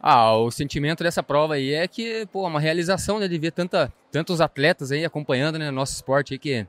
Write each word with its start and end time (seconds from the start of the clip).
Ah, 0.00 0.36
o 0.36 0.50
sentimento 0.50 1.02
dessa 1.02 1.22
prova 1.22 1.54
aí 1.54 1.72
é 1.72 1.88
que, 1.88 2.26
pô, 2.26 2.46
uma 2.46 2.60
realização, 2.60 3.18
né, 3.18 3.26
de 3.26 3.38
ver 3.38 3.52
tanta, 3.52 3.92
tantos 4.12 4.40
atletas 4.40 4.92
aí 4.92 5.04
acompanhando, 5.04 5.58
né, 5.58 5.70
nosso 5.70 5.94
esporte 5.94 6.34
aí 6.34 6.38
que 6.38 6.66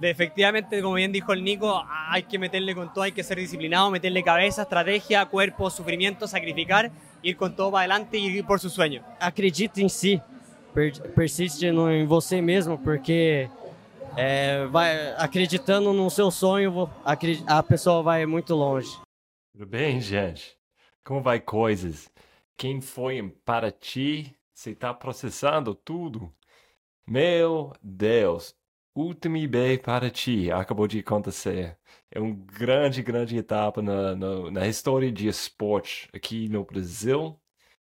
efectivamente, 0.00 0.80
como 0.80 0.94
bien 0.94 1.12
dijo 1.12 1.32
el 1.32 1.42
Nico, 1.42 1.82
hay 1.88 2.22
que 2.22 2.38
meterle 2.38 2.74
con 2.74 2.92
todo, 2.92 3.02
hay 3.02 3.12
que 3.12 3.22
ser 3.22 3.38
disciplinado, 3.38 3.90
meterle 3.90 4.22
cabeza, 4.22 4.62
estrategia, 4.62 5.26
cuerpo, 5.26 5.70
sufrimiento, 5.70 6.28
sacrificar, 6.28 6.90
ir 7.22 7.36
con 7.36 7.56
todo 7.56 7.72
para 7.72 7.80
adelante 7.80 8.18
y 8.18 8.26
ir 8.26 8.44
por 8.44 8.60
su 8.60 8.70
sueño. 8.70 9.02
Acredite 9.20 9.82
em 9.82 9.88
si, 9.88 10.20
persiste 11.14 11.72
no, 11.72 11.90
em 11.90 12.06
você 12.06 12.40
mesmo, 12.40 12.78
porque 12.78 13.48
é, 14.16 14.66
vai 14.66 15.14
acreditando 15.16 15.92
no 15.92 16.08
seu 16.10 16.30
sonho, 16.30 16.88
a 17.46 17.62
pessoa 17.62 18.02
vai 18.02 18.26
muito 18.26 18.54
longe. 18.54 18.96
Tudo 19.52 19.66
bem, 19.66 20.00
gente? 20.00 20.56
Como 21.04 21.22
vai 21.22 21.40
coisas? 21.40 22.08
Quem 22.58 22.80
foi 22.80 23.18
em 23.18 23.28
Paraty? 23.30 24.36
Você 24.52 24.70
está 24.72 24.92
processando 24.92 25.76
tudo? 25.76 26.34
Meu 27.06 27.72
Deus, 27.80 28.56
Ultimi 28.96 29.46
B 29.46 29.78
para 29.78 30.10
ti 30.10 30.50
acabou 30.50 30.88
de 30.88 30.98
acontecer. 30.98 31.78
É 32.10 32.20
uma 32.20 32.34
grande, 32.34 33.02
grande 33.02 33.36
etapa 33.36 33.80
na, 33.80 34.16
na, 34.16 34.50
na 34.50 34.66
história 34.66 35.12
de 35.12 35.28
esporte 35.28 36.08
aqui 36.12 36.48
no 36.48 36.64
Brasil. 36.64 37.40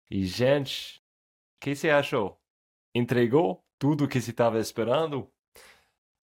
E, 0.09 0.25
gente, 0.25 1.03
o 1.57 1.65
que 1.65 1.75
você 1.75 1.91
achou? 1.91 2.41
Entregou 2.95 3.63
tudo 3.77 4.05
o 4.05 4.07
que 4.07 4.19
se 4.21 4.31
estava 4.31 4.59
esperando? 4.59 5.31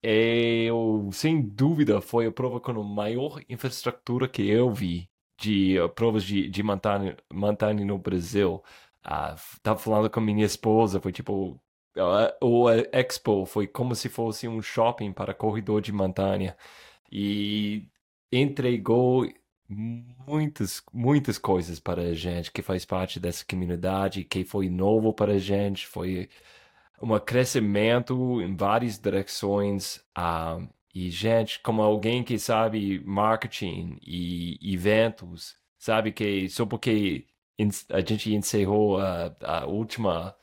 Eu, 0.03 1.09
sem 1.13 1.41
dúvida, 1.41 2.01
foi 2.01 2.25
a 2.27 2.31
prova 2.33 2.59
com 2.59 2.71
a 2.71 2.83
maior 2.83 3.41
infraestrutura 3.49 4.27
que 4.27 4.49
eu 4.49 4.73
vi 4.73 5.10
de 5.41 5.79
uh, 5.79 5.89
provas 5.89 6.23
de, 6.23 6.47
de 6.47 6.63
montanha, 6.63 7.17
montanha 7.33 7.83
no 7.85 7.97
Brasil. 7.97 8.63
Uh, 9.05 9.35
tava 9.63 9.79
falando 9.79 10.09
com 10.09 10.21
minha 10.21 10.45
esposa, 10.45 11.01
foi 11.01 11.11
tipo 11.11 11.59
o 12.41 12.69
Expo 12.93 13.45
foi 13.45 13.67
como 13.67 13.95
se 13.95 14.07
fosse 14.07 14.47
um 14.47 14.61
shopping 14.61 15.11
para 15.11 15.33
corredor 15.33 15.81
de 15.81 15.91
montanha 15.91 16.55
e 17.11 17.85
entregou 18.31 19.27
muitas 19.67 20.81
muitas 20.93 21.37
coisas 21.37 21.79
para 21.79 22.01
a 22.01 22.13
gente 22.13 22.51
que 22.51 22.61
faz 22.61 22.85
parte 22.85 23.19
dessa 23.19 23.43
comunidade 23.45 24.23
que 24.23 24.45
foi 24.45 24.69
novo 24.69 25.13
para 25.13 25.33
a 25.33 25.37
gente 25.37 25.85
foi 25.85 26.29
um 27.01 27.17
crescimento 27.19 28.41
em 28.41 28.55
várias 28.55 28.97
direções 28.97 29.97
uh, 30.17 30.65
e 30.93 31.09
gente 31.09 31.59
como 31.61 31.81
alguém 31.81 32.23
que 32.23 32.37
sabe 32.39 33.01
marketing 33.05 33.97
e 34.01 34.57
eventos 34.73 35.55
sabe 35.77 36.11
que 36.11 36.49
só 36.49 36.65
porque 36.65 37.25
a 37.89 38.01
gente 38.01 38.33
encerrou 38.33 38.99
a, 38.99 39.35
a 39.41 39.65
última 39.65 40.35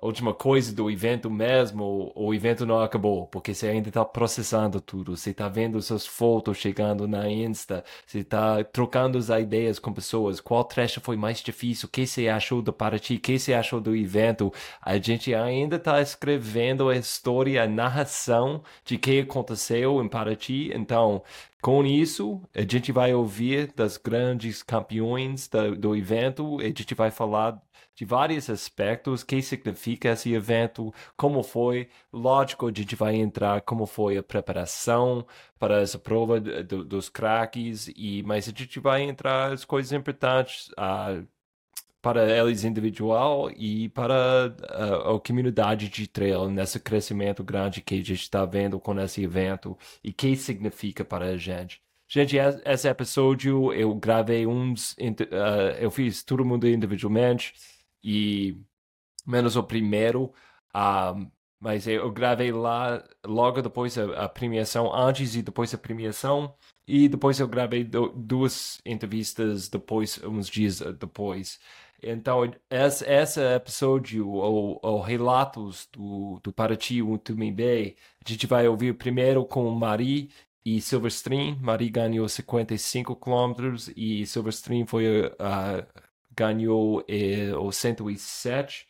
a 0.00 0.06
última 0.06 0.32
coisa 0.32 0.72
do 0.72 0.88
evento 0.88 1.28
mesmo, 1.28 2.12
o 2.14 2.32
evento 2.32 2.64
não 2.64 2.80
acabou, 2.80 3.26
porque 3.26 3.52
você 3.52 3.66
ainda 3.66 3.88
está 3.88 4.04
processando 4.04 4.80
tudo, 4.80 5.16
você 5.16 5.30
está 5.30 5.48
vendo 5.48 5.82
suas 5.82 6.06
fotos 6.06 6.56
chegando 6.56 7.08
na 7.08 7.28
Insta, 7.28 7.84
você 8.06 8.20
está 8.20 8.62
trocando 8.62 9.18
as 9.18 9.28
ideias 9.28 9.80
com 9.80 9.92
pessoas, 9.92 10.40
qual 10.40 10.62
trecho 10.62 11.00
foi 11.00 11.16
mais 11.16 11.40
difícil, 11.42 11.88
o 11.88 11.90
que 11.90 12.06
você 12.06 12.28
achou 12.28 12.62
do 12.62 12.72
Paraty, 12.72 13.16
o 13.16 13.20
que 13.20 13.38
você 13.38 13.52
achou 13.52 13.80
do 13.80 13.96
evento, 13.96 14.52
a 14.80 14.96
gente 14.98 15.34
ainda 15.34 15.76
está 15.76 16.00
escrevendo 16.00 16.88
a 16.88 16.96
história, 16.96 17.64
a 17.64 17.66
narração 17.66 18.62
de 18.84 18.98
que 18.98 19.20
aconteceu 19.20 20.00
em 20.00 20.08
Paraty, 20.08 20.70
então 20.72 21.22
com 21.60 21.84
isso, 21.84 22.40
a 22.54 22.60
gente 22.60 22.92
vai 22.92 23.12
ouvir 23.12 23.72
das 23.74 23.96
grandes 23.96 24.62
campeões 24.62 25.48
do, 25.48 25.74
do 25.74 25.96
evento, 25.96 26.60
a 26.60 26.64
gente 26.66 26.94
vai 26.94 27.10
falar 27.10 27.60
de 27.98 28.04
vários 28.04 28.48
aspectos, 28.48 29.22
o 29.22 29.26
que 29.26 29.42
significa 29.42 30.10
esse 30.10 30.32
evento, 30.32 30.94
como 31.16 31.42
foi, 31.42 31.88
lógico, 32.12 32.68
a 32.68 32.72
gente 32.72 32.94
vai 32.94 33.16
entrar 33.16 33.60
como 33.62 33.86
foi 33.86 34.16
a 34.16 34.22
preparação 34.22 35.26
para 35.58 35.80
essa 35.80 35.98
prova 35.98 36.38
do, 36.38 36.84
dos 36.84 37.08
craques, 37.08 37.88
e, 37.96 38.22
mas 38.22 38.46
a 38.46 38.52
gente 38.52 38.78
vai 38.78 39.02
entrar 39.02 39.52
as 39.52 39.64
coisas 39.64 39.90
importantes 39.90 40.68
uh, 40.78 41.26
para 42.00 42.24
eles 42.30 42.62
individual 42.62 43.50
e 43.50 43.88
para 43.88 44.46
uh, 44.46 45.16
a 45.16 45.20
comunidade 45.20 45.88
de 45.88 46.06
trail 46.06 46.48
nesse 46.48 46.78
crescimento 46.78 47.42
grande 47.42 47.80
que 47.80 47.96
a 47.96 47.98
gente 47.98 48.12
está 48.12 48.44
vendo 48.44 48.78
com 48.78 48.96
esse 49.00 49.24
evento 49.24 49.76
e 50.04 50.12
que 50.12 50.36
significa 50.36 51.04
para 51.04 51.24
a 51.30 51.36
gente. 51.36 51.82
Gente, 52.06 52.36
esse 52.64 52.88
episódio 52.88 53.72
eu 53.72 53.92
gravei 53.96 54.46
uns, 54.46 54.92
uh, 54.92 55.74
eu 55.80 55.90
fiz 55.90 56.22
todo 56.22 56.44
mundo 56.44 56.68
individualmente 56.68 57.52
e 58.02 58.60
menos 59.26 59.56
o 59.56 59.62
primeiro, 59.62 60.32
uh, 60.74 61.30
mas 61.60 61.86
eu 61.86 62.10
gravei 62.10 62.52
lá 62.52 63.04
logo 63.26 63.60
depois 63.62 63.98
a, 63.98 64.24
a, 64.24 64.28
premiação, 64.28 64.94
antes 64.94 65.34
e 65.34 65.42
depois 65.42 65.72
da 65.72 65.78
premiação, 65.78 66.54
e 66.86 67.08
depois 67.08 67.40
eu 67.40 67.48
gravei 67.48 67.84
do, 67.84 68.08
duas 68.10 68.80
entrevistas 68.86 69.68
depois, 69.68 70.20
uns 70.24 70.48
dias 70.48 70.80
depois. 70.98 71.58
Então, 72.02 72.44
esse, 72.70 73.04
esse 73.04 73.40
episódio, 73.40 74.28
ou, 74.28 75.00
relatos 75.00 75.88
do, 75.92 76.40
do 76.42 76.52
Paraty 76.52 77.02
Utumi 77.02 77.50
Bay, 77.50 77.96
a 78.24 78.30
gente 78.30 78.46
vai 78.46 78.68
ouvir 78.68 78.96
primeiro 78.96 79.44
com 79.44 79.68
Marie 79.72 80.30
e 80.64 80.80
Silverstream. 80.80 81.56
Marie 81.60 81.90
ganhou 81.90 82.28
55 82.28 83.16
quilômetros 83.16 83.90
e 83.96 84.24
Silverstream 84.26 84.86
foi 84.86 85.26
uh, 85.26 85.86
ganhou 86.38 87.04
eh, 87.08 87.52
o 87.56 87.72
107. 87.72 88.86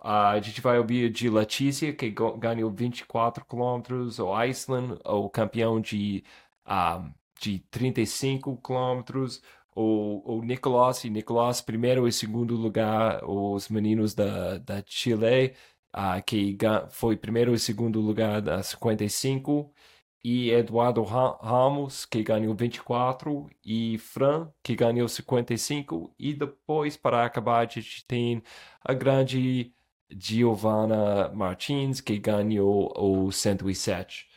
Uh, 0.00 0.06
a 0.34 0.40
gente 0.40 0.60
vai 0.60 0.78
ouvir 0.78 1.10
de 1.10 1.28
Letícia, 1.30 1.92
que 1.92 2.10
ganhou 2.38 2.70
24 2.70 3.44
quilômetros, 3.44 4.18
o 4.18 4.32
Iceland, 4.34 4.98
o 5.04 5.28
campeão 5.30 5.80
de, 5.80 6.24
uh, 6.66 7.08
de 7.40 7.60
35 7.70 8.56
quilômetros, 8.56 9.42
o, 9.74 10.38
o 10.38 10.42
Nicolás, 10.42 11.04
e 11.04 11.10
Nicolás 11.10 11.60
primeiro 11.60 12.06
e 12.08 12.12
segundo 12.12 12.56
lugar, 12.56 13.24
os 13.24 13.68
meninos 13.68 14.14
da, 14.14 14.58
da 14.58 14.82
Chile, 14.86 15.54
uh, 15.94 16.22
que 16.26 16.56
foi 16.90 17.16
primeiro 17.16 17.54
e 17.54 17.58
segundo 17.58 18.00
lugar 18.00 18.40
da 18.42 18.62
55, 18.62 19.72
e 20.24 20.50
Eduardo 20.50 21.02
Ramos, 21.02 22.04
que 22.04 22.22
ganhou 22.22 22.54
24, 22.54 23.50
e 23.64 23.98
Fran, 23.98 24.50
que 24.62 24.74
ganhou 24.76 25.08
55, 25.08 26.14
e 26.18 26.32
depois, 26.34 26.96
para 26.96 27.24
acabar, 27.24 27.66
a 27.66 27.70
gente 27.70 28.04
tem 28.06 28.42
a 28.84 28.94
grande 28.94 29.74
Giovanna 30.10 31.30
Martins, 31.34 32.00
que 32.00 32.18
ganhou 32.18 32.92
o 32.96 33.32
107. 33.32 34.28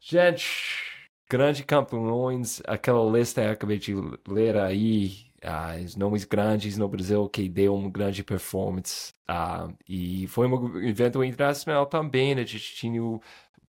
Gente, 0.00 0.46
grandes 1.28 1.64
campeões, 1.64 2.62
aquela 2.66 3.04
lista 3.10 3.42
que 3.42 3.48
eu 3.48 3.52
acabei 3.52 3.78
de 3.78 3.94
ler 4.28 4.56
aí, 4.56 5.26
ah, 5.42 5.76
os 5.84 5.96
nomes 5.96 6.24
grandes 6.24 6.76
no 6.76 6.88
Brasil 6.88 7.28
que 7.28 7.48
deu 7.48 7.74
uma 7.74 7.90
grande 7.90 8.22
performance. 8.24 9.12
Ah, 9.26 9.68
e 9.88 10.26
foi 10.28 10.46
um 10.48 10.78
evento 10.80 11.22
internacional 11.24 11.86
também, 11.86 12.34
né? 12.34 12.42
a 12.42 12.44
gente 12.44 12.74
tinha 12.74 13.02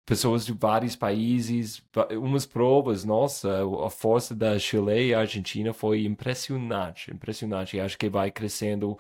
pessoas 0.08 0.46
de 0.46 0.54
vários 0.54 0.96
países, 0.96 1.84
umas 2.14 2.46
provas, 2.46 3.04
nossa, 3.04 3.50
a 3.86 3.90
força 3.90 4.34
da 4.34 4.58
Chile 4.58 5.10
e 5.10 5.14
Argentina 5.14 5.74
foi 5.74 6.06
impressionante, 6.06 7.12
impressionante. 7.12 7.78
Acho 7.78 7.98
que 7.98 8.10
vai 8.10 8.32
crescendo 8.32 8.94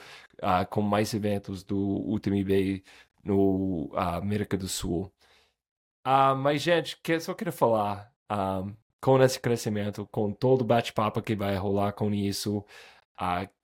uh, 0.44 0.68
com 0.70 0.82
mais 0.82 1.14
eventos 1.14 1.64
do 1.64 1.78
UTMB 2.12 2.84
no 3.24 3.86
uh, 3.94 4.18
América 4.18 4.58
do 4.58 4.68
Sul. 4.68 5.10
Uh, 6.06 6.36
mas, 6.38 6.62
gente, 6.62 6.98
que, 7.02 7.18
só 7.22 7.34
queria 7.34 7.54
falar, 7.54 8.12
com 9.02 9.22
esse 9.24 9.40
crescimento, 9.40 10.06
com 10.12 10.34
todo 10.34 10.62
o 10.62 10.66
bate-papo 10.66 11.22
que 11.22 11.36
vai 11.36 11.56
rolar 11.56 11.94
com 11.94 12.14
isso, 12.14 12.66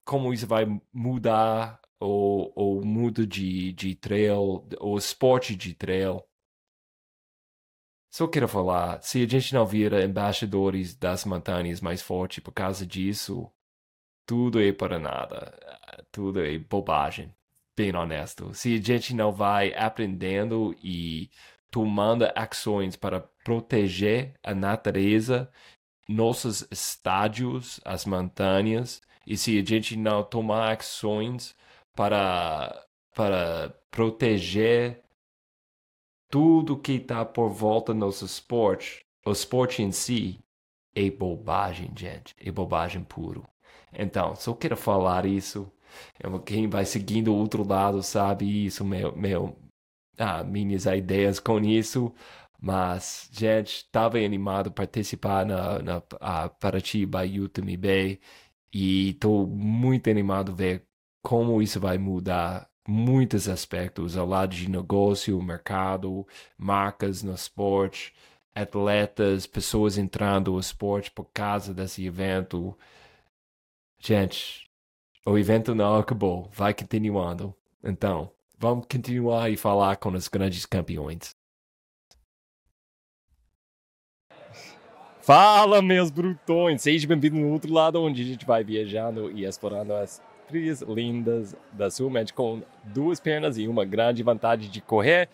como 0.05 0.33
isso 0.33 0.47
vai 0.47 0.65
mudar 0.93 1.81
o, 1.99 2.79
o 2.79 2.85
mundo 2.85 3.27
de, 3.27 3.73
de 3.73 3.95
trail, 3.95 4.65
o 4.79 4.97
esporte 4.97 5.55
de 5.55 5.73
trail, 5.73 6.23
só 8.13 8.27
quero 8.27 8.47
falar, 8.47 9.01
se 9.01 9.23
a 9.23 9.27
gente 9.27 9.55
não 9.55 9.65
vira 9.65 10.05
embaixadores 10.05 10.93
das 10.93 11.25
montanhas 11.25 11.81
mais 11.81 11.99
fortes 11.99 12.43
por 12.43 12.51
causa 12.51 12.85
disso, 12.85 13.51
tudo 14.23 14.61
é 14.61 14.71
para 14.71 14.99
nada. 14.99 15.51
Tudo 16.11 16.45
é 16.45 16.59
bobagem. 16.59 17.33
Bem 17.75 17.95
honesto. 17.95 18.53
Se 18.53 18.75
a 18.75 18.79
gente 18.79 19.15
não 19.15 19.31
vai 19.31 19.73
aprendendo 19.73 20.75
e 20.83 21.31
tomando 21.71 22.31
ações 22.35 22.95
para 22.95 23.19
proteger 23.43 24.35
a 24.43 24.53
natureza, 24.53 25.51
nossos 26.07 26.67
estádios, 26.69 27.81
as 27.83 28.05
montanhas, 28.05 29.01
e 29.25 29.35
se 29.35 29.57
a 29.59 29.65
gente 29.65 29.97
não 29.97 30.23
tomar 30.23 30.77
ações 30.77 31.55
para, 31.95 32.85
para 33.15 33.73
proteger 33.89 35.01
tudo 36.33 36.79
que 36.79 36.93
está 36.93 37.23
por 37.23 37.49
volta 37.49 37.93
do 37.93 37.99
nosso 37.99 38.25
esporte, 38.25 39.05
o 39.23 39.31
esporte 39.31 39.83
em 39.83 39.91
si, 39.91 40.39
é 40.95 41.07
bobagem, 41.11 41.91
gente. 41.95 42.35
É 42.39 42.51
bobagem 42.51 43.03
puro. 43.03 43.47
Então, 43.93 44.35
só 44.35 44.51
quero 44.55 44.75
falar 44.75 45.27
isso. 45.27 45.71
Quem 46.43 46.67
vai 46.67 46.85
seguindo 46.85 47.31
o 47.31 47.37
outro 47.37 47.67
lado 47.67 48.01
sabe 48.01 48.65
isso, 48.65 48.83
meu, 48.83 49.15
meu, 49.15 49.55
ah, 50.17 50.43
minhas 50.43 50.87
ideias 50.87 51.39
com 51.39 51.59
isso. 51.59 52.11
Mas, 52.59 53.29
gente, 53.31 53.77
estava 53.85 54.17
animado 54.17 54.71
participar 54.71 55.45
na, 55.45 55.79
na 55.83 56.01
a 56.19 56.49
Paratiba 56.49 57.23
Utami 57.25 57.77
Bay 57.77 58.19
e 58.73 59.09
estou 59.11 59.45
muito 59.47 60.09
animado 60.09 60.55
ver 60.55 60.83
como 61.21 61.61
isso 61.61 61.79
vai 61.79 61.99
mudar 61.99 62.72
muitos 62.87 63.47
aspectos 63.47 64.17
ao 64.17 64.27
lado 64.27 64.55
de 64.55 64.69
negócio, 64.69 65.41
mercado, 65.41 66.27
marcas 66.57 67.23
no 67.23 67.33
esporte, 67.33 68.13
atletas, 68.53 69.47
pessoas 69.47 69.97
entrando 69.97 70.51
no 70.51 70.59
esporte 70.59 71.09
por 71.11 71.25
causa 71.33 71.73
desse 71.73 72.05
evento. 72.05 72.77
Gente, 73.99 74.69
o 75.25 75.37
evento 75.37 75.73
não 75.73 75.97
acabou, 75.97 76.49
vai 76.51 76.73
continuando. 76.73 77.55
Então, 77.83 78.31
vamos 78.57 78.85
continuar 78.85 79.49
e 79.49 79.57
falar 79.57 79.95
com 79.97 80.09
os 80.09 80.27
grandes 80.27 80.65
campeões. 80.65 81.35
Fala, 85.21 85.81
meus 85.81 86.11
brutões! 86.11 86.81
Seja 86.81 87.07
bem-vindo 87.07 87.37
no 87.37 87.53
outro 87.53 87.71
lado, 87.71 88.01
onde 88.01 88.21
a 88.21 88.25
gente 88.25 88.45
vai 88.45 88.61
viajando 88.61 89.31
e 89.31 89.45
explorando 89.45 89.93
as 89.93 90.21
trilhas 90.47 90.81
lindas 90.81 91.55
da 91.71 91.89
Sulmed 91.89 92.33
com 92.33 92.61
duas 92.83 93.19
pernas 93.19 93.57
e 93.57 93.67
uma 93.67 93.85
grande 93.85 94.23
vantagem 94.23 94.69
de 94.69 94.81
correr. 94.81 95.29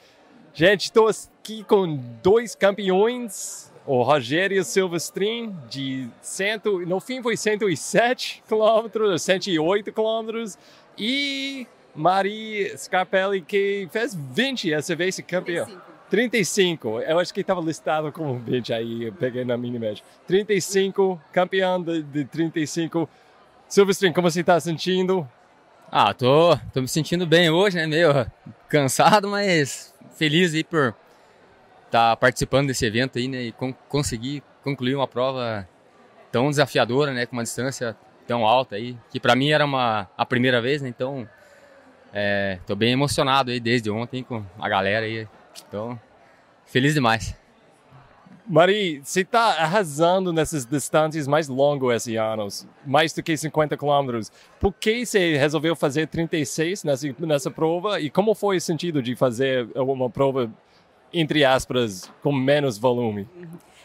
Gente, 0.54 0.86
estou 0.86 1.08
aqui 1.08 1.64
com 1.64 2.00
dois 2.24 2.56
campeões, 2.56 3.72
o 3.86 4.02
Rogério 4.02 4.64
Silvestrin, 4.64 5.56
de 5.70 6.08
cento, 6.22 6.80
no 6.86 7.00
fim 7.00 7.22
foi 7.22 7.38
107 7.38 8.44
quilômetros, 8.48 9.22
108 9.22 9.92
quilômetros, 9.92 10.58
e 10.98 11.68
Maria 11.96 12.78
Scarpelli, 12.78 13.42
que 13.42 13.88
fez 13.92 14.16
20 14.16 14.74
essa 14.74 14.96
vez 14.96 15.20
campeão. 15.22 15.68
35, 16.10 17.02
eu 17.02 17.20
acho 17.20 17.34
que 17.34 17.42
estava 17.42 17.62
listado 17.62 18.12
como 18.12 18.40
20 18.40 18.74
aí, 18.74 19.04
eu 19.06 19.14
peguei 19.14 19.46
na 19.46 19.56
Minimatch. 19.56 20.02
35, 20.26 21.22
campeão 21.32 21.82
de, 21.82 22.02
de 22.02 22.26
35. 22.26 23.08
Silvestrin, 23.70 24.12
como 24.12 24.30
você 24.30 24.42
está 24.42 24.60
sentindo? 24.60 25.30
Ah, 25.92 26.12
tô, 26.12 26.58
tô 26.74 26.82
me 26.82 26.88
sentindo 26.88 27.28
bem 27.28 27.52
hoje, 27.52 27.78
né? 27.78 27.86
Meio 27.86 28.10
cansado, 28.68 29.28
mas 29.28 29.94
feliz 30.16 30.56
aí 30.56 30.64
por 30.64 30.96
estar 31.86 32.10
tá 32.10 32.16
participando 32.16 32.66
desse 32.66 32.84
evento 32.84 33.20
aí, 33.20 33.28
né? 33.28 33.44
E 33.44 33.52
con 33.52 33.72
conseguir 33.88 34.42
concluir 34.64 34.96
uma 34.96 35.08
prova 35.08 35.70
tão 36.32 36.50
desafiadora, 36.50 37.14
né? 37.14 37.28
Com 37.28 37.36
uma 37.36 37.44
distância 37.44 37.96
tão 38.26 38.44
alta 38.44 38.76
aí, 38.76 38.98
que 39.12 39.20
para 39.20 39.36
mim 39.36 39.52
era 39.52 39.66
uma 39.66 40.10
a 40.18 40.26
primeira 40.26 40.60
vez, 40.60 40.82
né? 40.82 40.90
Então, 40.90 41.30
é, 42.12 42.58
tô 42.66 42.76
bem 42.76 42.92
emocionado 42.92 43.52
aí 43.52 43.60
desde 43.60 43.92
ontem 43.92 44.24
com 44.24 44.44
a 44.60 44.68
galera 44.68 45.06
aí. 45.06 45.28
Então, 45.68 46.00
feliz 46.66 46.96
demais. 46.96 47.39
Mari, 48.50 49.00
você 49.04 49.22
está 49.22 49.62
arrasando 49.62 50.34
nessas 50.34 50.66
distâncias 50.66 51.28
mais 51.28 51.48
longas 51.48 51.98
esse 51.98 52.16
ano, 52.16 52.48
mais 52.84 53.14
do 53.14 53.22
que 53.22 53.38
50 53.38 53.78
quilômetros. 53.78 54.32
Por 54.60 54.74
que 54.74 55.06
você 55.06 55.38
resolveu 55.38 55.76
fazer 55.76 56.08
36 56.08 56.84
nessa, 56.84 57.16
nessa 57.20 57.52
prova 57.52 58.00
e 58.02 58.10
como 58.10 58.34
foi 58.34 58.58
o 58.58 58.62
sentido 58.62 59.04
de 59.04 59.16
fazer 59.16 59.70
uma 59.76 60.10
prova, 60.10 60.52
entre 61.14 61.46
aspas, 61.46 62.12
com 62.24 62.32
menos 62.32 62.80
volume? 62.80 63.28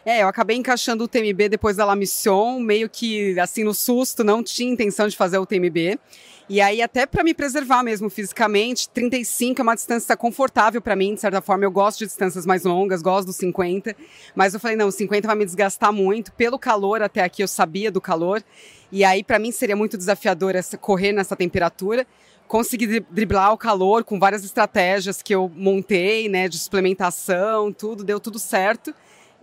É, 0.02 0.22
eu 0.22 0.28
acabei 0.28 0.56
encaixando 0.56 1.05
o 1.05 1.08
TMB 1.08 1.50
depois 1.50 1.76
da 1.76 1.84
La 1.84 1.94
Mission, 1.94 2.58
meio 2.58 2.88
que 2.88 3.38
assim 3.38 3.64
no 3.64 3.75
susto, 3.75 4.25
não 4.25 4.43
tinha 4.43 4.72
intenção 4.72 5.06
de 5.08 5.14
fazer 5.14 5.37
o 5.37 5.44
TMB. 5.44 5.99
E 6.46 6.61
aí, 6.61 6.82
até 6.82 7.06
para 7.06 7.25
me 7.25 7.32
preservar 7.32 7.82
mesmo 7.82 8.11
fisicamente, 8.11 8.87
35 8.91 9.61
é 9.61 9.62
uma 9.62 9.75
distância 9.75 10.14
confortável 10.14 10.81
para 10.81 10.94
mim, 10.94 11.14
de 11.14 11.20
certa 11.20 11.41
forma. 11.41 11.64
Eu 11.64 11.70
gosto 11.70 12.00
de 12.00 12.06
distâncias 12.06 12.44
mais 12.44 12.64
longas, 12.64 13.00
gosto 13.00 13.29
dos 13.29 13.37
50. 13.37 13.96
Mas 14.35 14.52
eu 14.52 14.61
falei, 14.61 14.76
não, 14.76 14.91
50 14.91 15.26
vai 15.26 15.37
me 15.37 15.44
desgastar 15.46 15.91
muito. 15.91 16.32
Pelo 16.32 16.58
calor, 16.58 17.02
até 17.02 17.23
aqui 17.23 17.43
eu 17.43 17.49
sabia 17.49 17.91
do 17.91 17.99
calor. 17.99 18.44
E 18.93 19.05
aí, 19.05 19.25
para 19.25 19.38
mim, 19.38 19.50
seria 19.50 19.75
muito 19.75 19.96
desafiador 19.96 20.55
essa, 20.55 20.76
correr 20.76 21.12
nessa 21.12 21.35
temperatura. 21.35 22.06
Consegui 22.46 23.00
driblar 23.00 23.55
o 23.55 23.56
calor 23.56 24.05
com 24.05 24.19
várias 24.19 24.44
estratégias 24.44 25.23
que 25.23 25.35
eu 25.35 25.50
montei, 25.56 26.29
né, 26.29 26.46
de 26.46 26.58
suplementação, 26.58 27.73
tudo, 27.73 28.05
deu 28.05 28.20
tudo 28.20 28.38
certo. 28.38 28.94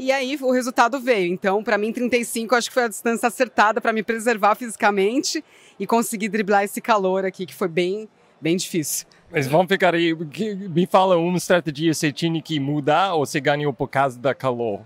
E 0.02 0.12
aí 0.12 0.36
o 0.42 0.52
resultado 0.52 1.00
veio. 1.00 1.32
Então, 1.32 1.64
para 1.64 1.78
mim, 1.78 1.94
35 1.94 2.56
acho 2.56 2.70
que 2.70 2.74
foi 2.74 2.86
a 2.86 2.88
distância 2.88 3.28
acertada 3.28 3.80
para 3.80 3.94
me 3.94 4.02
preservar 4.02 4.56
fisicamente 4.56 5.46
e 5.80 5.86
conseguir 5.86 6.28
driblar 6.28 6.64
esse 6.64 6.82
calor 6.82 7.24
aqui, 7.24 7.46
que 7.46 7.54
foi 7.54 7.68
bem, 7.68 8.10
bem 8.42 8.58
difícil. 8.58 9.06
Mas 9.32 9.46
vamos 9.46 9.68
ficar 9.68 9.94
aí. 9.94 10.12
Me 10.16 10.88
fala 10.88 11.18
uma 11.18 11.38
estratégia 11.38 11.94
você 11.94 12.12
tinha 12.12 12.42
que 12.42 12.60
mudar 12.60 13.14
ou 13.14 13.28
você 13.28 13.40
ganhou 13.40 13.72
por 13.72 13.88
causa 13.90 14.18
da 14.18 14.34
calor? 14.34 14.82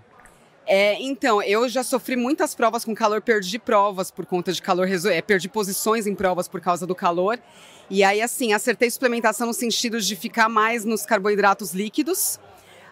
É, 0.66 1.00
então, 1.00 1.42
eu 1.42 1.66
já 1.66 1.82
sofri 1.82 2.14
muitas 2.14 2.54
provas 2.54 2.84
com 2.84 2.94
calor, 2.94 3.22
perdi 3.22 3.58
provas 3.58 4.10
por 4.10 4.26
conta 4.26 4.52
de 4.52 4.60
calor, 4.60 4.86
é, 4.86 5.22
perdi 5.22 5.48
posições 5.48 6.06
em 6.06 6.14
provas 6.14 6.46
por 6.46 6.60
causa 6.60 6.86
do 6.86 6.94
calor. 6.94 7.38
E 7.88 8.04
aí, 8.04 8.20
assim, 8.20 8.52
acertei 8.52 8.90
suplementação 8.90 9.46
no 9.46 9.54
sentido 9.54 9.98
de 9.98 10.14
ficar 10.14 10.50
mais 10.50 10.84
nos 10.84 11.06
carboidratos 11.06 11.72
líquidos 11.72 12.38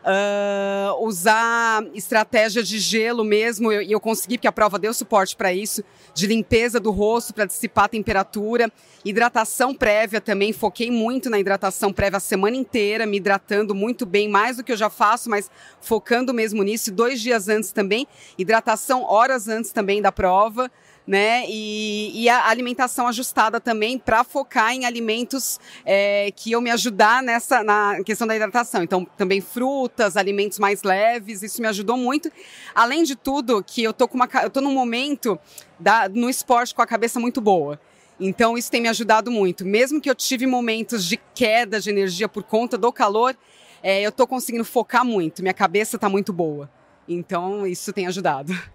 Uh, 0.05 1.03
usar 1.03 1.83
estratégia 1.95 2.63
de 2.63 2.79
gelo 2.79 3.25
mesmo, 3.25 3.73
e 3.73 3.77
eu, 3.77 3.83
eu, 3.83 4.01
consegui, 4.01 4.37
porque 4.37 4.47
a 4.47 4.53
prova 4.53 4.79
deu 4.79 4.93
suporte 4.93 5.35
para 5.35 5.51
isso, 5.51 5.83
de 6.13 6.27
limpeza 6.27 6.79
do 6.79 6.91
rosto 6.91 7.33
para 7.33 7.47
dissipar 7.47 7.87
a 7.87 7.89
temperatura, 7.89 8.71
hidratação 9.03 9.75
prévia 9.75 10.21
também, 10.21 10.53
foquei 10.53 10.91
muito 10.91 11.31
na 11.31 11.39
hidratação 11.39 11.91
prévia 11.91 12.19
a 12.19 12.21
semana 12.21 12.55
inteira, 12.55 13.07
me 13.07 13.17
hidratando 13.17 13.75
muito 13.75 14.05
bem, 14.05 14.29
mais 14.29 14.59
do 14.59 14.65
que 14.65 14.73
eu 14.73 14.77
já 14.77 14.91
faço, 14.91 15.31
mas 15.31 15.51
focando 15.81 16.35
mesmo 16.35 16.63
nisso, 16.63 16.93
dois 16.93 17.19
dias 17.19 17.49
antes 17.49 17.73
também, 17.73 18.07
hidratação 18.37 19.05
horas 19.05 19.49
antes 19.49 19.73
também 19.73 20.03
da 20.03 20.13
prova 20.13 20.71
né? 21.07 21.45
E, 21.49 22.23
e 22.23 22.29
a 22.29 22.49
alimentação 22.49 23.07
ajustada 23.07 23.61
também 23.61 23.99
para 23.99 24.25
focar 24.25 24.73
em 24.73 24.87
alimentos 24.87 25.61
é, 25.85 26.31
que 26.35 26.51
iam 26.51 26.61
me 26.61 26.71
ajudar 26.71 27.23
nessa 27.23 27.63
na 27.63 28.03
questão 28.05 28.27
da 28.27 28.35
hidratação. 28.35 28.83
Então, 28.83 29.05
também 29.17 29.41
frutas, 29.41 30.17
alimentos 30.17 30.59
mais 30.59 30.83
leves, 30.83 31.43
isso 31.43 31.61
me 31.61 31.69
ajudou 31.69 31.97
muito. 31.97 32.31
Além 32.75 33.03
de 33.03 33.15
tudo, 33.15 33.63
que 33.63 33.83
eu 33.83 33.93
tô 33.93 34.09
com 34.09 34.17
uma 34.17 34.29
eu 34.43 34.51
tô 34.51 34.61
num 34.61 34.73
momento 34.73 35.39
da, 35.79 36.09
no 36.09 36.31
esporte 36.31 36.75
com 36.75 36.83
a 36.83 36.87
cabeça 36.87 37.21
muito 37.21 37.41
boa. 37.41 37.79
Então, 38.19 38.57
isso 38.57 38.71
tem 38.71 38.81
me 38.81 38.89
ajudado 38.89 39.31
muito. 39.31 39.65
Mesmo 39.67 40.01
que 40.01 40.09
eu 40.09 40.15
tive 40.15 40.47
momentos 40.47 41.05
de 41.05 41.21
queda 41.35 41.81
de 41.81 41.91
energia 41.91 42.29
por 42.29 42.45
conta 42.45 42.79
do 42.79 42.93
calor, 42.93 43.37
é, 43.83 44.01
eu 44.03 44.11
estou 44.11 44.27
conseguindo 44.27 44.65
focar 44.65 45.05
muito. 45.05 45.43
Minha 45.43 45.55
cabeça 45.55 45.97
está 45.97 46.09
muito 46.09 46.33
boa. 46.33 46.71
Então, 47.09 47.67
isso 47.67 47.93
tem 47.93 48.07
ajudado. 48.07 48.57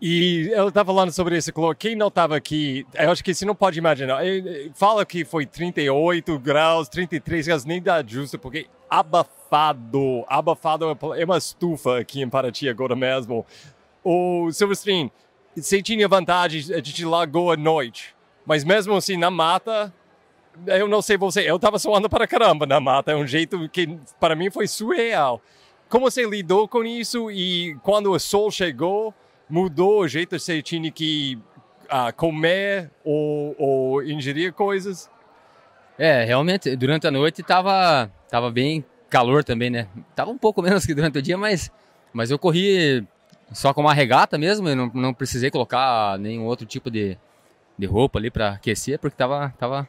E 0.00 0.50
eu 0.52 0.68
estava 0.68 0.92
falando 0.92 1.12
sobre 1.12 1.36
esse 1.36 1.52
calor. 1.52 1.74
Quem 1.74 1.94
não 1.96 2.08
estava 2.08 2.36
aqui, 2.36 2.86
eu 2.94 3.10
acho 3.10 3.24
que 3.24 3.32
você 3.32 3.44
não 3.44 3.54
pode 3.54 3.78
imaginar. 3.78 4.20
Fala 4.74 5.06
que 5.06 5.24
foi 5.24 5.46
38 5.46 6.38
graus, 6.38 6.88
33 6.88 7.46
graus, 7.46 7.64
nem 7.64 7.80
dá 7.80 8.02
justo, 8.04 8.38
porque 8.38 8.66
abafado, 8.90 10.24
abafado 10.28 10.98
é 11.16 11.24
uma 11.24 11.38
estufa 11.38 12.00
aqui 12.00 12.20
em 12.20 12.28
Paraty 12.28 12.68
agora 12.68 12.94
mesmo. 12.94 13.46
O 14.02 14.50
Silvestrin, 14.52 15.10
você 15.56 15.80
tinha 15.80 16.06
vantagem, 16.06 16.74
a 16.74 16.78
gente 16.78 17.04
largou 17.04 17.50
à 17.50 17.56
noite, 17.56 18.14
mas 18.44 18.64
mesmo 18.64 18.94
assim 18.94 19.16
na 19.16 19.30
mata, 19.30 19.92
eu 20.66 20.86
não 20.86 21.00
sei 21.00 21.16
você, 21.16 21.48
eu 21.48 21.56
estava 21.56 21.78
suando 21.78 22.08
para 22.08 22.26
caramba 22.26 22.66
na 22.66 22.78
mata, 22.78 23.12
é 23.12 23.16
um 23.16 23.26
jeito 23.26 23.68
que 23.70 23.98
para 24.20 24.36
mim 24.36 24.50
foi 24.50 24.66
surreal. 24.66 25.40
Como 25.88 26.10
você 26.10 26.26
lidou 26.26 26.68
com 26.68 26.84
isso 26.84 27.30
e 27.30 27.74
quando 27.82 28.10
o 28.10 28.18
sol 28.18 28.50
chegou, 28.50 29.14
mudou 29.48 30.00
o 30.00 30.08
jeito 30.08 30.30
que 30.30 30.38
você 30.38 30.62
tinha 30.62 30.90
que 30.90 31.38
uh, 31.84 32.12
comer 32.16 32.90
ou, 33.04 33.54
ou 33.58 34.02
ingerir 34.02 34.52
coisas? 34.52 35.10
É, 35.98 36.24
realmente, 36.24 36.74
durante 36.76 37.06
a 37.06 37.10
noite 37.10 37.42
tava, 37.42 38.10
tava 38.28 38.50
bem 38.50 38.84
calor 39.08 39.44
também, 39.44 39.70
né? 39.70 39.86
Tava 40.14 40.30
um 40.30 40.38
pouco 40.38 40.60
menos 40.62 40.84
que 40.84 40.94
durante 40.94 41.18
o 41.18 41.22
dia, 41.22 41.38
mas, 41.38 41.70
mas 42.12 42.30
eu 42.30 42.38
corri 42.38 43.06
só 43.52 43.72
com 43.72 43.80
uma 43.80 43.94
regata 43.94 44.36
mesmo, 44.36 44.68
eu 44.68 44.76
não, 44.76 44.90
não 44.92 45.14
precisei 45.14 45.50
colocar 45.50 46.18
nenhum 46.18 46.44
outro 46.44 46.66
tipo 46.66 46.90
de, 46.90 47.16
de 47.78 47.86
roupa 47.86 48.18
ali 48.18 48.30
para 48.30 48.50
aquecer, 48.50 48.98
porque 48.98 49.16
tava, 49.16 49.54
tava 49.58 49.88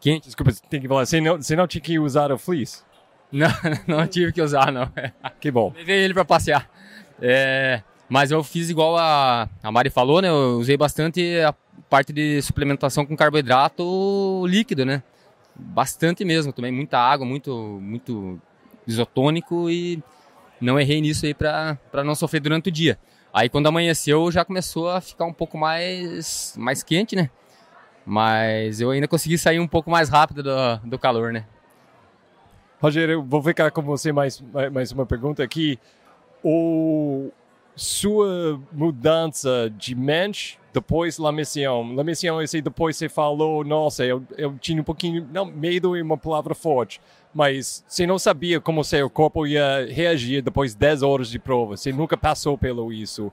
quente. 0.00 0.24
Desculpa, 0.26 0.52
tem 0.68 0.80
que 0.80 0.88
falar, 0.88 1.06
você 1.06 1.20
não, 1.20 1.36
você 1.36 1.54
não 1.54 1.66
tinha 1.66 1.80
que 1.80 1.98
usar 1.98 2.32
o 2.32 2.38
fleece? 2.38 2.82
Não, 3.34 3.48
não 3.88 4.06
tive 4.06 4.32
que 4.32 4.40
usar, 4.40 4.70
não. 4.70 4.88
Que 5.40 5.50
bom. 5.50 5.72
Levei 5.74 6.04
ele 6.04 6.14
para 6.14 6.24
passear. 6.24 6.70
É, 7.20 7.82
mas 8.08 8.30
eu 8.30 8.42
fiz 8.44 8.70
igual 8.70 8.96
a, 8.96 9.48
a 9.62 9.72
Mari 9.72 9.90
falou, 9.90 10.20
né? 10.20 10.28
Eu 10.28 10.58
usei 10.58 10.76
bastante 10.76 11.40
a 11.40 11.54
parte 11.88 12.12
de 12.12 12.40
suplementação 12.42 13.06
com 13.06 13.16
carboidrato 13.16 14.44
líquido, 14.46 14.84
né? 14.84 15.02
Bastante 15.54 16.24
mesmo, 16.24 16.52
tomei 16.52 16.72
muita 16.72 16.98
água, 16.98 17.26
muito, 17.26 17.78
muito 17.80 18.40
isotônico 18.86 19.70
e 19.70 20.02
não 20.60 20.78
errei 20.78 21.00
nisso 21.00 21.26
aí 21.26 21.34
para 21.34 21.78
não 22.04 22.14
sofrer 22.14 22.40
durante 22.40 22.68
o 22.68 22.72
dia. 22.72 22.98
Aí 23.32 23.48
quando 23.48 23.66
amanheceu 23.66 24.30
já 24.30 24.44
começou 24.44 24.90
a 24.90 25.00
ficar 25.00 25.24
um 25.24 25.32
pouco 25.32 25.56
mais, 25.56 26.54
mais 26.58 26.82
quente, 26.82 27.16
né? 27.16 27.30
Mas 28.06 28.80
eu 28.80 28.90
ainda 28.90 29.08
consegui 29.08 29.38
sair 29.38 29.58
um 29.58 29.66
pouco 29.66 29.90
mais 29.90 30.08
rápido 30.08 30.42
do, 30.42 30.76
do 30.84 30.98
calor, 30.98 31.32
né? 31.32 31.46
Rogério, 32.80 33.14
eu 33.14 33.22
vou 33.22 33.42
ficar 33.42 33.70
com 33.70 33.80
você 33.80 34.12
mais, 34.12 34.42
mais 34.70 34.92
uma 34.92 35.06
pergunta 35.06 35.42
aqui. 35.42 35.78
O 36.42 37.30
sua 37.76 38.60
mudança 38.72 39.72
de 39.76 39.94
mente 39.94 40.58
depois 40.72 41.18
da 41.18 41.30
missão. 41.30 41.92
Na 41.92 42.02
missão, 42.02 42.38
assim, 42.38 42.62
depois 42.62 42.96
você 42.96 43.08
falou, 43.08 43.64
nossa, 43.64 44.04
eu, 44.04 44.22
eu 44.36 44.56
tinha 44.58 44.80
um 44.80 44.84
pouquinho, 44.84 45.26
não, 45.32 45.44
medo 45.44 45.96
é 45.96 46.02
uma 46.02 46.18
palavra 46.18 46.54
forte, 46.54 47.00
mas 47.32 47.84
você 47.86 48.06
não 48.06 48.18
sabia 48.18 48.60
como 48.60 48.82
seu 48.82 49.08
corpo 49.08 49.46
ia 49.46 49.86
reagir 49.90 50.42
depois 50.42 50.72
de 50.72 50.78
10 50.78 51.02
horas 51.02 51.28
de 51.28 51.38
prova. 51.38 51.76
Você 51.76 51.92
nunca 51.92 52.16
passou 52.16 52.58
pelo 52.58 52.92
isso. 52.92 53.32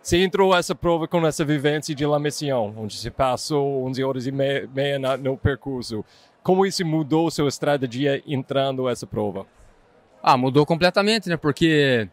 Você 0.00 0.18
entrou 0.18 0.56
essa 0.56 0.74
prova 0.74 1.06
com 1.06 1.26
essa 1.26 1.44
vivência 1.44 1.94
de 1.94 2.06
La 2.06 2.18
Mission, 2.18 2.72
onde 2.76 2.96
você 2.96 3.10
passou 3.10 3.84
11 3.86 4.04
horas 4.04 4.26
e 4.26 4.32
meia, 4.32 4.68
meia 4.72 4.98
no 5.18 5.36
percurso. 5.36 6.04
Como 6.42 6.64
isso 6.64 6.84
mudou 6.86 7.30
sua 7.30 7.48
estratégia 7.48 8.22
entrando 8.26 8.88
essa 8.88 9.06
prova? 9.06 9.44
Ah, 10.22 10.36
mudou 10.36 10.64
completamente, 10.64 11.28
né? 11.28 11.36
Porque 11.36 12.08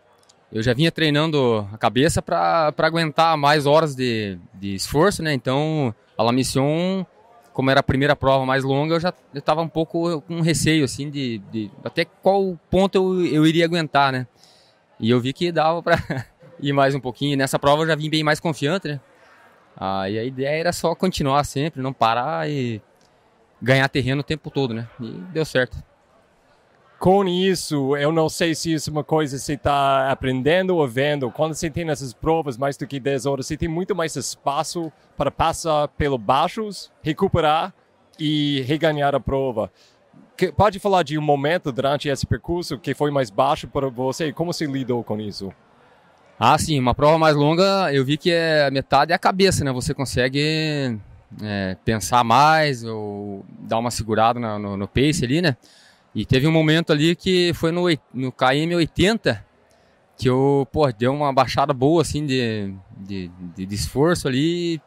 eu 0.52 0.62
já 0.62 0.74
vinha 0.74 0.92
treinando 0.92 1.68
a 1.74 1.78
cabeça 1.78 2.22
para 2.22 2.74
aguentar 2.78 3.38
mais 3.38 3.66
horas 3.66 3.96
de, 3.96 4.38
de 4.54 4.76
esforço, 4.76 5.22
né? 5.22 5.34
Então, 5.34 5.94
a 6.18 6.24
La 6.24 6.32
Mission, 6.32 7.06
como 7.54 7.70
era 7.70 7.80
a 7.80 7.84
primeira 7.84 8.16
prova 8.16 8.46
mais 8.46 8.64
longa, 8.64 8.96
eu 8.96 9.00
já 9.00 9.14
estava 9.34 9.62
um 9.62 9.68
pouco 9.68 10.22
com 10.22 10.42
receio, 10.42 10.86
assim, 10.86 11.10
de, 11.10 11.40
de, 11.52 11.72
até 11.84 12.06
qual 12.06 12.58
ponto 12.70 12.96
eu, 12.96 13.26
eu 13.26 13.48
iria 13.48 13.66
aguentar, 13.66 14.12
né? 14.12 14.28
E 15.00 15.10
eu 15.10 15.20
vi 15.20 15.34
que 15.34 15.52
dava 15.52 15.82
para 15.82 15.98
ir 16.62 16.72
mais 16.74 16.96
um 16.96 17.00
pouquinho. 17.00 17.38
Nessa 17.38 17.60
prova 17.60 17.84
eu 17.84 17.88
já 17.88 17.96
vim 17.96 18.10
bem 18.10 18.24
mais 18.24 18.40
confiante, 18.40 18.88
né? 18.88 19.02
Ah, 19.76 20.10
e 20.10 20.18
a 20.18 20.24
ideia 20.24 20.58
era 20.58 20.72
só 20.72 20.96
continuar 20.96 21.44
sempre, 21.44 21.82
não 21.82 21.92
parar 21.92 22.50
e 22.50 22.82
ganhar 23.62 23.90
terreno 23.90 24.22
o 24.22 24.24
tempo 24.24 24.50
todo, 24.50 24.74
né? 24.74 24.88
E 25.02 25.12
deu 25.34 25.44
certo 25.44 25.78
com 27.00 27.28
isso, 27.28 27.96
eu 27.98 28.12
não 28.12 28.30
sei 28.30 28.56
se 28.56 28.74
isso 28.74 28.90
é 28.90 28.94
uma 28.94 29.04
coisa 29.04 29.38
que 29.38 29.44
você 29.44 29.54
está 29.54 30.10
aprendendo 30.10 30.76
ou 30.76 30.88
vendo. 30.88 31.30
Quando 31.30 31.54
você 31.54 31.70
tem 31.70 31.90
essas 31.90 32.14
provas 32.14 32.58
mais 32.58 32.78
do 32.78 32.88
que 32.88 33.00
10 33.00 33.26
horas, 33.26 33.46
você 33.46 33.58
tem 33.58 33.70
muito 33.70 33.96
mais 33.96 34.16
espaço 34.16 34.92
para 35.18 35.30
passar 35.30 35.88
pelos 35.90 36.20
baixos, 36.20 36.92
recuperar 37.02 37.74
e 38.20 38.62
reganhar 38.62 39.14
a 39.14 39.20
prova. 39.20 39.72
Que, 40.38 40.52
pode 40.52 40.80
falar 40.80 41.04
de 41.04 41.18
um 41.18 41.22
momento 41.22 41.72
durante 41.72 42.10
esse 42.10 42.26
percurso 42.26 42.78
que 42.78 42.94
foi 42.94 43.12
mais 43.12 43.30
baixo 43.30 43.68
para 43.68 43.90
você? 43.90 44.34
Como 44.34 44.52
você 44.52 44.66
lidou 44.66 45.04
com 45.04 45.20
isso? 45.20 45.54
Ah, 46.40 46.58
sim, 46.58 46.78
uma 46.80 46.94
prova 46.94 47.18
mais 47.18 47.36
longa, 47.36 47.94
eu 47.94 48.04
vi 48.04 48.18
que 48.18 48.30
é 48.32 48.70
metade 48.70 49.14
é 49.14 49.16
a 49.16 49.20
cabeça, 49.20 49.64
né? 49.64 49.72
Você 49.72 49.94
consegue 49.94 51.00
é, 51.42 51.78
pensar 51.86 52.24
mais 52.24 52.84
ou 52.84 53.46
dar 53.60 53.78
uma 53.78 53.92
segurada 53.92 54.40
no, 54.40 54.60
no, 54.60 54.78
no 54.78 54.88
pace 54.88 55.24
ali, 55.24 55.42
né? 55.42 55.56
E 56.16 56.26
teve 56.26 56.48
um 56.48 56.52
momento 56.52 56.94
ali 56.94 57.14
que 57.14 57.54
foi 57.54 57.74
no, 57.74 57.88
no 58.14 58.32
KM 58.32 58.74
80 58.74 59.46
que 60.18 60.30
eu, 60.30 60.66
pô, 60.72 60.90
deu 60.94 61.14
uma 61.14 61.34
baixada 61.34 61.74
boa 61.74 62.02
assim 62.02 62.26
de, 62.26 62.74
de, 62.98 63.30
de, 63.54 63.66
de 63.66 63.76
esforço 63.76 64.26
ali. 64.28 64.82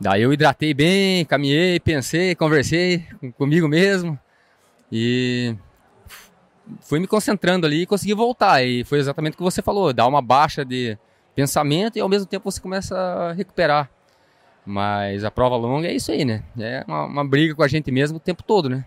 Daí 0.00 0.22
eu 0.22 0.32
hidratei 0.32 0.72
bem, 0.72 1.26
caminhei, 1.26 1.78
pensei, 1.78 2.34
conversei 2.34 3.04
comigo 3.36 3.68
mesmo 3.68 4.18
e 4.90 5.54
fui 6.80 6.98
me 6.98 7.06
concentrando 7.06 7.66
ali 7.66 7.82
e 7.82 7.86
consegui 7.86 8.14
voltar. 8.14 8.64
E 8.64 8.82
foi 8.84 8.98
exatamente 8.98 9.34
o 9.34 9.36
que 9.36 9.42
você 9.42 9.60
falou, 9.60 9.92
dá 9.92 10.06
uma 10.06 10.22
baixa 10.22 10.64
de 10.64 10.96
pensamento 11.34 11.96
e 11.96 12.00
ao 12.00 12.08
mesmo 12.08 12.26
tempo 12.26 12.50
você 12.50 12.60
começa 12.60 12.96
a 12.96 13.32
recuperar. 13.32 13.90
Mas 14.64 15.22
a 15.22 15.30
prova 15.30 15.56
longa 15.56 15.88
é 15.88 15.94
isso 15.94 16.10
aí, 16.12 16.24
né? 16.24 16.42
É 16.58 16.82
uma, 16.88 17.04
uma 17.04 17.24
briga 17.28 17.54
com 17.54 17.62
a 17.62 17.68
gente 17.68 17.90
mesmo 17.90 18.16
o 18.16 18.20
tempo 18.20 18.42
todo, 18.42 18.70
né? 18.70 18.86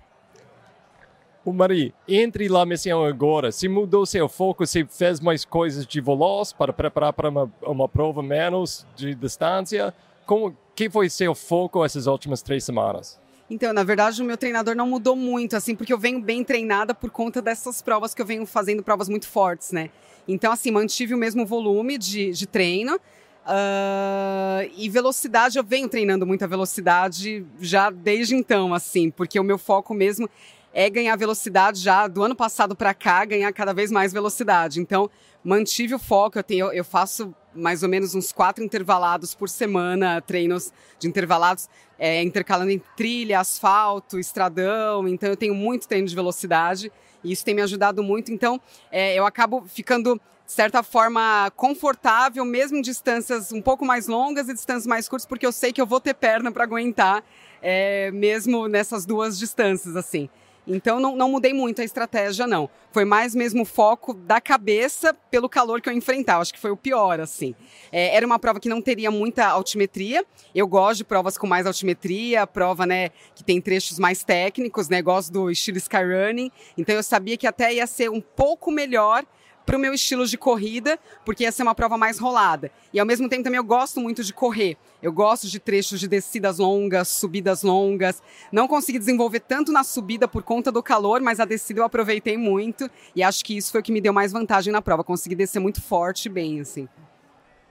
O 1.46 1.52
Mari, 1.52 1.94
entre 2.08 2.48
lá 2.48 2.66
missão 2.66 3.04
agora, 3.04 3.52
se 3.52 3.68
mudou 3.68 4.06
seu 4.06 4.30
foco, 4.30 4.66
se 4.66 4.86
fez 4.86 5.20
mais 5.20 5.44
coisas 5.44 5.86
de 5.86 6.00
veloz 6.00 6.54
para 6.54 6.72
preparar 6.72 7.12
para 7.12 7.30
uma, 7.30 7.52
uma 7.64 7.90
prova 7.90 8.24
menos 8.24 8.88
de 8.96 9.14
distância, 9.14 9.94
como 10.26 10.56
que 10.74 10.90
foi 10.90 11.10
seu 11.10 11.36
foco 11.36 11.84
essas 11.84 12.08
últimas 12.08 12.42
três 12.42 12.64
semanas? 12.64 13.20
Então, 13.50 13.74
na 13.74 13.84
verdade, 13.84 14.22
o 14.22 14.26
meu 14.26 14.38
treinador 14.38 14.74
não 14.74 14.88
mudou 14.88 15.18
muito, 15.18 15.58
assim, 15.58 15.76
porque 15.76 15.92
eu 15.92 15.98
venho 15.98 16.22
bem 16.22 16.46
treinada 16.46 16.94
por 16.94 17.10
conta 17.10 17.42
dessas 17.42 17.82
provas 17.82 18.14
que 18.14 18.22
eu 18.22 18.26
venho 18.26 18.46
fazendo, 18.46 18.82
provas 18.82 19.10
muito 19.10 19.28
fortes, 19.28 19.72
né? 19.72 19.90
Então, 20.26 20.52
assim, 20.52 20.72
mantive 20.72 21.14
o 21.14 21.18
mesmo 21.18 21.46
volume 21.46 21.98
de, 21.98 22.32
de 22.32 22.48
treino. 22.48 22.96
Uh, 22.96 24.72
e 24.78 24.90
velocidade, 24.90 25.58
eu 25.58 25.64
venho 25.64 25.90
treinando 25.90 26.26
muita 26.26 26.48
velocidade 26.48 27.46
já 27.60 27.90
desde 27.90 28.34
então, 28.34 28.74
assim, 28.74 29.12
porque 29.12 29.38
o 29.38 29.44
meu 29.44 29.58
foco 29.58 29.94
mesmo 29.94 30.30
é 30.74 30.90
ganhar 30.90 31.16
velocidade 31.16 31.80
já 31.80 32.08
do 32.08 32.24
ano 32.24 32.36
passado 32.36 32.76
para 32.76 32.94
cá, 32.94 33.24
ganhar 33.24 33.54
cada 33.54 33.74
vez 33.74 33.92
mais 33.92 34.12
velocidade. 34.12 34.82
Então, 34.82 35.10
mantive 35.44 35.94
o 35.94 36.00
foco. 36.00 36.40
Eu, 36.40 36.44
tenho, 36.44 36.72
eu 36.72 36.84
faço 36.84 37.34
mais 37.54 37.84
ou 37.84 37.90
menos 37.90 38.16
uns 38.16 38.32
quatro 38.32 38.64
intervalados 38.64 39.36
por 39.36 39.48
semana, 39.48 40.20
treinos 40.20 40.74
de 40.98 41.08
intervalados, 41.08 41.70
é, 42.00 42.24
intercalando 42.24 42.72
em 42.72 42.82
trilha, 42.98 43.40
asfalto, 43.40 44.18
estradão. 44.18 45.08
Então, 45.08 45.30
eu 45.30 45.38
tenho 45.38 45.54
muito 45.54 45.88
treino 45.88 46.08
de 46.08 46.16
velocidade 46.16 46.92
e 47.24 47.32
isso 47.32 47.46
tem 47.46 47.54
me 47.54 47.62
ajudado 47.62 48.02
muito. 48.02 48.32
Então, 48.32 48.60
é, 48.92 49.14
eu 49.14 49.28
acabo 49.28 49.64
ficando 49.68 50.20
de 50.46 50.52
certa 50.52 50.84
forma 50.84 51.52
confortável, 51.56 52.44
mesmo 52.44 52.78
em 52.78 52.82
distâncias 52.82 53.52
um 53.52 53.62
pouco 53.62 53.86
mais 53.86 54.08
longas 54.08 54.50
e 54.50 54.54
distâncias 54.54 54.86
mais 54.86 55.08
curtas, 55.08 55.26
porque 55.26 55.46
eu 55.46 55.52
sei 55.52 55.72
que 55.72 55.80
eu 55.80 55.86
vou 55.86 56.02
ter 56.02 56.14
perna 56.14 56.52
para 56.52 56.64
aguentar, 56.64 57.24
é, 57.62 58.12
mesmo 58.12 58.68
nessas 58.68 59.06
duas 59.06 59.40
distâncias, 59.40 59.96
assim. 59.96 60.30
Então 60.68 61.00
não, 61.00 61.16
não 61.16 61.30
mudei 61.30 61.54
muito 61.54 61.82
a 61.82 61.84
estratégia, 61.84 62.48
não. 62.48 62.70
Foi 62.92 63.06
mais 63.06 63.34
mesmo 63.34 63.66
foco 63.66 64.14
da 64.14 64.40
cabeça 64.40 65.14
pelo 65.30 65.50
calor 65.50 65.82
que 65.82 65.90
eu 65.90 65.94
enfrentava. 65.94 66.42
Acho 66.42 66.54
que 66.54 66.60
foi 66.60 66.72
o 66.72 66.78
pior, 66.78 67.20
assim. 67.20 67.56
É, 67.92 68.16
era 68.16 68.26
uma 68.26 68.40
prova 68.40 68.60
que 68.60 68.70
não 68.70 68.82
teria 68.82 69.10
muita 69.10 69.48
altimetria. 69.48 70.24
Eu 70.54 70.68
gosto 70.68 71.00
de 71.00 71.04
provas 71.04 71.38
com 71.38 71.48
mais 71.48 71.66
altimetria, 71.66 72.46
prova, 72.46 72.86
né, 72.86 73.10
que 73.36 73.44
tem 73.44 73.60
trechos 73.60 74.00
mais 74.00 74.24
técnicos, 74.24 74.90
né? 74.90 75.02
Gosto 75.02 75.32
do 75.32 75.50
estilo 75.50 75.78
Skyrunning. 75.78 76.52
Então 76.78 76.96
eu 76.96 77.04
sabia 77.04 77.36
que 77.36 77.48
até 77.48 77.74
ia 77.74 77.88
ser 77.88 78.10
um 78.10 78.22
pouco 78.22 78.72
melhor 78.72 79.26
para 79.66 79.78
o 79.78 79.80
meu 79.80 79.94
estilo 79.94 80.26
de 80.26 80.38
corrida, 80.38 81.00
porque 81.26 81.44
ia 81.44 81.52
ser 81.52 81.64
uma 81.64 81.76
prova 81.76 81.98
mais 81.98 82.20
rolada. 82.20 82.72
E 82.94 83.00
ao 83.00 83.06
mesmo 83.06 83.30
tempo 83.30 83.44
também 83.44 83.58
eu 83.58 83.64
gosto 83.64 84.00
muito 84.00 84.24
de 84.24 84.34
correr. 84.34 84.78
Eu 85.02 85.12
gosto 85.12 85.48
de 85.48 85.60
trechos 85.60 86.00
de 86.00 86.08
descidas 86.08 86.60
longas, 86.60 87.08
subidas 87.10 87.64
longas. 87.64 88.22
Não 88.52 88.68
consegui 88.68 89.00
desenvolver 89.00 89.42
tanto 89.42 89.72
na 89.72 89.84
subida 89.84 90.28
por 90.28 90.44
conta 90.44 90.72
do 90.72 90.82
calor, 90.82 91.22
mas 91.22 91.40
a 91.40 91.46
descida 91.46 91.80
eu 91.80 91.86
aproveitei 91.86 92.38
muito 92.38 92.90
e 93.16 93.24
acho 93.24 93.44
que 93.44 93.58
isso 93.58 93.72
foi 93.72 93.82
o 93.82 93.84
que 93.84 93.92
me 93.92 94.02
deu 94.02 94.14
mais 94.14 94.32
vantagem 94.32 94.72
na 94.72 94.82
prova. 94.82 95.04
Consegui 95.04 95.36
descer 95.36 95.60
muito 95.60 95.82
forte 95.82 96.28
e 96.28 96.30
bem, 96.30 96.62
assim. 96.62 96.88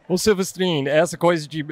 O 0.09 0.19
Silvestrin, 0.19 0.87
essa 0.89 1.17
coisa 1.17 1.47
de 1.49 1.65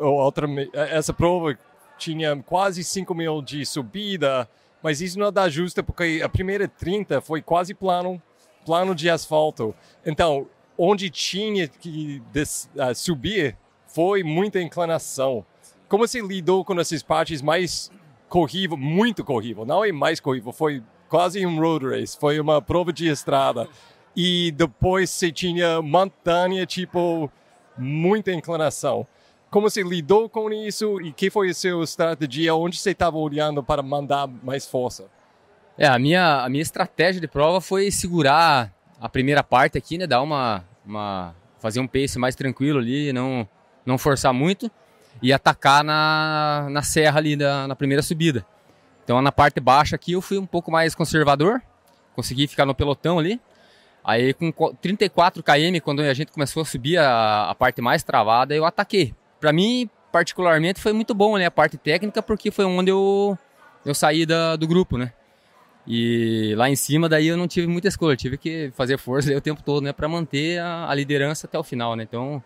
outra, 0.00 0.46
essa 0.72 1.12
prova 1.12 1.58
tinha 1.98 2.36
quase 2.42 2.82
5 2.82 3.14
mil 3.14 3.42
de 3.42 3.66
subida, 3.66 4.48
mas 4.82 5.00
isso 5.00 5.18
não 5.18 5.30
dá 5.30 5.48
justa 5.48 5.82
porque 5.82 6.20
a 6.24 6.28
primeira 6.28 6.66
30 6.66 7.20
foi 7.20 7.42
quase 7.42 7.74
plano 7.74 8.20
plano 8.64 8.94
de 8.94 9.08
asfalto. 9.10 9.74
Então, 10.04 10.46
onde 10.76 11.10
tinha 11.10 11.68
que 11.68 12.22
des, 12.32 12.68
uh, 12.74 12.94
subir 12.94 13.56
foi 13.86 14.22
muita 14.22 14.60
inclinação. 14.60 15.44
Como 15.88 16.06
você 16.06 16.20
lidou 16.20 16.64
com 16.64 16.78
essas 16.80 17.02
partes 17.02 17.42
mais 17.42 17.90
corrível, 18.28 18.76
muito 18.76 19.22
corrível, 19.22 19.66
não 19.66 19.84
é 19.84 19.92
mais 19.92 20.18
corrível, 20.18 20.52
foi 20.52 20.82
quase 21.08 21.44
um 21.44 21.60
road 21.60 21.86
race, 21.86 22.16
foi 22.18 22.40
uma 22.40 22.62
prova 22.62 22.92
de 22.92 23.06
estrada. 23.06 23.68
E 24.16 24.50
depois 24.52 25.10
você 25.10 25.30
tinha 25.30 25.80
montanha, 25.82 26.64
tipo, 26.64 27.30
muita 27.76 28.32
inclinação. 28.32 29.06
Como 29.50 29.68
você 29.68 29.82
lidou 29.82 30.28
com 30.30 30.50
isso 30.50 31.00
e 31.02 31.12
que 31.12 31.28
foi 31.28 31.50
a 31.50 31.54
sua 31.54 31.84
estratégia? 31.84 32.54
Onde 32.54 32.78
você 32.78 32.92
estava 32.92 33.18
olhando 33.18 33.62
para 33.62 33.82
mandar 33.82 34.26
mais 34.26 34.66
força? 34.66 35.10
É, 35.76 35.86
a 35.86 35.98
minha, 35.98 36.44
a 36.44 36.48
minha 36.48 36.62
estratégia 36.62 37.20
de 37.20 37.28
prova 37.28 37.60
foi 37.60 37.90
segurar 37.90 38.72
a 39.00 39.08
primeira 39.08 39.42
parte 39.42 39.78
aqui, 39.78 39.98
né? 39.98 40.06
Dar 40.06 40.22
uma, 40.22 40.64
uma 40.84 41.34
fazer 41.58 41.80
um 41.80 41.86
pace 41.86 42.18
mais 42.18 42.34
tranquilo 42.34 42.78
ali, 42.78 43.12
não, 43.12 43.48
não 43.86 43.96
forçar 43.96 44.32
muito 44.32 44.70
e 45.22 45.32
atacar 45.32 45.84
na, 45.84 46.68
na 46.70 46.82
serra 46.82 47.18
ali 47.18 47.36
na 47.36 47.74
primeira 47.76 48.02
subida. 48.02 48.44
Então 49.04 49.20
na 49.22 49.32
parte 49.32 49.60
baixa 49.60 49.96
aqui 49.96 50.12
eu 50.12 50.20
fui 50.20 50.38
um 50.38 50.46
pouco 50.46 50.70
mais 50.70 50.94
conservador, 50.94 51.62
consegui 52.14 52.46
ficar 52.46 52.66
no 52.66 52.74
pelotão 52.74 53.18
ali. 53.18 53.40
Aí 54.04 54.34
com 54.34 54.52
34 54.52 55.42
km, 55.42 55.80
quando 55.82 56.00
a 56.02 56.14
gente 56.14 56.32
começou 56.32 56.62
a 56.62 56.66
subir 56.66 56.98
a, 56.98 57.50
a 57.50 57.54
parte 57.54 57.80
mais 57.80 58.02
travada, 58.02 58.54
eu 58.54 58.64
ataquei. 58.64 59.14
Para 59.40 59.52
mim, 59.52 59.88
particularmente, 60.10 60.80
foi 60.80 60.92
muito 60.92 61.14
bom 61.14 61.38
né, 61.38 61.46
a 61.46 61.50
parte 61.50 61.76
técnica, 61.76 62.20
porque 62.20 62.50
foi 62.50 62.64
onde 62.64 62.90
eu, 62.90 63.38
eu 63.84 63.94
saí 63.94 64.26
da, 64.26 64.56
do 64.56 64.66
grupo, 64.66 64.98
né? 64.98 65.12
E 65.86 66.54
lá 66.56 66.70
em 66.70 66.76
cima, 66.76 67.08
daí 67.08 67.26
eu 67.26 67.36
não 67.36 67.48
tive 67.48 67.66
muita 67.66 67.88
escolha, 67.88 68.16
tive 68.16 68.38
que 68.38 68.70
fazer 68.76 68.98
força 68.98 69.36
o 69.36 69.40
tempo 69.40 69.62
todo, 69.62 69.82
né, 69.82 69.92
para 69.92 70.08
manter 70.08 70.60
a, 70.60 70.88
a, 70.88 70.94
liderança 70.94 71.46
até 71.46 71.58
o 71.58 71.64
final, 71.64 71.96
né? 71.96 72.04
Então, 72.04 72.42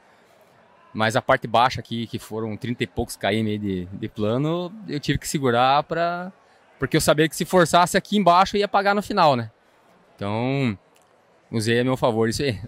Mas 0.94 1.16
a 1.16 1.22
parte 1.22 1.46
baixa 1.46 1.80
aqui, 1.80 2.06
que 2.06 2.18
foram 2.18 2.56
30 2.56 2.84
e 2.84 2.86
poucos 2.86 3.16
km 3.16 3.58
de, 3.60 3.84
de 3.86 4.08
plano, 4.08 4.72
eu 4.88 4.98
tive 4.98 5.18
que 5.18 5.28
segurar 5.28 5.82
para 5.82 6.32
porque 6.78 6.96
eu 6.96 7.00
sabia 7.00 7.28
que 7.28 7.36
se 7.36 7.44
forçasse 7.44 7.96
aqui 7.96 8.18
embaixo 8.18 8.56
ia 8.56 8.68
pagar 8.68 8.94
no 8.94 9.02
final, 9.02 9.34
né? 9.34 9.50
Então, 10.14 10.78
usei 11.50 11.80
a 11.80 11.84
meu 11.84 11.96
favor 11.96 12.28
isso 12.28 12.42
aí. 12.42 12.58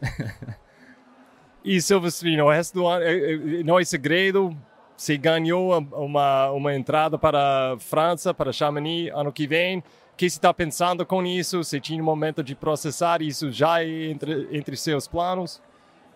e 1.65 1.81
Silvestrino, 1.81 2.45
o 2.45 2.51
resto 2.51 2.75
do 2.75 2.87
ano 2.87 3.05
eh, 3.05 3.35
eh, 3.35 3.63
não 3.63 3.79
é 3.79 3.85
segredo, 3.85 4.57
você 4.97 5.17
ganhou 5.17 5.79
uma, 5.93 6.51
uma 6.51 6.75
entrada 6.75 7.19
para 7.19 7.75
a 7.75 7.79
França, 7.79 8.35
para 8.35 8.53
Chamonix 8.53 9.13
ano 9.15 9.33
que 9.33 9.47
vem. 9.47 9.83
Que 10.19 10.27
está 10.27 10.53
pensando 10.53 11.07
com 11.07 11.25
isso? 11.25 11.63
Você 11.63 11.79
tinha 11.79 12.03
um 12.03 12.05
momento 12.05 12.43
de 12.43 12.57
processar 12.57 13.23
isso 13.23 13.53
já 13.53 13.85
entre, 13.85 14.49
entre 14.51 14.77
seus 14.77 15.07
planos? 15.07 15.63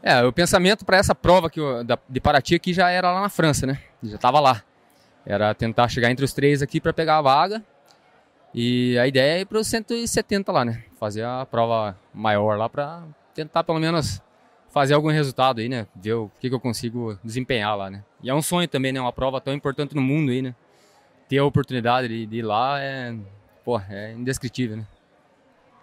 É, 0.02 0.24
o 0.24 0.32
pensamento 0.32 0.84
para 0.84 0.96
essa 0.96 1.14
prova 1.14 1.48
que 1.48 1.60
eu, 1.60 1.84
da, 1.84 1.96
de 2.08 2.20
Paraty 2.20 2.56
aqui 2.56 2.72
já 2.72 2.90
era 2.90 3.12
lá 3.12 3.20
na 3.20 3.28
França, 3.28 3.64
né? 3.64 3.78
Já 4.02 4.16
estava 4.16 4.40
lá. 4.40 4.60
Era 5.24 5.54
tentar 5.54 5.86
chegar 5.88 6.10
entre 6.10 6.24
os 6.24 6.32
três 6.32 6.60
aqui 6.62 6.80
para 6.80 6.92
pegar 6.92 7.18
a 7.18 7.22
vaga. 7.22 7.62
E 8.52 8.98
a 8.98 9.06
ideia 9.06 9.38
é 9.38 9.40
ir 9.42 9.44
para 9.44 9.60
os 9.60 9.68
170 9.68 10.50
lá, 10.50 10.64
né? 10.64 10.82
Fazer 10.98 11.24
a 11.24 11.46
prova 11.46 11.96
maior 12.12 12.58
lá 12.58 12.68
para 12.68 13.04
tentar 13.32 13.62
pelo 13.62 13.78
menos 13.78 14.20
fazer 14.72 14.94
algum 14.94 15.12
resultado 15.12 15.60
aí, 15.60 15.68
né? 15.68 15.86
Ver 15.94 16.14
o 16.14 16.28
que, 16.40 16.48
que 16.48 16.54
eu 16.56 16.58
consigo 16.58 17.16
desempenhar 17.22 17.76
lá, 17.76 17.88
né? 17.88 18.02
E 18.20 18.28
é 18.28 18.34
um 18.34 18.42
sonho 18.42 18.66
também, 18.66 18.90
né? 18.90 19.00
Uma 19.00 19.12
prova 19.12 19.40
tão 19.40 19.54
importante 19.54 19.94
no 19.94 20.02
mundo 20.02 20.32
aí, 20.32 20.42
né? 20.42 20.56
Ter 21.28 21.38
a 21.38 21.44
oportunidade 21.44 22.08
de, 22.08 22.26
de 22.26 22.38
ir 22.38 22.42
lá 22.42 22.80
é, 22.80 23.14
pô, 23.64 23.78
é 23.78 24.12
indescritível, 24.12 24.76
né? 24.76 24.86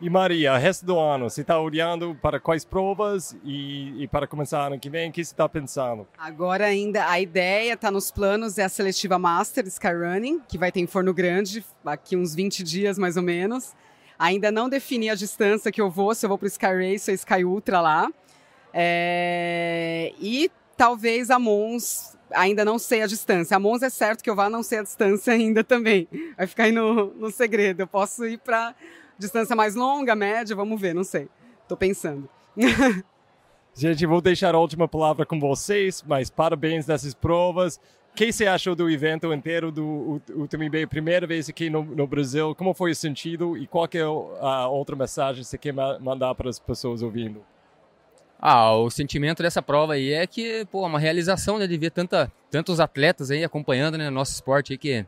E 0.01 0.09
Maria, 0.09 0.57
resto 0.57 0.85
do 0.85 0.97
ano, 0.97 1.29
você 1.29 1.41
está 1.41 1.59
olhando 1.59 2.15
para 2.15 2.39
quais 2.39 2.63
provas 2.63 3.35
e, 3.43 4.03
e, 4.03 4.07
para 4.07 4.25
começar 4.25 4.67
ano 4.67 4.79
que 4.79 4.89
vem, 4.89 5.09
o 5.09 5.11
que 5.11 5.23
você 5.23 5.33
está 5.33 5.47
pensando? 5.49 6.07
Agora 6.17 6.65
ainda, 6.65 7.05
a 7.09 7.19
ideia 7.19 7.73
está 7.73 7.91
nos 7.91 8.09
planos, 8.09 8.57
é 8.57 8.63
a 8.63 8.69
seletiva 8.69 9.19
Master 9.19 9.67
Skyrunning, 9.67 10.39
que 10.47 10.57
vai 10.57 10.71
ter 10.71 10.79
em 10.79 10.87
Forno 10.87 11.13
Grande, 11.13 11.65
aqui 11.85 12.15
uns 12.15 12.33
20 12.33 12.63
dias 12.63 12.97
mais 12.97 13.17
ou 13.17 13.23
menos. 13.23 13.75
Ainda 14.17 14.49
não 14.53 14.69
defini 14.69 15.09
a 15.09 15.15
distância 15.15 15.69
que 15.69 15.81
eu 15.81 15.89
vou, 15.89 16.15
se 16.15 16.25
eu 16.25 16.29
vou 16.29 16.37
para 16.37 16.45
o 16.45 16.47
Sky 16.47 16.65
Race 16.67 17.11
ou 17.11 17.15
Sky 17.15 17.43
Ultra 17.43 17.81
lá. 17.81 18.09
É... 18.73 20.13
E 20.17 20.49
talvez 20.77 21.29
a 21.29 21.37
Mons, 21.37 22.17
ainda 22.31 22.63
não 22.65 22.79
sei 22.79 23.01
a 23.01 23.07
distância. 23.07 23.57
A 23.57 23.59
Mons 23.59 23.81
é 23.81 23.89
certo 23.89 24.23
que 24.23 24.29
eu 24.29 24.35
vá 24.35 24.49
não 24.49 24.63
sei 24.63 24.79
a 24.79 24.83
distância 24.83 25.33
ainda 25.33 25.63
também. 25.63 26.07
Vai 26.37 26.47
ficar 26.47 26.63
aí 26.63 26.71
no, 26.71 27.13
no 27.13 27.31
segredo. 27.31 27.81
Eu 27.81 27.87
posso 27.87 28.25
ir 28.25 28.37
para 28.39 28.73
Distância 29.19 29.53
mais 29.53 29.75
longa, 29.75 30.15
média, 30.15 30.55
vamos 30.55 30.79
ver, 30.79 30.95
não 30.95 31.03
sei. 31.03 31.27
Tô 31.67 31.75
pensando. 31.75 32.27
Gente, 33.75 34.05
vou 34.05 34.21
deixar 34.21 34.55
a 34.55 34.57
última 34.57 34.87
palavra 34.87 35.25
com 35.25 35.37
vocês, 35.37 36.01
mas 36.07 36.29
parabéns 36.29 36.87
nessas 36.87 37.13
provas. 37.13 37.75
O 38.13 38.15
que 38.15 38.31
você 38.31 38.47
achou 38.47 38.75
do 38.75 38.89
evento 38.89 39.31
inteiro 39.33 39.71
do 39.71 40.21
UTMB? 40.33 40.87
Primeira 40.87 41.27
vez 41.27 41.49
aqui 41.49 41.69
no, 41.69 41.83
no, 41.83 42.07
Brasil, 42.07 42.55
como 42.55 42.73
foi 42.73 42.91
o 42.91 42.95
sentido 42.95 43.57
e 43.57 43.67
qual 43.67 43.87
é 43.93 43.99
a 43.99 44.67
outra 44.69 44.95
mensagem 44.95 45.43
que 45.43 45.49
você 45.49 45.57
quer 45.57 45.73
mandar 45.73 46.33
para 46.33 46.49
as 46.49 46.57
pessoas 46.57 47.01
ouvindo? 47.01 47.43
Ah, 48.39 48.73
o 48.73 48.89
sentimento 48.89 49.43
dessa 49.43 49.61
prova 49.61 49.93
aí 49.93 50.13
é 50.13 50.25
que, 50.25 50.65
pô, 50.71 50.85
uma 50.85 50.97
realização, 50.99 51.59
né, 51.59 51.67
de 51.67 51.77
ver 51.77 51.91
tanta, 51.91 52.31
tantos 52.49 52.79
atletas 52.79 53.31
aí 53.31 53.43
acompanhando, 53.43 53.97
né, 53.97 54.09
nosso 54.09 54.33
esporte 54.33 54.73
aí 54.73 54.77
que 54.77 55.05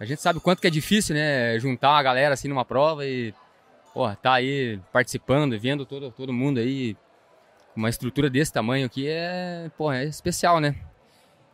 a 0.00 0.04
gente 0.06 0.22
sabe 0.22 0.38
o 0.38 0.40
quanto 0.40 0.62
que 0.62 0.66
é 0.66 0.70
difícil, 0.70 1.14
né? 1.14 1.58
Juntar 1.58 1.90
uma 1.90 2.02
galera 2.02 2.32
assim 2.32 2.48
numa 2.48 2.64
prova 2.64 3.04
e, 3.04 3.34
pô, 3.92 4.10
tá 4.16 4.32
aí 4.32 4.80
participando, 4.90 5.58
vendo 5.60 5.84
todo, 5.84 6.10
todo 6.10 6.32
mundo 6.32 6.58
aí. 6.58 6.96
Uma 7.76 7.90
estrutura 7.90 8.30
desse 8.30 8.50
tamanho 8.50 8.86
aqui 8.86 9.06
é, 9.06 9.70
pô, 9.76 9.92
é 9.92 10.04
especial, 10.04 10.58
né? 10.58 10.74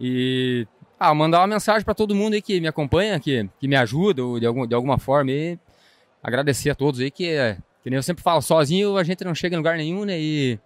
E, 0.01 0.67
ah, 0.99 1.13
mandar 1.13 1.41
uma 1.41 1.49
mensagem 1.49 1.85
para 1.85 1.93
todo 1.93 2.15
mundo 2.15 2.35
aí 2.35 2.43
que 2.43 2.61
me 2.61 2.69
acompanha, 2.69 3.19
que, 3.19 3.51
que 3.59 3.67
me 3.67 3.75
ajuda 3.75 4.23
de, 4.39 4.47
algum, 4.47 4.65
de 4.65 4.75
alguma 4.77 4.97
forma 4.97 5.33
agradecer 6.23 6.71
a 6.71 6.75
todos 6.75 7.01
aí 7.01 7.11
que, 7.11 7.35
que 7.83 7.91
nem 7.91 7.97
eu 7.97 8.03
sempre 8.03 8.23
falo, 8.23 8.41
sozinho 8.41 8.97
a 8.97 9.03
gente 9.03 9.25
não 9.25 9.35
chega 9.35 9.57
em 9.57 9.59
lugar 9.59 9.77
nenhum, 9.77 10.05
né? 10.05 10.19
E 10.21 10.59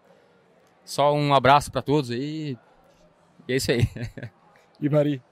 só 0.90 1.14
um 1.14 1.33
abraço 1.33 1.70
para 1.70 1.81
todos 1.81 2.11
aí. 2.11 2.59
E 3.46 3.53
é 3.53 3.57
isso 3.57 3.70
aí. 3.70 3.88
E 4.81 4.88
Mari? 4.88 5.22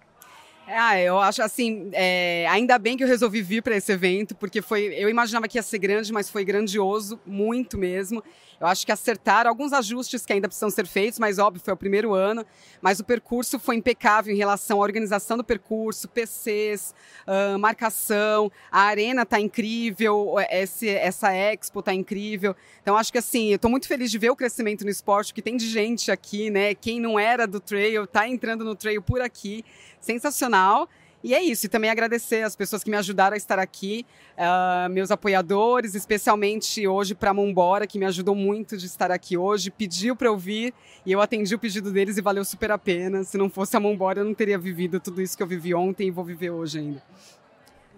Ah, 0.68 1.00
eu 1.00 1.18
acho 1.18 1.42
assim, 1.42 1.88
é, 1.94 2.46
ainda 2.50 2.78
bem 2.78 2.96
que 2.96 3.02
eu 3.02 3.08
resolvi 3.08 3.40
vir 3.40 3.62
para 3.62 3.74
esse 3.74 3.90
evento, 3.90 4.36
porque 4.36 4.60
foi, 4.60 4.94
eu 4.94 5.08
imaginava 5.08 5.48
que 5.48 5.56
ia 5.56 5.62
ser 5.62 5.78
grande, 5.78 6.12
mas 6.12 6.28
foi 6.28 6.44
grandioso, 6.44 7.18
muito 7.26 7.78
mesmo. 7.78 8.22
Eu 8.60 8.66
acho 8.66 8.84
que 8.84 8.90
acertaram 8.90 9.48
alguns 9.48 9.72
ajustes 9.72 10.26
que 10.26 10.32
ainda 10.32 10.48
precisam 10.48 10.68
ser 10.68 10.86
feitos, 10.86 11.18
mas 11.18 11.38
óbvio, 11.38 11.62
foi 11.62 11.72
o 11.72 11.76
primeiro 11.76 12.12
ano. 12.12 12.44
Mas 12.80 12.98
o 12.98 13.04
percurso 13.04 13.58
foi 13.58 13.76
impecável 13.76 14.34
em 14.34 14.36
relação 14.36 14.78
à 14.78 14.82
organização 14.82 15.36
do 15.36 15.44
percurso, 15.44 16.08
PCs, 16.08 16.92
uh, 17.26 17.58
marcação, 17.58 18.50
a 18.70 18.82
arena 18.82 19.22
está 19.22 19.38
incrível, 19.38 20.34
esse, 20.50 20.88
essa 20.88 21.32
expo 21.32 21.78
está 21.80 21.94
incrível. 21.94 22.56
Então 22.82 22.96
acho 22.96 23.12
que 23.12 23.18
assim, 23.18 23.50
eu 23.50 23.56
estou 23.56 23.70
muito 23.70 23.86
feliz 23.86 24.10
de 24.10 24.18
ver 24.18 24.30
o 24.30 24.36
crescimento 24.36 24.84
no 24.84 24.90
esporte, 24.90 25.32
que 25.32 25.42
tem 25.42 25.56
de 25.56 25.68
gente 25.68 26.10
aqui, 26.10 26.50
né? 26.50 26.74
Quem 26.74 27.00
não 27.00 27.18
era 27.18 27.46
do 27.46 27.60
trail 27.60 28.04
está 28.04 28.26
entrando 28.28 28.64
no 28.64 28.74
trail 28.74 29.00
por 29.00 29.20
aqui. 29.20 29.64
Sensacional. 30.00 30.88
E 31.22 31.34
é 31.34 31.42
isso, 31.42 31.66
e 31.66 31.68
também 31.68 31.90
agradecer 31.90 32.42
as 32.42 32.54
pessoas 32.54 32.84
que 32.84 32.90
me 32.90 32.96
ajudaram 32.96 33.34
a 33.34 33.36
estar 33.36 33.58
aqui, 33.58 34.06
uh, 34.36 34.88
meus 34.88 35.10
apoiadores, 35.10 35.94
especialmente 35.94 36.86
hoje 36.86 37.14
para 37.14 37.30
a 37.30 37.34
Mombora, 37.34 37.88
que 37.88 37.98
me 37.98 38.04
ajudou 38.04 38.36
muito 38.36 38.76
de 38.76 38.86
estar 38.86 39.10
aqui 39.10 39.36
hoje, 39.36 39.70
pediu 39.70 40.14
para 40.14 40.28
eu 40.28 40.38
vir 40.38 40.72
e 41.04 41.10
eu 41.10 41.20
atendi 41.20 41.52
o 41.54 41.58
pedido 41.58 41.90
deles 41.90 42.18
e 42.18 42.22
valeu 42.22 42.44
super 42.44 42.70
a 42.70 42.78
pena. 42.78 43.24
Se 43.24 43.36
não 43.36 43.50
fosse 43.50 43.76
a 43.76 43.80
Mombora, 43.80 44.20
eu 44.20 44.24
não 44.24 44.34
teria 44.34 44.56
vivido 44.56 45.00
tudo 45.00 45.20
isso 45.20 45.36
que 45.36 45.42
eu 45.42 45.46
vivi 45.46 45.74
ontem 45.74 46.06
e 46.06 46.10
vou 46.10 46.24
viver 46.24 46.50
hoje 46.50 46.78
ainda. 46.78 47.02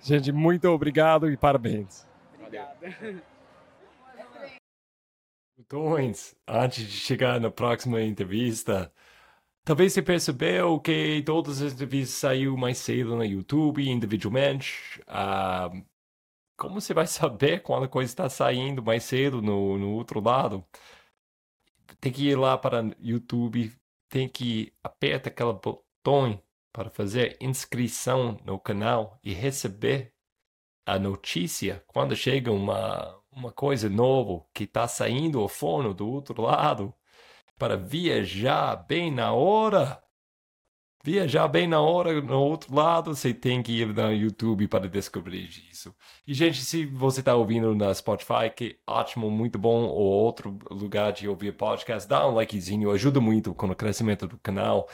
Gente, 0.03 0.33
muito 0.33 0.67
obrigado 0.69 1.31
e 1.31 1.37
parabéns. 1.37 2.07
Obrigada. 2.41 3.23
Então, 5.59 5.95
antes 5.95 6.35
de 6.87 6.91
chegar 6.91 7.39
na 7.39 7.51
próxima 7.51 8.03
entrevista, 8.03 8.91
Talvez 9.65 9.93
você 9.93 10.03
percebeu 10.03 10.81
que 10.81 11.23
todas 11.25 11.61
as 11.63 11.73
entrevistas 11.75 12.19
saiu 12.19 12.57
mais 12.57 12.79
cedo 12.79 13.15
no 13.17 13.25
YouTube, 13.25 13.89
individualmente. 13.89 15.03
Ah, 15.07 15.71
como 16.57 16.81
você 16.81 16.95
vai 16.95 17.07
saber 17.09 17.63
quando 17.63 17.85
a 17.85 17.89
coisa 17.89 18.11
está 18.11 18.29
saindo 18.29 18.83
mais 18.83 19.05
cedo 19.05 19.43
no, 19.43 19.79
no 19.79 19.93
outro 19.93 20.21
lado? 20.21 20.65
Tem 22.01 22.13
que 22.13 22.29
ir 22.29 22.37
lá 22.37 22.57
para 22.57 22.83
o 22.85 22.95
YouTube, 23.01 23.73
tem 24.09 24.29
que 24.29 24.73
apertar 24.83 25.31
aquele 25.31 25.53
botão 25.53 26.43
para 26.73 26.91
fazer 26.91 27.37
inscrição 27.41 28.39
no 28.45 28.59
canal 28.59 29.19
e 29.23 29.33
receber 29.35 30.13
a 30.87 30.99
notícia 30.99 31.85
quando 31.87 32.17
chega 32.17 32.51
uma, 32.51 33.21
uma 33.31 33.53
coisa 33.53 33.89
nova 33.89 34.45
que 34.55 34.65
está 34.65 34.89
saindo 34.89 35.41
ao 35.41 35.49
forno 35.49 35.95
do 35.95 36.09
outro 36.09 36.43
lado 36.43 36.95
para 37.61 37.77
viajar 37.77 38.75
bem 38.89 39.13
na 39.13 39.35
hora. 39.35 40.03
Viajar 41.05 41.47
bem 41.49 41.67
na 41.67 41.81
hora, 41.81 42.21
no 42.21 42.41
outro 42.41 42.75
lado, 42.75 43.15
você 43.15 43.33
tem 43.33 43.63
que 43.63 43.73
ir 43.73 43.87
no 43.87 44.13
YouTube 44.13 44.67
para 44.67 44.89
descobrir 44.89 45.49
isso. 45.71 45.95
E, 46.27 46.35
gente, 46.35 46.63
se 46.63 46.85
você 46.87 47.21
está 47.21 47.35
ouvindo 47.35 47.75
na 47.75 47.95
Spotify, 47.95 48.51
que 48.55 48.79
ótimo, 48.87 49.31
muito 49.31 49.59
bom, 49.59 49.85
ou 49.85 50.03
outro 50.05 50.59
lugar 50.71 51.13
de 51.13 51.29
ouvir 51.29 51.53
podcast, 51.53 52.09
dá 52.09 52.27
um 52.29 52.35
likezinho, 52.35 52.91
ajuda 52.91 53.21
muito 53.21 53.55
com 53.55 53.67
o 53.67 53.75
crescimento 53.75 54.27
do 54.27 54.39
canal. 54.39 54.89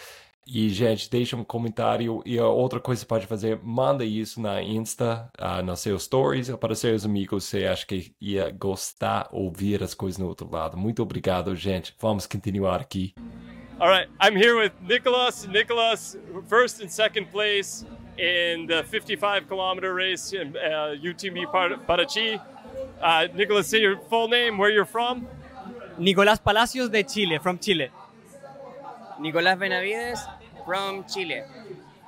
E, 0.49 0.69
gente, 0.69 1.11
deixa 1.11 1.37
um 1.37 1.43
comentário. 1.43 2.23
E 2.25 2.39
a 2.39 2.47
outra 2.47 2.79
coisa 2.79 3.01
que 3.01 3.05
você 3.05 3.09
pode 3.09 3.27
fazer, 3.27 3.59
manda 3.65 4.05
isso 4.05 4.41
na 4.41 4.63
Insta, 4.63 5.29
uh, 5.41 5.61
nos 5.61 5.81
seus 5.81 6.05
stories, 6.05 6.49
para 6.51 6.73
seus 6.77 7.05
amigos. 7.05 7.45
Você 7.45 7.67
acha 7.67 7.85
que 7.85 8.15
ia 8.21 8.51
gostar 8.53 9.29
ouvir 9.33 9.83
as 9.83 9.93
coisas 9.93 10.19
no 10.19 10.29
outro 10.29 10.49
lado. 10.49 10.77
Muito 10.77 11.03
obrigado, 11.03 11.57
gente. 11.57 11.93
Vamos 11.99 12.27
continuar 12.29 12.81
aqui. 12.81 13.13
All 13.81 13.89
right, 13.89 14.09
I'm 14.23 14.37
here 14.37 14.55
with 14.55 14.73
Nicholas. 14.81 15.47
Nicholas, 15.49 16.17
first 16.49 16.81
and 16.81 16.89
second 16.89 17.27
place 17.33 17.85
in 18.17 18.67
the 18.69 18.85
55 18.85 19.49
kilometer 19.49 19.93
race 19.93 20.33
in 20.33 20.57
uh, 20.57 20.95
UTMB 21.03 21.51
Parachi. 21.87 22.41
Uh, 23.03 23.29
Nicholas, 23.35 23.67
say 23.67 23.81
your 23.81 23.99
full 24.09 24.29
name, 24.29 24.59
where 24.59 24.71
you're 24.71 24.87
from. 24.87 25.27
Nicolás 25.99 26.39
Palacios 26.39 26.89
de 26.89 27.03
Chile, 27.03 27.39
from 27.39 27.59
Chile. 27.59 27.91
Nicolás 29.19 29.59
Benavides 29.59 30.21
from 30.67 31.05
Chile. 31.05 31.43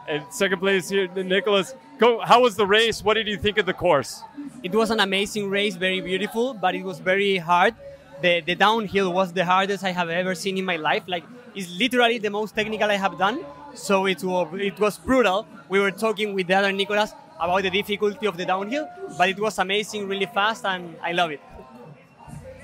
And 0.08 0.24
second 0.30 0.58
place 0.58 0.88
here, 0.88 1.06
Nicholas. 1.14 1.74
Go. 1.98 2.20
How 2.20 2.42
was 2.42 2.56
the 2.56 2.66
race? 2.66 3.02
What 3.02 3.14
did 3.14 3.28
you 3.28 3.36
think 3.36 3.58
of 3.58 3.66
the 3.66 3.74
course? 3.74 4.22
It 4.62 4.74
was 4.74 4.90
an 4.90 5.00
amazing 5.00 5.48
race, 5.50 5.76
very 5.76 6.00
beautiful, 6.00 6.54
but 6.54 6.74
it 6.74 6.82
was 6.82 6.98
very 6.98 7.36
hard. 7.36 7.74
The 8.22 8.40
the 8.40 8.54
downhill 8.54 9.12
was 9.12 9.32
the 9.32 9.44
hardest 9.44 9.84
I 9.84 9.92
have 9.92 10.08
ever 10.08 10.34
seen 10.34 10.58
in 10.58 10.64
my 10.64 10.76
life. 10.76 11.04
Like 11.06 11.24
it's 11.54 11.70
literally 11.78 12.18
the 12.18 12.30
most 12.30 12.54
technical 12.54 12.90
I 12.90 12.96
have 12.96 13.18
done. 13.18 13.44
So 13.74 14.06
it 14.06 14.24
was 14.24 14.48
it 14.70 14.78
was 14.80 14.98
brutal. 14.98 15.46
We 15.68 15.78
were 15.78 15.90
talking 15.90 16.34
with 16.34 16.46
the 16.48 16.54
other 16.54 16.72
Nicholas 16.72 17.12
about 17.38 17.62
the 17.62 17.70
difficulty 17.70 18.26
of 18.26 18.36
the 18.36 18.46
downhill, 18.46 18.88
but 19.16 19.28
it 19.28 19.38
was 19.38 19.58
amazing, 19.58 20.08
really 20.08 20.26
fast, 20.26 20.64
and 20.64 20.96
I 21.02 21.12
love 21.12 21.30
it. 21.30 21.40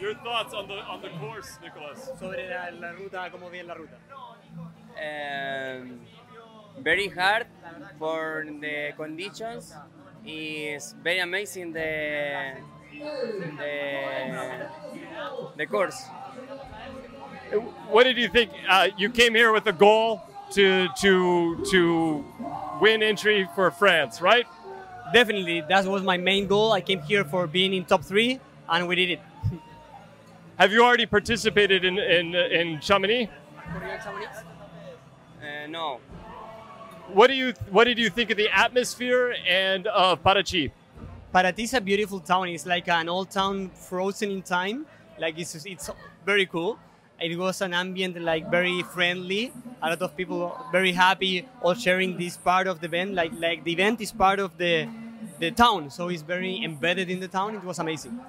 Your 0.00 0.14
thoughts 0.14 0.52
on 0.54 0.66
the 0.66 0.78
on 0.94 1.00
the 1.02 1.11
course, 1.20 1.59
Nicholas? 1.62 2.11
Sobre 2.18 2.48
la, 2.48 2.70
la 2.80 2.92
ruta, 2.92 3.30
cómo 3.30 3.50
viene 3.50 3.68
la 3.68 3.74
ruta. 3.74 3.96
Um, 4.98 6.00
very 6.78 7.09
hard 7.09 7.46
for 7.98 8.44
the 8.61 8.92
conditions. 8.96 9.74
Is 10.26 10.94
very 11.02 11.18
amazing 11.18 11.72
the 11.72 12.57
the, 13.59 14.68
the 15.57 15.66
course. 15.66 16.02
What 17.90 18.04
did 18.04 18.16
you 18.16 18.28
think? 18.28 18.50
Uh, 18.68 18.88
you 18.96 19.11
came 19.11 19.35
here 19.35 19.52
with 19.52 19.66
a 19.66 19.72
goal 19.72 20.22
to 20.52 20.88
to 21.00 21.62
to 21.70 22.24
win 22.80 23.02
entry 23.02 23.48
for 23.54 23.70
France, 23.70 24.20
right? 24.20 24.46
Definitely, 25.12 25.61
that 25.68 25.85
was 25.85 26.02
my 26.02 26.16
main 26.16 26.46
goal. 26.46 26.72
I 26.72 26.80
came 26.80 27.00
here 27.02 27.24
for 27.24 27.46
being 27.46 27.74
in 27.74 27.85
top 27.85 28.02
three, 28.02 28.40
and 28.68 28.88
we 28.88 28.96
did 28.96 29.11
it. 29.11 29.20
Have 30.57 30.72
you 30.72 30.83
already 30.85 31.07
participated 31.07 31.85
in 31.85 31.98
in, 31.98 32.35
in 32.35 32.80
Chamonix? 32.80 33.28
Uh, 35.64 35.66
no, 35.68 36.00
What 37.14 37.29
do 37.29 37.35
you 37.35 37.55
What 37.70 37.85
did 37.85 37.98
you 37.98 38.11
think 38.11 38.31
of 38.31 38.37
the 38.37 38.48
atmosphere 38.50 39.35
and 39.48 39.87
of 39.87 40.22
Parachi? 40.22 40.70
Paraty 41.33 41.61
is 41.61 41.72
a 41.72 41.81
beautiful 41.81 42.20
town. 42.20 42.48
It's 42.48 42.66
like 42.66 42.88
an 42.88 43.09
old 43.09 43.31
town 43.31 43.70
frozen 43.70 44.31
in 44.31 44.42
time. 44.42 44.85
Like 45.18 45.38
it's 45.38 45.55
it's 45.64 45.88
very 46.27 46.44
cool. 46.46 46.79
It 47.18 47.38
was 47.38 47.62
an 47.62 47.72
ambient 47.72 48.20
like 48.20 48.50
very 48.50 48.83
friendly. 48.83 49.53
A 49.81 49.88
lot 49.88 50.03
of 50.03 50.14
people 50.16 50.53
very 50.70 50.92
happy, 50.92 51.48
all 51.62 51.74
sharing 51.74 52.18
this 52.18 52.37
part 52.37 52.66
of 52.66 52.81
the 52.81 52.87
event. 52.87 53.14
Like 53.14 53.33
like 53.38 53.64
the 53.64 53.72
event 53.72 54.00
is 54.03 54.12
part 54.12 54.40
of 54.40 54.59
the 54.59 54.87
the 55.40 55.50
town, 55.50 55.88
so 55.88 56.09
it's 56.09 56.22
very 56.22 56.62
embedded 56.62 57.09
in 57.09 57.20
the 57.20 57.29
town. 57.29 57.55
It 57.55 57.64
was 57.64 57.79
amazing. 57.79 58.20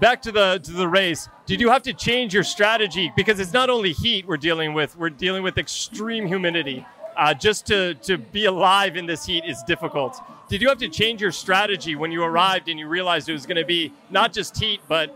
Back 0.00 0.22
to 0.22 0.32
the 0.32 0.60
to 0.62 0.72
the 0.72 0.88
race. 0.88 1.28
Did 1.46 1.60
you 1.60 1.70
have 1.70 1.82
to 1.82 1.92
change 1.92 2.32
your 2.32 2.44
strategy 2.44 3.12
because 3.16 3.38
it's 3.38 3.52
not 3.52 3.70
only 3.70 3.92
heat 3.92 4.26
we're 4.26 4.36
dealing 4.36 4.74
with. 4.74 4.96
We're 4.96 5.10
dealing 5.10 5.42
with 5.42 5.58
extreme 5.58 6.26
humidity. 6.26 6.86
Uh, 7.16 7.34
just 7.34 7.66
to 7.66 7.94
to 7.94 8.16
be 8.16 8.46
alive 8.46 8.96
in 8.96 9.06
this 9.06 9.26
heat 9.26 9.44
is 9.44 9.62
difficult. 9.64 10.18
Did 10.48 10.62
you 10.62 10.68
have 10.68 10.78
to 10.78 10.88
change 10.88 11.20
your 11.20 11.32
strategy 11.32 11.94
when 11.94 12.10
you 12.10 12.22
arrived 12.22 12.68
and 12.68 12.78
you 12.78 12.88
realized 12.88 13.28
it 13.28 13.32
was 13.32 13.46
going 13.46 13.56
to 13.56 13.64
be 13.64 13.92
not 14.10 14.32
just 14.32 14.58
heat, 14.58 14.80
but 14.88 15.14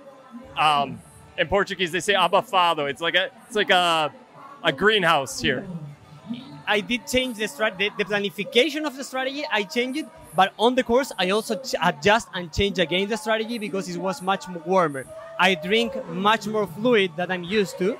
um, 0.57 1.01
in 1.39 1.49
Portuguese 1.49 1.93
they 1.93 2.01
say 2.01 2.15
abafado. 2.15 2.89
It's 2.89 3.01
like 3.01 3.15
a 3.15 3.31
it's 3.47 3.57
like 3.57 3.71
a 3.71 4.13
a 4.63 4.73
greenhouse 4.73 5.41
here. 5.41 5.67
I 6.67 6.81
did 6.81 7.07
change 7.07 7.37
the, 7.39 7.45
strat- 7.45 7.79
the 7.79 7.91
the 7.97 8.05
planification 8.05 8.87
of 8.87 8.97
the 8.97 9.05
strategy. 9.05 9.45
I 9.51 9.63
changed 9.63 9.99
it, 10.01 10.07
but 10.35 10.53
on 10.59 10.75
the 10.75 10.83
course 10.83 11.13
I 11.19 11.31
also 11.31 11.55
ch- 11.57 11.75
adjust 11.83 12.29
and 12.35 12.53
change 12.53 12.79
again 12.79 13.09
the 13.09 13.17
strategy 13.17 13.59
because 13.59 13.89
it 13.89 13.99
was 13.99 14.21
much 14.23 14.49
warmer. 14.65 15.07
I 15.39 15.55
drink 15.55 15.93
much 16.09 16.47
more 16.47 16.67
fluid 16.67 17.13
than 17.17 17.31
I'm 17.31 17.45
used 17.45 17.79
to, 17.79 17.97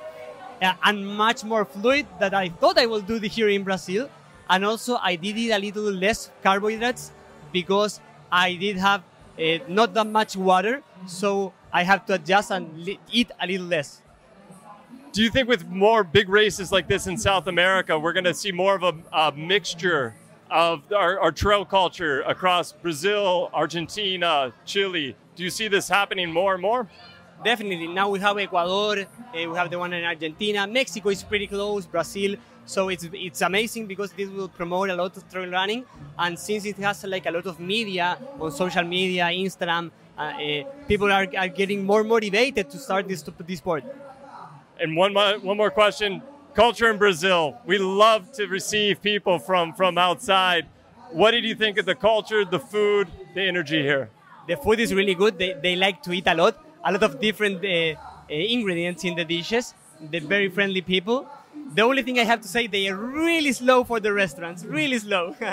uh, 0.61 0.73
and 0.83 1.05
much 1.07 1.43
more 1.43 1.65
fluid 1.65 2.05
that 2.19 2.33
I 2.33 2.49
thought 2.49 2.77
I 2.77 2.85
will 2.87 3.01
do 3.01 3.19
here 3.19 3.49
in 3.49 3.63
Brazil. 3.63 4.09
And 4.49 4.65
also 4.65 4.97
I 5.01 5.15
did 5.15 5.37
eat 5.37 5.51
a 5.51 5.59
little 5.59 5.91
less 5.91 6.31
carbohydrates 6.43 7.11
because 7.51 7.99
I 8.31 8.55
did 8.55 8.77
have 8.77 9.01
uh, 9.39 9.59
not 9.67 9.93
that 9.93 10.07
much 10.07 10.35
water, 10.35 10.83
so 11.05 11.53
I 11.71 11.83
have 11.83 12.05
to 12.07 12.13
adjust 12.15 12.51
and 12.51 12.67
li- 12.83 12.99
eat 13.11 13.31
a 13.39 13.45
little 13.47 13.67
less. 13.67 14.01
Do 15.13 15.23
you 15.23 15.29
think 15.29 15.47
with 15.47 15.67
more 15.67 16.03
big 16.03 16.29
races 16.29 16.71
like 16.71 16.87
this 16.87 17.07
in 17.07 17.17
South 17.17 17.47
America, 17.47 17.97
we're 17.97 18.13
going 18.13 18.25
to 18.25 18.33
see 18.33 18.51
more 18.51 18.75
of 18.75 18.83
a, 18.83 18.93
a 19.11 19.31
mixture 19.31 20.13
of 20.51 20.83
our, 20.93 21.19
our 21.19 21.31
trail 21.31 21.65
culture 21.65 22.21
across 22.21 22.71
Brazil, 22.71 23.49
Argentina, 23.53 24.53
Chile? 24.65 25.15
Do 25.35 25.43
you 25.43 25.49
see 25.49 25.67
this 25.69 25.87
happening 25.87 26.31
more 26.31 26.53
and 26.53 26.61
more? 26.61 26.87
Definitely. 27.43 27.87
Now 27.87 28.09
we 28.09 28.19
have 28.19 28.37
Ecuador, 28.37 28.99
uh, 28.99 29.05
we 29.33 29.55
have 29.55 29.69
the 29.69 29.79
one 29.79 29.93
in 29.93 30.03
Argentina. 30.03 30.67
Mexico 30.67 31.09
is 31.09 31.23
pretty 31.23 31.47
close, 31.47 31.85
Brazil. 31.85 32.35
So 32.65 32.89
it's 32.89 33.07
it's 33.13 33.41
amazing 33.41 33.87
because 33.87 34.11
this 34.11 34.29
will 34.29 34.49
promote 34.49 34.89
a 34.89 34.95
lot 34.95 35.15
of 35.15 35.31
trail 35.31 35.49
running, 35.49 35.85
and 36.19 36.37
since 36.37 36.65
it 36.65 36.75
has 36.77 37.01
like 37.05 37.25
a 37.25 37.31
lot 37.31 37.45
of 37.45 37.61
media 37.61 38.17
on 38.41 38.51
social 38.51 38.83
media, 38.83 39.25
Instagram, 39.27 39.89
uh, 40.17 40.21
uh, 40.21 40.63
people 40.85 41.09
are, 41.09 41.27
are 41.37 41.47
getting 41.47 41.85
more 41.85 42.03
motivated 42.03 42.69
to 42.69 42.77
start 42.77 43.07
this 43.07 43.23
this 43.47 43.59
sport. 43.59 43.85
And 44.79 44.95
one 44.95 45.13
more, 45.13 45.39
one 45.39 45.57
more 45.57 45.71
question. 45.71 46.21
Culture 46.53 46.89
in 46.89 46.97
Brazil. 46.97 47.57
We 47.65 47.77
love 47.77 48.31
to 48.33 48.47
receive 48.47 49.01
people 49.01 49.39
from, 49.39 49.73
from 49.73 49.97
outside. 49.97 50.65
What 51.11 51.31
did 51.31 51.43
you 51.45 51.55
think 51.55 51.77
of 51.77 51.85
the 51.85 51.95
culture, 51.95 52.43
the 52.45 52.59
food, 52.59 53.07
the 53.33 53.41
energy 53.41 53.81
here? 53.81 54.09
The 54.47 54.57
food 54.57 54.79
is 54.79 54.93
really 54.93 55.13
good. 55.15 55.37
They, 55.37 55.53
they 55.53 55.75
like 55.75 56.01
to 56.03 56.11
eat 56.13 56.25
a 56.27 56.33
lot, 56.35 56.57
a 56.83 56.91
lot 56.91 57.03
of 57.03 57.19
different 57.19 57.63
uh, 57.63 57.69
uh, 57.69 58.33
ingredients 58.33 59.03
in 59.03 59.15
the 59.15 59.25
dishes. 59.25 59.73
They're 60.01 60.21
very 60.21 60.49
friendly 60.49 60.81
people. 60.81 61.27
The 61.75 61.81
only 61.81 62.01
thing 62.01 62.19
I 62.19 62.23
have 62.23 62.41
to 62.41 62.47
say, 62.47 62.67
they 62.67 62.87
are 62.89 62.95
really 62.95 63.51
slow 63.51 63.83
for 63.83 63.99
the 63.99 64.13
restaurants, 64.13 64.63
really 64.65 64.99
slow. 64.99 65.35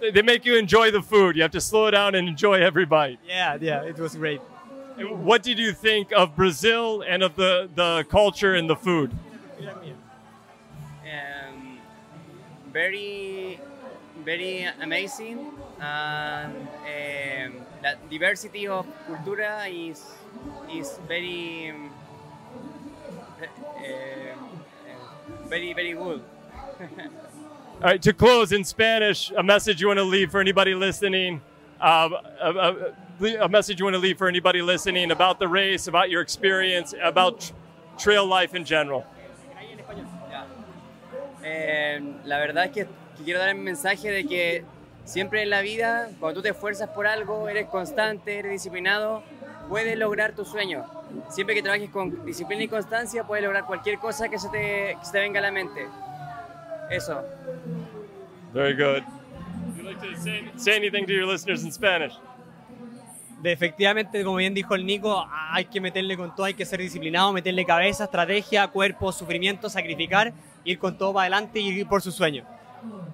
They- 0.00 0.10
They 0.10 0.22
make 0.22 0.46
you 0.46 0.56
enjoy 0.56 0.90
the 0.90 1.02
food. 1.02 1.36
You 1.36 1.42
have 1.42 1.50
to 1.52 1.60
slow 1.60 1.90
down 1.90 2.14
and 2.14 2.26
enjoy 2.26 2.54
every 2.62 2.86
bite. 2.86 3.18
yeah, 3.28 3.58
yeah, 3.60 3.82
it 3.82 3.98
was 3.98 4.14
great. 4.16 4.40
What 5.00 5.42
did 5.42 5.58
you 5.58 5.72
think 5.72 6.12
of 6.12 6.36
Brazil 6.36 7.02
and 7.06 7.22
of 7.22 7.34
the, 7.34 7.70
the 7.74 8.04
culture 8.10 8.54
and 8.54 8.68
the 8.68 8.76
food? 8.76 9.10
um, 11.10 11.78
very, 12.70 13.58
very 14.24 14.68
amazing, 14.80 15.46
and 15.80 16.54
um, 16.54 17.66
the 17.82 17.96
diversity 18.10 18.66
of 18.68 18.86
cultura 19.08 19.64
is 19.68 20.04
is 20.70 20.98
very, 21.08 21.70
um, 21.70 21.90
uh, 23.40 23.44
uh, 23.44 24.36
very, 25.48 25.72
very 25.72 25.92
good. 25.92 26.22
All 26.80 27.88
right, 27.88 28.02
to 28.02 28.12
close 28.12 28.52
in 28.52 28.64
Spanish, 28.64 29.32
a 29.34 29.42
message 29.42 29.80
you 29.80 29.88
want 29.88 29.98
to 29.98 30.04
leave 30.04 30.30
for 30.30 30.40
anybody 30.40 30.74
listening. 30.74 31.40
Uh, 31.80 32.10
a, 32.42 32.92
a, 33.22 33.48
message 33.48 33.78
you 33.78 33.84
want 33.84 33.94
to 33.94 34.00
leave 34.00 34.18
for 34.18 34.28
anybody 34.28 34.62
listening 34.62 35.10
about 35.10 35.38
the 35.38 35.46
race, 35.46 35.88
about 35.88 36.10
your 36.10 36.22
experience, 36.22 36.94
about 37.02 37.40
tr- 37.40 37.52
trail 37.98 38.26
life 38.26 38.54
in 38.54 38.64
general. 38.64 39.04
Eh, 41.42 42.00
la 42.24 42.38
verdad 42.38 42.66
es 42.66 42.70
que, 42.70 42.84
que 42.84 43.24
quiero 43.24 43.40
dar 43.40 43.48
el 43.48 43.56
mensaje 43.56 44.10
de 44.10 44.26
que 44.26 44.64
siempre 45.04 45.42
en 45.42 45.50
la 45.50 45.62
vida, 45.62 46.10
cuando 46.20 46.40
tú 46.40 46.42
te 46.42 46.50
esfuerzas 46.50 46.90
por 46.90 47.06
algo, 47.06 47.48
eres 47.48 47.66
constante, 47.66 48.38
eres 48.38 48.52
disciplinado, 48.52 49.22
puedes 49.68 49.98
lograr 49.98 50.32
tu 50.32 50.44
sueño. 50.44 50.84
Siempre 51.28 51.54
que 51.54 51.62
trabajes 51.62 51.90
con 51.90 52.24
disciplina 52.24 52.62
y 52.62 52.68
constancia, 52.68 53.24
puedes 53.24 53.44
lograr 53.44 53.64
cualquier 53.64 53.98
cosa 53.98 54.28
que 54.28 54.38
se 54.38 54.48
te, 54.50 54.96
que 54.98 55.04
se 55.04 55.12
te 55.12 55.20
venga 55.20 55.40
a 55.40 55.42
la 55.42 55.50
mente. 55.50 55.86
Eso. 56.90 57.22
Very 58.52 58.74
good. 58.74 59.02
Would 59.66 59.76
you 59.76 59.82
like 59.84 60.00
to 60.00 60.20
say, 60.20 60.50
say 60.56 60.76
anything 60.76 61.06
to 61.06 61.12
your 61.12 61.26
listeners 61.26 61.64
in 61.64 61.70
Spanish? 61.70 62.14
De 63.42 63.52
efectivamente, 63.52 64.22
como 64.22 64.36
bien 64.36 64.52
dijo 64.52 64.74
el 64.74 64.84
Nico, 64.84 65.26
hay 65.32 65.64
que 65.64 65.80
meterle 65.80 66.14
con 66.16 66.34
todo, 66.34 66.44
hay 66.44 66.54
que 66.54 66.66
ser 66.66 66.78
disciplinado, 66.80 67.32
meterle 67.32 67.64
cabeza, 67.64 68.04
estrategia, 68.04 68.68
cuerpo, 68.68 69.12
sufrimiento, 69.12 69.70
sacrificar, 69.70 70.34
ir 70.62 70.78
con 70.78 70.98
todo 70.98 71.14
para 71.14 71.22
adelante 71.22 71.58
y 71.58 71.68
ir 71.68 71.86
por 71.86 72.02
su 72.02 72.12
sueño. 72.12 72.44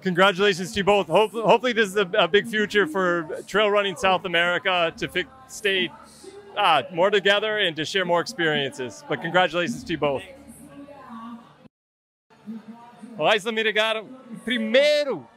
Congratulations 0.03 0.71
to 0.73 0.79
you 0.79 0.83
both. 0.83 1.07
Hopefully, 1.07 1.43
hopefully 1.43 1.73
this 1.73 1.89
is 1.89 1.97
a, 1.97 2.07
a 2.17 2.27
big 2.27 2.47
future 2.47 2.87
for 2.87 3.27
trail 3.47 3.69
running 3.69 3.95
South 3.95 4.25
America 4.25 4.93
to 4.97 5.07
stay 5.47 5.89
ah, 6.57 6.83
more 6.93 7.09
together 7.09 7.57
and 7.57 7.75
to 7.75 7.85
share 7.85 8.05
more 8.05 8.21
experiences. 8.21 9.03
But 9.07 9.21
congratulations 9.21 9.83
to 9.83 9.93
you 9.93 9.97
both. 9.97 10.23
Laisla 13.17 13.51
Miragara, 13.51 14.05
primeiro, 14.45 15.27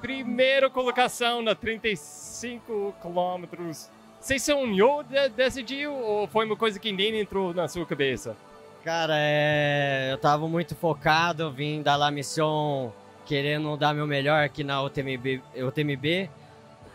primeiro 0.00 0.70
colocação 0.70 1.42
na 1.42 1.54
35 1.54 2.94
quilômetros. 3.00 3.88
Você 4.20 4.38
sonhou 4.38 5.02
de, 5.02 5.30
decidiu 5.30 5.94
ou 5.94 6.26
foi 6.26 6.44
uma 6.44 6.56
coisa 6.56 6.78
que 6.78 6.92
nem 6.92 7.18
entrou 7.18 7.54
na 7.54 7.66
sua 7.66 7.86
cabeça? 7.86 8.36
Cara, 8.84 9.14
é, 9.16 10.10
eu 10.12 10.18
tava 10.18 10.46
muito 10.46 10.74
focado, 10.74 11.50
vim 11.50 11.82
da 11.82 11.96
La 11.96 12.10
Mission 12.10 12.92
querendo 13.24 13.76
dar 13.76 13.94
meu 13.94 14.06
melhor 14.06 14.42
aqui 14.44 14.62
na 14.64 14.82
UTMB, 14.82 15.42
UTMB, 15.56 16.28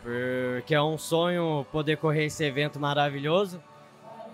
porque 0.04 0.76
é 0.76 0.82
um 0.82 0.98
sonho 0.98 1.66
poder 1.72 1.98
correr 1.98 2.26
esse 2.26 2.44
evento 2.44 2.80
maravilhoso. 2.80 3.62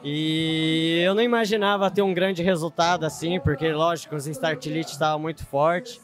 E 0.04 1.01
eu 1.06 1.13
não 1.13 1.21
imaginava 1.21 1.91
ter 1.91 2.01
um 2.01 2.13
grande 2.13 2.41
resultado 2.41 3.06
assim, 3.06 3.39
porque 3.39 3.71
lógico, 3.71 4.15
os 4.15 4.25
start 4.25 4.65
elite 4.65 4.91
estavam 4.91 5.19
muito 5.19 5.45
forte, 5.45 6.01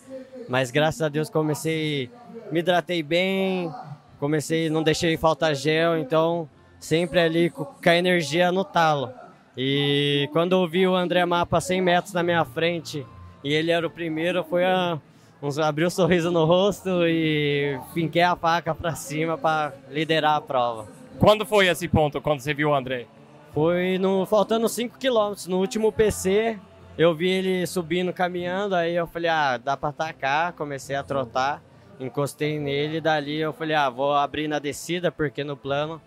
mas 0.48 0.70
graças 0.70 1.02
a 1.02 1.10
Deus 1.10 1.30
comecei, 1.30 2.12
me 2.52 2.60
hidratei 2.60 3.02
bem, 3.02 3.74
comecei, 4.20 4.70
não 4.70 4.84
deixei 4.84 5.18
faltar 5.18 5.56
gel, 5.56 5.98
então 5.98 6.48
sempre 6.80 7.20
ali 7.20 7.50
com 7.50 7.68
a 7.86 7.96
energia 7.96 8.52
no 8.52 8.64
talo. 8.64 9.12
E 9.58 10.30
quando 10.32 10.54
eu 10.54 10.68
vi 10.68 10.88
o 10.88 10.96
André 10.96 11.26
Mapa 11.26 11.60
100 11.60 11.82
metros 11.82 12.14
na 12.14 12.22
minha 12.22 12.46
frente 12.46 13.06
e 13.44 13.54
ele 13.54 13.72
era 13.72 13.88
o 13.88 13.90
primeiro, 13.90 14.44
foi 14.44 14.64
a, 14.64 15.00
uns, 15.42 15.58
abri 15.58 15.86
um 15.86 15.90
sorriso 15.90 16.30
no 16.32 16.46
rosto 16.46 17.08
e 17.08 17.80
finquei 17.94 18.22
a 18.22 18.36
faca 18.36 18.76
para 18.76 18.94
cima 18.94 19.38
para 19.38 19.74
liderar 19.90 20.36
a 20.36 20.42
prova. 20.42 20.88
Quando 21.20 21.46
foi 21.46 21.68
esse 21.68 21.88
ponto, 21.88 22.22
quando 22.22 22.42
você 22.42 22.54
viu 22.54 22.70
o 22.70 22.76
André? 22.76 23.08
Foi 23.54 23.98
no 23.98 24.26
faltando 24.28 24.70
5 24.70 25.00
quilômetros 25.00 25.48
no 25.48 25.58
último 25.58 25.92
PC, 25.92 26.60
eu 26.96 27.16
vi 27.16 27.30
ele 27.30 27.66
subindo, 27.66 28.14
caminhando, 28.14 28.76
aí 28.76 28.96
eu 28.96 29.08
falei, 29.08 29.30
ah, 29.30 29.58
dá 29.58 29.76
pra 29.76 29.90
atacar, 29.90 30.54
comecei 30.54 30.96
a 30.96 31.04
trotar, 31.04 31.64
encostei 32.00 32.60
nele, 32.60 33.02
dali 33.02 33.38
eu 33.38 33.54
falei, 33.54 33.76
ah, 33.76 33.90
vou 33.90 34.14
abrir 34.14 34.48
na 34.48 34.60
descida, 34.60 35.12
porque 35.12 35.44
no 35.44 35.58
plano, 35.58 36.00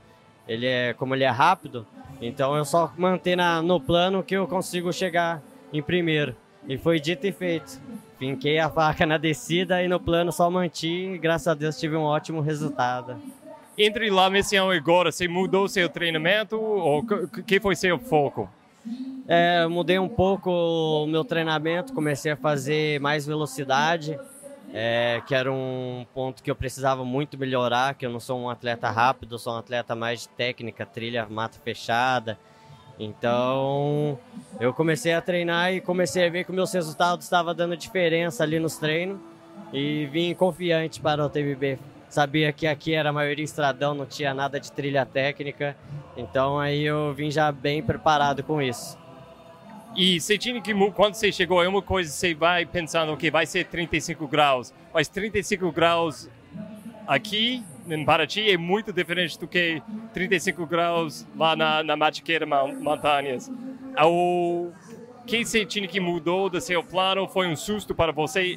ele 0.50 0.66
é, 0.66 0.92
como 0.94 1.14
ele 1.14 1.22
é 1.22 1.28
rápido, 1.28 1.86
então 2.20 2.56
eu 2.56 2.64
só 2.64 2.92
manter 2.98 3.36
na, 3.36 3.62
no 3.62 3.80
plano 3.80 4.20
que 4.20 4.34
eu 4.34 4.48
consigo 4.48 4.92
chegar 4.92 5.40
em 5.72 5.80
primeiro. 5.80 6.34
E 6.68 6.76
foi 6.76 6.98
dito 6.98 7.24
e 7.24 7.30
feito. 7.30 7.80
Finquei 8.18 8.58
a 8.58 8.68
faca 8.68 9.06
na 9.06 9.16
descida 9.16 9.80
e 9.80 9.86
no 9.86 10.00
plano 10.00 10.32
só 10.32 10.50
manti 10.50 11.14
e 11.14 11.18
graças 11.18 11.46
a 11.46 11.54
Deus 11.54 11.78
tive 11.78 11.94
um 11.94 12.02
ótimo 12.02 12.40
resultado. 12.40 13.16
Entre 13.78 14.10
lá 14.10 14.28
missão 14.28 14.74
e 14.74 14.76
agora, 14.76 15.12
você 15.12 15.28
mudou 15.28 15.68
seu 15.68 15.88
treinamento 15.88 16.60
ou 16.60 17.06
que 17.46 17.60
foi 17.60 17.76
seu 17.76 17.96
foco? 17.96 18.50
É, 19.28 19.64
mudei 19.68 20.00
um 20.00 20.08
pouco 20.08 20.50
o 20.50 21.06
meu 21.06 21.24
treinamento, 21.24 21.92
comecei 21.92 22.32
a 22.32 22.36
fazer 22.36 22.98
mais 22.98 23.24
velocidade, 23.24 24.18
é, 24.72 25.20
que 25.26 25.34
era 25.34 25.52
um 25.52 26.06
ponto 26.14 26.42
que 26.42 26.50
eu 26.50 26.54
precisava 26.54 27.04
muito 27.04 27.36
melhorar, 27.36 27.94
que 27.94 28.06
eu 28.06 28.10
não 28.10 28.20
sou 28.20 28.38
um 28.38 28.48
atleta 28.48 28.90
rápido, 28.90 29.38
sou 29.38 29.54
um 29.54 29.58
atleta 29.58 29.94
mais 29.94 30.22
de 30.22 30.28
técnica, 30.28 30.86
trilha, 30.86 31.26
mata 31.28 31.58
fechada. 31.62 32.38
Então, 32.98 34.18
eu 34.60 34.74
comecei 34.74 35.14
a 35.14 35.20
treinar 35.20 35.72
e 35.72 35.80
comecei 35.80 36.26
a 36.26 36.30
ver 36.30 36.44
que 36.44 36.52
meus 36.52 36.72
resultados 36.72 37.24
estavam 37.24 37.54
dando 37.54 37.76
diferença 37.76 38.42
ali 38.42 38.58
nos 38.60 38.76
treinos 38.76 39.18
e 39.72 40.06
vim 40.06 40.34
confiante 40.34 41.00
para 41.00 41.24
o 41.24 41.28
TBB. 41.28 41.78
Sabia 42.08 42.52
que 42.52 42.66
aqui 42.66 42.92
era 42.92 43.10
a 43.10 43.12
maioria 43.12 43.44
estradão, 43.44 43.94
não 43.94 44.04
tinha 44.04 44.34
nada 44.34 44.60
de 44.60 44.70
trilha 44.70 45.06
técnica, 45.06 45.76
então 46.16 46.58
aí 46.58 46.82
eu 46.82 47.14
vim 47.14 47.30
já 47.30 47.50
bem 47.50 47.82
preparado 47.82 48.42
com 48.42 48.60
isso. 48.60 48.98
E 49.96 50.20
você 50.20 50.38
tinha 50.38 50.60
que, 50.60 50.72
quando 50.92 51.14
você 51.14 51.32
chegou, 51.32 51.62
é 51.62 51.68
uma 51.68 51.82
coisa, 51.82 52.10
você 52.10 52.34
vai 52.34 52.64
pensando 52.64 53.16
que 53.16 53.30
vai 53.30 53.44
ser 53.44 53.66
35 53.66 54.26
graus, 54.28 54.72
mas 54.94 55.08
35 55.08 55.70
graus 55.72 56.28
aqui 57.06 57.62
em 57.88 58.04
Paraty 58.04 58.50
é 58.50 58.56
muito 58.56 58.92
diferente 58.92 59.38
do 59.38 59.48
que 59.48 59.82
35 60.12 60.64
graus 60.66 61.26
lá 61.36 61.56
na, 61.56 61.82
na 61.82 61.96
Matiqueira 61.96 62.46
Montanhas. 62.46 63.50
O 64.04 64.70
que 65.26 65.44
você 65.44 65.66
tinha 65.66 65.88
que 65.88 65.98
mudou 65.98 66.48
do 66.48 66.60
seu 66.60 66.82
plano 66.84 67.26
foi 67.26 67.48
um 67.48 67.56
susto 67.56 67.94
para 67.94 68.12
você 68.12 68.56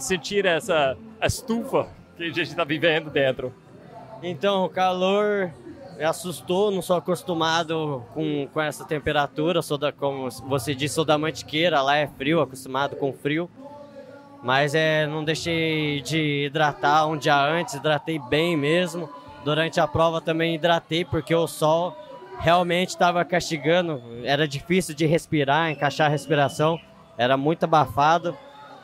sentir 0.00 0.44
essa 0.44 0.96
estufa 1.22 1.88
que 2.16 2.24
a 2.24 2.26
gente 2.26 2.42
está 2.42 2.64
vivendo 2.64 3.10
dentro? 3.10 3.54
Então, 4.22 4.64
o 4.64 4.68
calor 4.68 5.52
assustou, 6.00 6.70
não 6.70 6.82
sou 6.82 6.96
acostumado 6.96 8.04
com, 8.14 8.48
com 8.52 8.60
essa 8.60 8.84
temperatura, 8.84 9.62
sou 9.62 9.78
da, 9.78 9.92
como 9.92 10.28
você 10.48 10.74
disse, 10.74 10.94
sou 10.94 11.04
da 11.04 11.18
Mantiqueira, 11.18 11.82
lá 11.82 11.96
é 11.96 12.06
frio, 12.06 12.40
acostumado 12.40 12.96
com 12.96 13.12
frio. 13.12 13.50
Mas 14.42 14.74
é, 14.74 15.06
não 15.06 15.24
deixei 15.24 16.00
de 16.00 16.46
hidratar 16.46 17.06
um 17.06 17.16
dia 17.16 17.40
antes, 17.40 17.74
hidratei 17.74 18.18
bem 18.18 18.56
mesmo. 18.56 19.08
Durante 19.44 19.80
a 19.80 19.86
prova 19.86 20.20
também 20.20 20.54
hidratei, 20.54 21.04
porque 21.04 21.34
o 21.34 21.46
sol 21.46 21.96
realmente 22.38 22.90
estava 22.90 23.24
castigando, 23.24 24.02
era 24.24 24.48
difícil 24.48 24.94
de 24.94 25.06
respirar, 25.06 25.70
encaixar 25.70 26.08
a 26.08 26.10
respiração, 26.10 26.78
era 27.16 27.36
muito 27.36 27.64
abafado, 27.64 28.36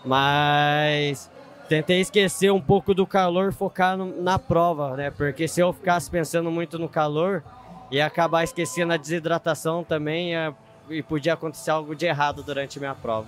mas 0.04 1.28
tentei 1.68 2.00
esquecer 2.00 2.50
um 2.50 2.60
pouco 2.60 2.94
do 2.94 3.06
calor, 3.06 3.52
focar 3.52 3.96
no, 3.96 4.22
na 4.22 4.38
prova, 4.38 4.96
né? 4.96 5.10
Porque 5.10 5.46
se 5.46 5.60
eu 5.60 5.72
ficasse 5.72 6.10
pensando 6.10 6.50
muito 6.50 6.78
no 6.78 6.88
calor, 6.88 7.42
ia 7.90 8.06
acabar 8.06 8.44
esquecendo 8.44 8.92
a 8.92 8.96
desidratação 8.96 9.84
também 9.84 10.32
e 10.88 11.02
podia 11.02 11.34
acontecer 11.34 11.70
algo 11.70 11.94
de 11.94 12.06
errado 12.06 12.42
durante 12.42 12.78
minha 12.78 12.94
prova 12.94 13.26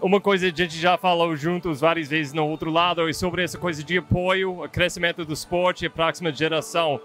uma 0.00 0.20
coisa 0.20 0.50
que 0.50 0.62
a 0.62 0.64
gente 0.64 0.78
já 0.78 0.96
falou 0.96 1.36
juntos 1.36 1.80
várias 1.80 2.08
vezes 2.08 2.32
no 2.32 2.46
outro 2.46 2.70
lado 2.70 3.08
é 3.08 3.12
sobre 3.12 3.44
essa 3.44 3.58
coisa 3.58 3.84
de 3.84 3.98
apoio, 3.98 4.68
crescimento 4.72 5.24
do 5.24 5.32
esporte, 5.32 5.86
a 5.86 5.90
próxima 5.90 6.32
geração. 6.32 7.00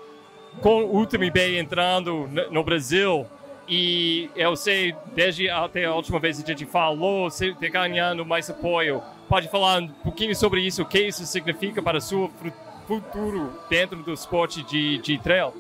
Com 0.62 0.86
o 0.86 1.02
UTMB 1.02 1.58
entrando 1.60 2.30
no 2.50 2.64
Brasil, 2.64 3.26
e 3.68 4.30
eu 4.36 4.56
sei, 4.56 4.96
desde 5.16 5.50
até 5.50 5.86
a 5.86 5.94
última 5.94 6.20
vez 6.20 6.42
que 6.42 6.44
a 6.52 6.56
gente 6.56 6.70
falou, 6.70 7.30
você 7.30 7.48
está 7.48 7.68
ganhando 7.68 8.26
mais 8.26 8.50
apoio. 8.50 9.02
Pode 9.28 9.48
falar 9.50 9.82
um 9.82 9.88
pouquinho 9.88 10.36
sobre 10.36 10.62
isso, 10.62 10.84
o 10.84 10.86
que 10.86 11.00
isso 11.00 11.26
significa 11.26 11.82
para 11.82 11.98
o 11.98 12.02
seu 12.02 12.32
futuro 12.88 13.52
dentro 13.70 14.04
do 14.04 14.14
esporte 14.14 14.64
de, 14.64 15.00
de 15.00 15.18
trail? 15.18 15.54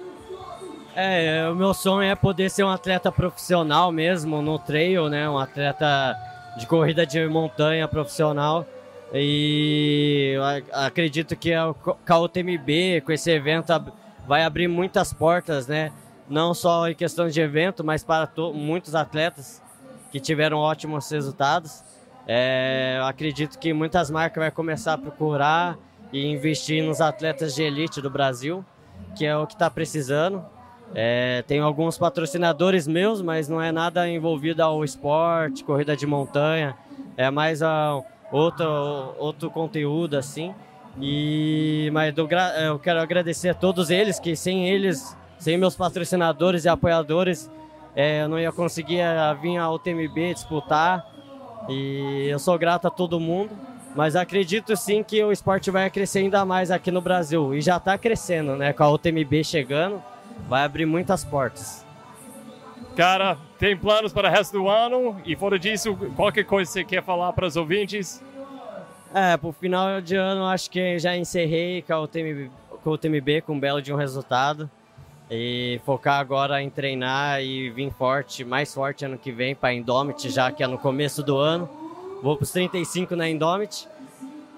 É, 0.95 1.49
o 1.49 1.55
meu 1.55 1.73
sonho 1.73 2.09
é 2.09 2.15
poder 2.15 2.49
ser 2.49 2.63
um 2.63 2.69
atleta 2.69 3.11
profissional 3.11 3.91
mesmo 3.91 4.41
no 4.41 4.57
trail, 4.57 5.09
né? 5.09 5.29
Um 5.29 5.37
atleta 5.37 6.15
de 6.57 6.65
corrida 6.67 7.05
de 7.05 7.25
montanha 7.27 7.87
profissional. 7.87 8.65
E 9.13 10.35
acredito 10.71 11.35
que 11.35 11.53
a 11.53 11.69
UTMB, 12.17 13.01
com 13.05 13.11
esse 13.11 13.29
evento, 13.29 13.73
vai 14.27 14.43
abrir 14.43 14.67
muitas 14.67 15.11
portas, 15.11 15.67
né? 15.67 15.91
Não 16.29 16.53
só 16.53 16.87
em 16.89 16.95
questão 16.95 17.27
de 17.27 17.39
evento, 17.39 17.83
mas 17.83 18.03
para 18.03 18.29
muitos 18.53 18.95
atletas 18.95 19.61
que 20.11 20.19
tiveram 20.19 20.57
ótimos 20.57 21.09
resultados. 21.09 21.83
É, 22.27 22.99
acredito 23.03 23.59
que 23.59 23.73
muitas 23.73 24.09
marcas 24.09 24.43
vão 24.43 24.51
começar 24.51 24.93
a 24.93 24.97
procurar 24.97 25.77
e 26.11 26.25
investir 26.25 26.83
nos 26.83 27.01
atletas 27.01 27.53
de 27.53 27.61
elite 27.61 28.01
do 28.01 28.09
Brasil, 28.09 28.65
que 29.15 29.25
é 29.25 29.35
o 29.37 29.45
que 29.45 29.53
está 29.53 29.69
precisando. 29.69 30.43
É, 30.93 31.43
tenho 31.47 31.63
alguns 31.63 31.97
patrocinadores 31.97 32.87
meus, 32.87 33.21
mas 33.21 33.49
não 33.49 33.61
é 33.61 33.71
nada 33.71 34.07
envolvido 34.09 34.63
ao 34.63 34.83
esporte, 34.83 35.63
corrida 35.63 35.95
de 35.95 36.05
montanha. 36.05 36.75
É 37.17 37.29
mais 37.29 37.61
a 37.61 38.01
outro, 38.31 39.15
outro 39.17 39.49
conteúdo 39.49 40.17
assim. 40.17 40.53
E 40.99 41.89
mas 41.91 42.13
eu 42.17 42.79
quero 42.79 43.01
agradecer 43.01 43.49
a 43.49 43.53
todos 43.53 43.89
eles, 43.89 44.19
que 44.19 44.35
sem 44.35 44.69
eles, 44.69 45.15
sem 45.45 45.59
meus 45.59 45.75
patrocinadores 45.75 46.65
e 46.65 46.69
apoiadores, 46.69 47.51
é, 47.95 48.23
eu 48.23 48.27
não 48.27 48.39
ia 48.39 48.51
conseguir 48.51 48.97
é, 48.97 49.15
vir 49.39 49.57
ao 49.57 49.77
TMB 49.77 50.33
disputar. 50.33 51.05
E 51.69 52.27
eu 52.27 52.39
sou 52.39 52.57
grato 52.57 52.87
a 52.87 52.89
todo 52.89 53.19
mundo. 53.19 53.51
Mas 53.95 54.15
acredito 54.15 54.75
sim 54.75 55.03
que 55.03 55.23
o 55.23 55.31
esporte 55.31 55.69
vai 55.69 55.87
crescer 55.91 56.19
ainda 56.19 56.43
mais 56.43 56.71
aqui 56.71 56.89
no 56.89 56.99
Brasil. 56.99 57.53
E 57.53 57.61
já 57.61 57.77
está 57.77 57.95
crescendo, 57.95 58.55
né? 58.55 58.73
Com 58.73 58.85
a 58.85 58.89
UTMB 58.89 59.43
chegando 59.43 60.01
vai 60.49 60.63
abrir 60.63 60.87
muitas 60.87 61.23
portas. 61.23 61.85
Cara, 62.95 63.37
tem 63.59 63.77
planos 63.77 64.11
para 64.11 64.27
o 64.27 64.31
resto 64.31 64.53
do 64.53 64.67
ano? 64.67 65.15
E 65.23 65.35
fora 65.35 65.59
disso, 65.59 65.95
qualquer 66.15 66.45
coisa 66.45 66.71
que 66.71 66.73
você 66.73 66.83
quer 66.83 67.03
falar 67.03 67.31
para 67.33 67.45
os 67.45 67.55
ouvintes? 67.55 68.19
É, 69.13 69.37
pro 69.37 69.51
final 69.51 70.01
de 70.01 70.15
ano 70.15 70.47
acho 70.47 70.71
que 70.71 70.97
já 70.97 71.15
encerrei 71.15 71.83
com 71.83 71.93
o 71.93 72.07
TMB 72.07 72.49
com, 72.83 72.93
o 72.93 73.41
com 73.45 73.53
um 73.53 73.59
belo 73.59 73.79
de 73.79 73.93
um 73.93 73.95
resultado. 73.95 74.67
E 75.29 75.81
focar 75.85 76.19
agora 76.19 76.61
em 76.61 76.69
treinar 76.69 77.41
e 77.41 77.69
vir 77.69 77.91
forte, 77.91 78.43
mais 78.43 78.73
forte 78.73 79.05
ano 79.05 79.17
que 79.17 79.31
vem 79.31 79.55
para 79.55 79.73
Indomit, 79.73 80.29
já 80.29 80.51
que 80.51 80.63
é 80.63 80.67
no 80.67 80.77
começo 80.77 81.23
do 81.23 81.37
ano. 81.37 81.67
Vou 82.21 82.35
para 82.35 82.43
os 82.43 82.51
35 82.51 83.15
na 83.15 83.27
Indomit. 83.27 83.87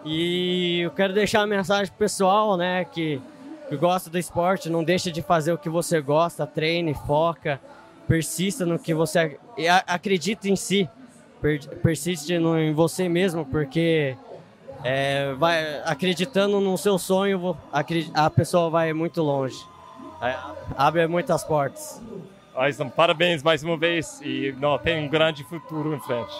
E 0.05 0.81
eu 0.81 0.91
quero 0.91 1.13
deixar 1.13 1.39
uma 1.39 1.47
mensagem 1.47 1.87
pro 1.87 1.97
pessoal, 1.97 2.57
né, 2.57 2.85
que 2.85 3.21
que 3.67 3.75
gosta 3.75 4.09
do 4.09 4.17
esporte, 4.17 4.69
não 4.69 4.83
deixa 4.83 5.11
de 5.11 5.21
fazer 5.21 5.51
o 5.51 5.57
que 5.57 5.69
você 5.69 5.99
gosta, 5.99 6.47
treine, 6.47 6.93
foca, 6.93 7.59
persista 8.07 8.65
no 8.65 8.79
que 8.79 8.93
você 8.93 9.37
acredita 9.85 10.47
em 10.47 10.55
si, 10.55 10.89
persiste 11.83 12.39
no, 12.39 12.57
em 12.57 12.73
você 12.73 13.09
mesmo, 13.09 13.45
porque 13.45 14.15
é, 14.83 15.33
vai 15.33 15.81
acreditando 15.83 16.61
no 16.61 16.77
seu 16.77 16.97
sonho, 16.97 17.57
a 18.13 18.29
pessoa 18.29 18.69
vai 18.69 18.93
muito 18.93 19.21
longe, 19.21 19.57
abre 20.75 21.07
muitas 21.07 21.43
portas. 21.43 22.01
Então, 22.69 22.89
parabéns 22.89 23.43
mais 23.43 23.63
uma 23.63 23.77
vez 23.77 24.19
e 24.21 24.51
não, 24.53 24.77
tem 24.79 25.05
um 25.05 25.07
grande 25.07 25.43
futuro 25.43 25.93
em 25.93 25.99
frente. 25.99 26.33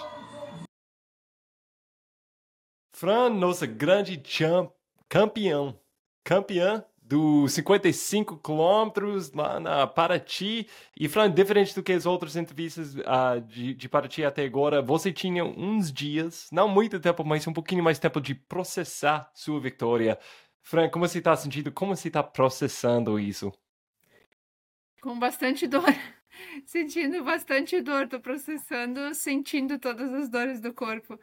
Fran, 2.92 3.30
nossa 3.30 3.64
grande 3.64 4.20
champ, 4.24 4.72
campeão, 5.08 5.78
campeã 6.24 6.84
dos 7.00 7.52
55 7.52 8.38
quilômetros 8.38 9.32
lá 9.32 9.60
na 9.60 9.86
Paraty. 9.86 10.68
E 10.98 11.08
falando 11.08 11.34
diferente 11.34 11.72
do 11.74 11.82
que 11.82 11.92
as 11.92 12.04
outras 12.04 12.34
entrevistas 12.34 12.96
uh, 12.96 13.40
de, 13.46 13.72
de 13.74 13.88
Paraty 13.88 14.24
até 14.24 14.44
agora, 14.44 14.82
você 14.82 15.12
tinha 15.12 15.44
uns 15.44 15.92
dias, 15.92 16.48
não 16.50 16.68
muito 16.68 16.98
tempo, 16.98 17.24
mas 17.24 17.46
um 17.46 17.52
pouquinho 17.52 17.84
mais 17.84 18.00
tempo 18.00 18.20
de 18.20 18.34
processar 18.34 19.30
sua 19.32 19.60
vitória. 19.60 20.18
Fran, 20.62 20.90
como 20.90 21.08
você 21.08 21.18
está 21.18 21.34
sentindo? 21.36 21.72
Como 21.72 21.96
você 21.96 22.08
está 22.08 22.22
processando 22.22 23.18
isso? 23.18 23.52
Com 25.00 25.18
bastante 25.18 25.66
dor. 25.66 25.84
Sentindo 26.66 27.22
bastante 27.24 27.80
dor. 27.80 28.04
Estou 28.04 28.20
processando, 28.20 29.14
sentindo 29.14 29.78
todas 29.78 30.12
as 30.12 30.28
dores 30.28 30.60
do 30.60 30.72
corpo. 30.72 31.18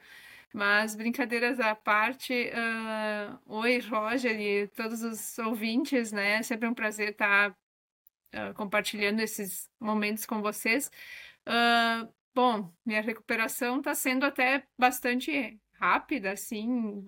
Mas 0.54 0.96
brincadeiras 0.96 1.60
à 1.60 1.76
parte, 1.76 2.50
uh, 2.50 3.40
oi 3.46 3.80
Roger 3.80 4.40
e 4.40 4.68
todos 4.70 5.04
os 5.04 5.38
ouvintes, 5.40 6.14
né? 6.14 6.36
É 6.36 6.44
sempre 6.44 6.68
um 6.68 6.74
prazer 6.74 7.10
estar 7.10 7.52
uh, 7.52 8.54
compartilhando 8.56 9.20
esses 9.20 9.70
momentos 9.80 10.26
com 10.26 10.42
vocês. 10.42 10.90
Uh, 11.46 12.08
bom, 12.34 12.74
minha 12.86 13.02
recuperação 13.02 13.80
está 13.80 13.94
sendo 13.94 14.26
até 14.26 14.64
bastante 14.78 15.60
rápida, 15.74 16.32
assim, 16.32 17.00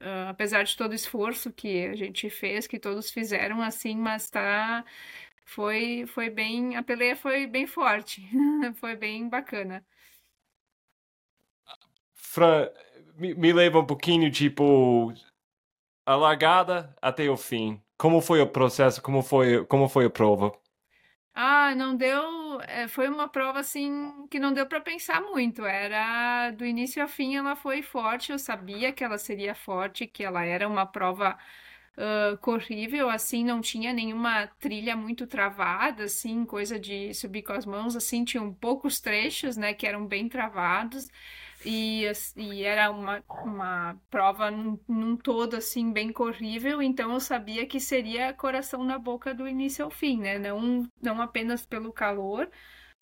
uh, 0.00 0.28
apesar 0.28 0.62
de 0.64 0.76
todo 0.76 0.92
o 0.92 0.94
esforço 0.94 1.52
que 1.52 1.86
a 1.86 1.96
gente 1.96 2.28
fez, 2.30 2.66
que 2.66 2.78
todos 2.78 3.10
fizeram, 3.10 3.62
assim, 3.62 3.96
mas 3.96 4.28
tá, 4.28 4.84
foi, 5.50 6.06
foi 6.06 6.30
bem, 6.30 6.76
a 6.76 6.82
peleia 6.82 7.16
foi 7.16 7.44
bem 7.46 7.66
forte, 7.66 8.22
foi 8.76 8.94
bem 8.94 9.28
bacana. 9.28 9.84
Fran, 12.14 12.68
me, 13.16 13.34
me 13.34 13.52
leva 13.52 13.80
um 13.80 13.84
pouquinho, 13.86 14.30
tipo, 14.30 15.12
a 16.06 16.14
largada 16.14 16.94
até 17.02 17.28
o 17.28 17.36
fim. 17.36 17.82
Como 17.98 18.20
foi 18.20 18.40
o 18.40 18.46
processo? 18.46 19.02
Como 19.02 19.22
foi, 19.22 19.64
como 19.66 19.88
foi 19.88 20.04
a 20.06 20.10
prova? 20.10 20.52
Ah, 21.34 21.74
não 21.74 21.96
deu. 21.96 22.60
é, 22.62 22.86
foi 22.86 23.08
uma 23.08 23.28
prova 23.28 23.58
assim 23.60 24.26
que 24.30 24.38
não 24.38 24.52
deu 24.52 24.66
para 24.66 24.80
pensar 24.80 25.20
muito. 25.20 25.64
Era 25.64 26.50
do 26.52 26.64
início 26.64 27.02
ao 27.02 27.08
fim, 27.08 27.36
ela 27.36 27.56
foi 27.56 27.82
forte. 27.82 28.30
Eu 28.30 28.38
sabia 28.38 28.92
que 28.92 29.02
ela 29.02 29.18
seria 29.18 29.54
forte, 29.54 30.06
que 30.06 30.22
ela 30.22 30.44
era 30.44 30.68
uma 30.68 30.86
prova 30.86 31.36
corrível, 32.40 33.10
assim, 33.10 33.44
não 33.44 33.60
tinha 33.60 33.92
nenhuma 33.92 34.46
trilha 34.58 34.96
muito 34.96 35.26
travada, 35.26 36.04
assim, 36.04 36.44
coisa 36.44 36.78
de 36.78 37.12
subir 37.14 37.42
com 37.42 37.52
as 37.52 37.66
mãos, 37.66 37.94
assim, 37.96 38.24
tinham 38.24 38.52
poucos 38.54 39.00
trechos, 39.00 39.56
né, 39.56 39.74
que 39.74 39.86
eram 39.86 40.06
bem 40.06 40.28
travados. 40.28 41.08
E, 41.64 42.04
e 42.36 42.62
era 42.62 42.90
uma, 42.90 43.22
uma 43.44 44.00
prova 44.10 44.50
num, 44.50 44.78
num 44.88 45.16
todo, 45.16 45.56
assim, 45.56 45.92
bem 45.92 46.10
corrível, 46.10 46.80
então 46.80 47.12
eu 47.12 47.20
sabia 47.20 47.66
que 47.66 47.78
seria 47.78 48.32
coração 48.32 48.82
na 48.82 48.98
boca 48.98 49.34
do 49.34 49.46
início 49.46 49.84
ao 49.84 49.90
fim, 49.90 50.20
né? 50.20 50.38
Não, 50.38 50.90
não 51.02 51.20
apenas 51.20 51.66
pelo 51.66 51.92
calor, 51.92 52.50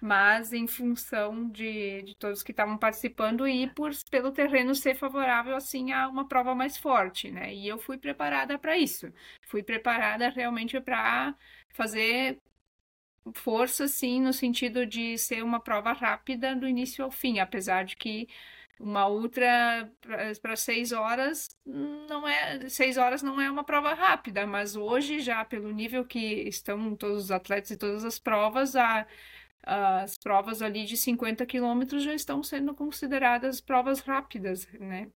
mas 0.00 0.52
em 0.52 0.66
função 0.66 1.48
de, 1.50 2.02
de 2.02 2.14
todos 2.16 2.42
que 2.42 2.52
estavam 2.52 2.78
participando 2.78 3.48
e 3.48 3.68
por, 3.68 3.90
pelo 4.10 4.30
terreno 4.32 4.74
ser 4.74 4.94
favorável, 4.94 5.56
assim, 5.56 5.92
a 5.92 6.08
uma 6.08 6.28
prova 6.28 6.54
mais 6.54 6.76
forte, 6.76 7.30
né? 7.30 7.52
E 7.54 7.66
eu 7.66 7.78
fui 7.78 7.98
preparada 7.98 8.58
para 8.58 8.78
isso. 8.78 9.12
Fui 9.48 9.62
preparada 9.62 10.28
realmente 10.28 10.80
para 10.80 11.34
fazer 11.70 12.38
força, 13.34 13.84
assim, 13.84 14.20
no 14.20 14.32
sentido 14.32 14.86
de 14.86 15.18
ser 15.18 15.42
uma 15.42 15.60
prova 15.60 15.92
rápida 15.92 16.54
do 16.54 16.66
início 16.68 17.04
ao 17.04 17.10
fim, 17.10 17.40
apesar 17.40 17.84
de 17.84 17.96
que 17.96 18.28
uma 18.80 19.08
ultra 19.08 19.90
para 20.40 20.56
seis 20.56 20.92
horas 20.92 21.48
não 21.66 22.26
é 22.28 22.68
seis 22.68 22.96
horas 22.96 23.22
não 23.22 23.40
é 23.40 23.50
uma 23.50 23.64
prova 23.64 23.92
rápida, 23.92 24.46
mas 24.46 24.76
hoje 24.76 25.18
já 25.20 25.44
pelo 25.44 25.72
nível 25.72 26.04
que 26.04 26.18
estão 26.48 26.94
todos 26.94 27.24
os 27.24 27.30
atletas 27.32 27.72
e 27.72 27.76
todas 27.76 28.04
as 28.04 28.18
provas, 28.20 28.76
a, 28.76 29.04
as 29.62 30.16
provas 30.18 30.62
ali 30.62 30.84
de 30.84 30.96
50 30.96 31.44
quilômetros 31.46 32.02
já 32.02 32.14
estão 32.14 32.42
sendo 32.42 32.74
consideradas 32.74 33.60
provas 33.60 34.00
rápidas, 34.00 34.66
né? 34.80 35.08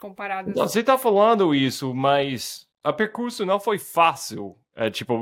Comparadas. 0.00 0.54
Não, 0.54 0.66
você 0.68 0.82
tá 0.82 0.96
falando 0.96 1.54
isso, 1.54 1.92
mas 1.94 2.66
a 2.84 2.92
percurso 2.92 3.44
não 3.44 3.58
foi 3.60 3.78
fácil. 3.78 4.56
É, 4.74 4.88
tipo, 4.88 5.14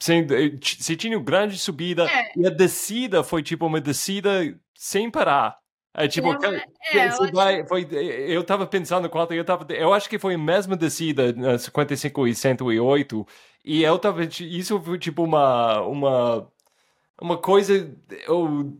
sem- 0.00 0.22
eh, 0.22 0.48
t- 0.50 0.82
você 0.82 0.96
tinha 0.96 1.16
uma 1.16 1.22
grande 1.24 1.58
subida 1.58 2.06
É. 2.10 2.32
e 2.36 2.46
a 2.46 2.50
descida 2.50 3.22
foi 3.22 3.42
tipo 3.42 3.66
uma 3.66 3.80
descida 3.80 4.30
sem 4.74 5.10
parar. 5.10 5.56
É 5.96 6.08
tipo, 6.08 6.36
cara, 6.40 6.64
é, 6.92 6.96
ela- 6.98 7.30
vai- 7.30 7.64
foi, 7.68 7.86
eu 7.92 8.42
tava 8.42 8.66
pensando 8.66 9.08
quanto 9.08 9.32
eu 9.32 9.44
tava, 9.44 9.64
eu 9.72 9.92
acho 9.92 10.08
que 10.08 10.18
foi 10.18 10.34
a 10.34 10.38
mesma 10.38 10.76
descida 10.76 11.32
na 11.34 11.56
55 11.56 12.26
e 12.26 12.34
108 12.34 13.24
e 13.64 13.84
eu 13.84 13.96
tava, 13.96 14.24
isso 14.24 14.80
foi 14.80 14.98
tipo 14.98 15.22
uma 15.22 15.82
uma 15.82 16.50
uma 17.24 17.38
coisa 17.38 17.90
eu 18.26 18.76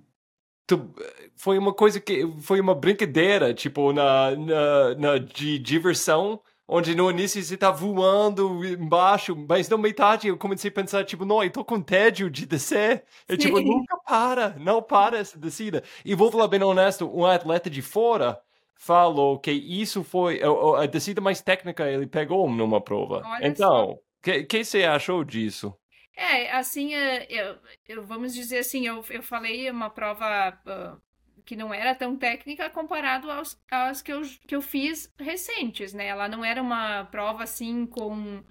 tu- 0.67 0.95
foi 1.37 1.59
uma 1.59 1.73
coisa 1.73 2.01
que 2.01 2.27
foi 2.41 2.61
uma 2.61 2.75
brincadeira, 2.75 3.53
tipo, 3.55 3.93
na, 3.93 4.31
na, 4.37 4.95
na 4.95 5.19
de 5.19 5.59
diversão, 5.59 6.41
onde 6.69 6.95
no 6.95 7.11
início 7.11 7.43
você 7.43 7.57
tá 7.57 7.71
voando 7.71 8.65
embaixo, 8.65 9.35
mas 9.49 9.69
na 9.69 9.77
metade 9.79 10.29
eu 10.29 10.37
comecei 10.39 10.71
a 10.71 10.73
pensar, 10.73 11.05
tipo, 11.05 11.25
não, 11.25 11.43
eu 11.43 11.51
tô 11.51 11.65
com 11.65 11.81
tédio 11.81 12.31
de 12.31 12.47
descer. 12.47 13.05
Eu, 13.29 13.37
tipo, 13.37 13.61
nunca 13.61 13.97
para, 14.07 14.51
não 14.59 14.83
para 14.83 15.19
essa 15.19 15.39
descida. 15.39 15.83
E 16.05 16.15
vou 16.15 16.31
falar 16.31 16.49
bem 16.49 16.63
honesto, 16.63 17.11
um 17.15 17.25
atleta 17.27 17.69
de 17.71 17.83
fora 17.83 18.41
falou 18.77 19.39
que 19.39 19.51
isso 19.53 20.03
foi 20.05 20.41
a, 20.43 20.83
a 20.83 20.87
descida 20.87 21.21
mais 21.21 21.41
técnica 21.41 21.91
ele 21.91 22.07
pegou 22.07 22.49
numa 22.51 22.81
prova. 22.81 23.23
Olha 23.25 23.47
então, 23.47 23.91
o 23.93 23.99
que, 24.23 24.45
que 24.45 24.65
você 24.65 24.85
achou 24.85 25.25
disso? 25.25 25.75
É, 26.17 26.53
assim, 26.53 26.95
é, 26.95 27.27
eu, 27.29 27.59
eu- 27.89 28.07
vamos 28.07 28.35
dizer 28.35 28.59
assim, 28.59 28.87
eu, 28.87 29.05
eu 29.11 29.23
falei 29.23 29.69
uma 29.71 29.91
prova 29.91 30.25
ah, 30.67 30.97
que 31.45 31.57
não 31.57 31.75
era 31.75 31.95
tão 31.95 32.17
técnica 32.17 32.71
comparado 32.71 33.31
aos, 33.31 33.61
às 33.71 34.01
que 34.01 34.13
eu, 34.13 34.23
que 34.47 34.55
eu 34.55 34.63
fiz 34.63 35.13
recentes, 35.19 35.93
né? 35.93 36.07
Ela 36.07 36.29
não 36.29 36.45
era 36.45 36.63
uma 36.63 37.05
prova 37.07 37.43
assim 37.45 37.85
com 37.87 38.43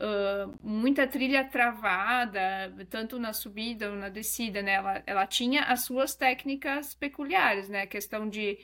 ah, 0.00 0.48
muita 0.62 1.06
trilha 1.06 1.44
travada, 1.44 2.40
tanto 2.90 3.18
na 3.18 3.32
subida 3.32 3.90
ou 3.90 3.96
na 3.96 4.08
descida, 4.08 4.62
né? 4.62 4.72
Ela, 4.74 5.02
ela 5.06 5.26
tinha 5.26 5.62
as 5.64 5.84
suas 5.84 6.14
técnicas 6.16 6.94
peculiares, 6.94 7.68
né? 7.68 7.82
A 7.82 7.86
questão 7.86 8.28
de 8.28 8.58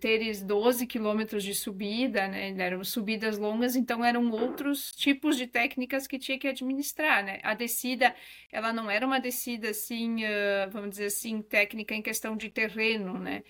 teres 0.00 0.42
12 0.42 0.86
quilômetros 0.86 1.42
de 1.42 1.54
subida, 1.54 2.28
né? 2.28 2.54
Eram 2.58 2.84
subidas 2.84 3.38
longas, 3.38 3.76
então 3.76 4.04
eram 4.04 4.30
outros 4.30 4.92
tipos 4.92 5.36
de 5.36 5.46
técnicas 5.46 6.06
que 6.06 6.18
tinha 6.18 6.38
que 6.38 6.48
administrar, 6.48 7.24
né? 7.24 7.40
A 7.42 7.54
descida, 7.54 8.14
ela 8.52 8.72
não 8.72 8.90
era 8.90 9.06
uma 9.06 9.20
descida 9.20 9.70
assim, 9.70 10.22
vamos 10.70 10.90
dizer 10.90 11.06
assim, 11.06 11.42
técnica 11.42 11.94
em 11.94 12.02
questão 12.02 12.36
de 12.36 12.50
terreno, 12.50 13.18
né? 13.18 13.42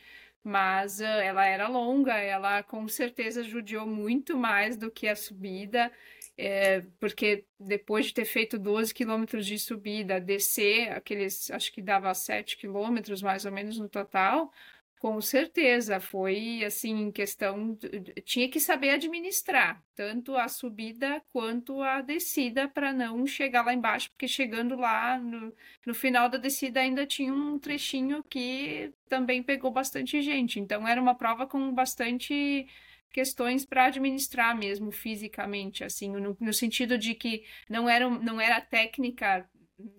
Mas 0.42 1.00
ela 1.00 1.46
era 1.46 1.68
longa, 1.68 2.14
ela 2.18 2.62
com 2.62 2.87
certeza 2.87 3.42
judiou 3.42 3.87
muito 3.87 4.37
mais 4.37 4.77
do 4.77 4.90
que 4.90 5.09
a 5.09 5.16
subida, 5.16 5.90
é, 6.37 6.83
porque 7.00 7.44
depois 7.59 8.07
de 8.07 8.14
ter 8.14 8.24
feito 8.24 8.59
12 8.59 8.92
quilômetros 8.92 9.46
de 9.46 9.59
subida, 9.59 10.20
descer 10.20 10.90
aqueles, 10.92 11.50
acho 11.50 11.72
que 11.72 11.81
dava 11.81 12.12
7 12.12 12.57
quilômetros 12.57 13.22
mais 13.22 13.44
ou 13.46 13.53
menos 13.53 13.79
no 13.79 13.88
total, 13.88 14.53
com 15.04 15.20
certeza, 15.20 16.00
foi 16.00 16.64
assim, 16.64 17.12
questão, 17.12 17.76
tinha 18.24 18.48
que 18.48 18.58
saber 18.58 18.88
administrar, 18.88 19.84
tanto 19.94 20.34
a 20.34 20.48
subida 20.48 21.22
quanto 21.30 21.82
a 21.82 22.00
descida, 22.00 22.66
para 22.66 22.90
não 22.90 23.26
chegar 23.26 23.66
lá 23.66 23.74
embaixo, 23.74 24.08
porque 24.12 24.26
chegando 24.26 24.74
lá 24.74 25.18
no, 25.18 25.54
no 25.84 25.94
final 25.94 26.30
da 26.30 26.38
descida 26.38 26.80
ainda 26.80 27.04
tinha 27.04 27.34
um 27.34 27.58
trechinho 27.58 28.24
que 28.30 28.94
também 29.06 29.42
pegou 29.42 29.70
bastante 29.70 30.22
gente. 30.22 30.58
Então 30.58 30.88
era 30.88 31.02
uma 31.02 31.14
prova 31.14 31.46
com 31.46 31.70
bastante 31.74 32.66
questões 33.12 33.66
para 33.66 33.84
administrar 33.84 34.56
mesmo 34.56 34.90
fisicamente, 34.90 35.84
assim, 35.84 36.12
no, 36.12 36.34
no 36.40 36.52
sentido 36.54 36.96
de 36.96 37.14
que 37.14 37.44
não 37.68 37.86
era, 37.86 38.08
não 38.08 38.40
era 38.40 38.58
técnica 38.58 39.46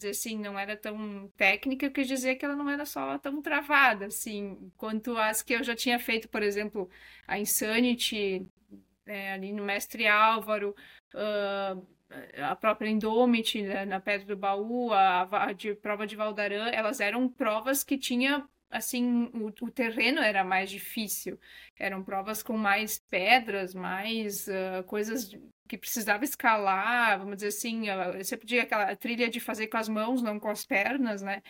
assim, 0.10 0.38
não 0.40 0.58
era 0.58 0.76
tão 0.78 1.28
técnica, 1.38 1.86
eu 1.86 1.92
quis 1.92 2.08
dizer 2.08 2.36
que 2.36 2.46
ela 2.46 2.56
não 2.56 2.70
era 2.70 2.86
só 2.86 3.18
tão 3.20 3.42
travada, 3.42 4.08
assim, 4.08 4.72
quanto 4.78 5.18
as 5.18 5.42
que 5.42 5.54
eu 5.54 5.64
já 5.64 5.76
tinha 5.76 6.00
feito, 6.00 6.30
por 6.30 6.44
exemplo, 6.44 6.90
a 7.28 7.40
Insanity, 7.40 8.46
é, 9.06 9.34
ali 9.34 9.54
no 9.54 9.64
Mestre 9.64 10.08
Álvaro, 10.08 10.76
ah, 11.14 11.78
a 12.52 12.56
própria 12.56 12.90
Indomit, 12.90 13.62
né, 13.62 13.86
na 13.86 14.00
Pedra 14.00 14.28
do 14.28 14.38
Baú, 14.38 14.94
a, 14.94 15.48
a 15.48 15.54
de 15.54 15.74
prova 15.76 16.06
de 16.08 16.16
Valdarã, 16.16 16.70
elas 16.70 17.00
eram 17.00 17.28
provas 17.30 17.84
que 17.84 17.98
tinha, 17.98 18.48
assim, 18.70 19.32
o, 19.34 19.48
o 19.66 19.72
terreno 19.72 20.20
era 20.22 20.44
mais 20.44 20.70
difícil, 20.70 21.40
eram 21.78 22.04
provas 22.04 22.44
com 22.44 22.58
mais 22.58 23.00
pedras, 23.10 23.74
mais 23.74 24.48
ah, 24.50 24.84
coisas 24.84 25.32
que 25.68 25.78
precisava 25.78 26.24
escalar, 26.24 27.18
vamos 27.20 27.38
dizer 27.38 27.48
assim, 27.48 27.86
você 28.18 28.38
podia 28.38 28.64
aquela 28.64 28.96
trilha 28.96 29.30
de 29.30 29.40
fazer 29.40 29.68
com 29.68 29.78
as 29.78 29.90
mãos, 29.90 30.22
não 30.22 30.40
com 30.40 30.50
as 30.50 30.66
pernas, 30.66 31.22
né? 31.22 31.42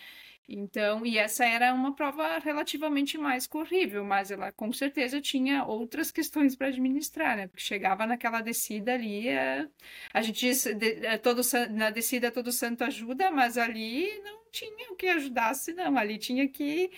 Então, 0.48 1.04
e 1.04 1.18
essa 1.18 1.44
era 1.44 1.74
uma 1.74 1.96
prova 1.96 2.38
relativamente 2.38 3.18
mais 3.18 3.48
corrível, 3.48 4.04
mas 4.04 4.30
ela 4.30 4.52
com 4.52 4.72
certeza 4.72 5.20
tinha 5.20 5.66
outras 5.66 6.12
questões 6.12 6.56
para 6.56 6.68
administrar, 6.68 7.36
né? 7.36 7.48
Porque 7.48 7.64
chegava 7.64 8.06
naquela 8.06 8.42
descida 8.42 8.94
ali, 8.94 9.28
é, 9.28 9.68
a 10.14 10.22
gente 10.22 10.40
diz, 10.42 10.66
é, 10.68 11.18
todo, 11.18 11.42
na 11.72 11.90
descida 11.90 12.32
todo 12.32 12.52
santo 12.52 12.84
ajuda, 12.84 13.32
mas 13.32 13.58
ali 13.58 14.08
não 14.22 14.44
tinha 14.52 14.92
o 14.92 14.96
que 14.96 15.08
ajudasse, 15.08 15.74
não. 15.74 15.98
Ali 15.98 16.20
tinha 16.20 16.48
que 16.48 16.92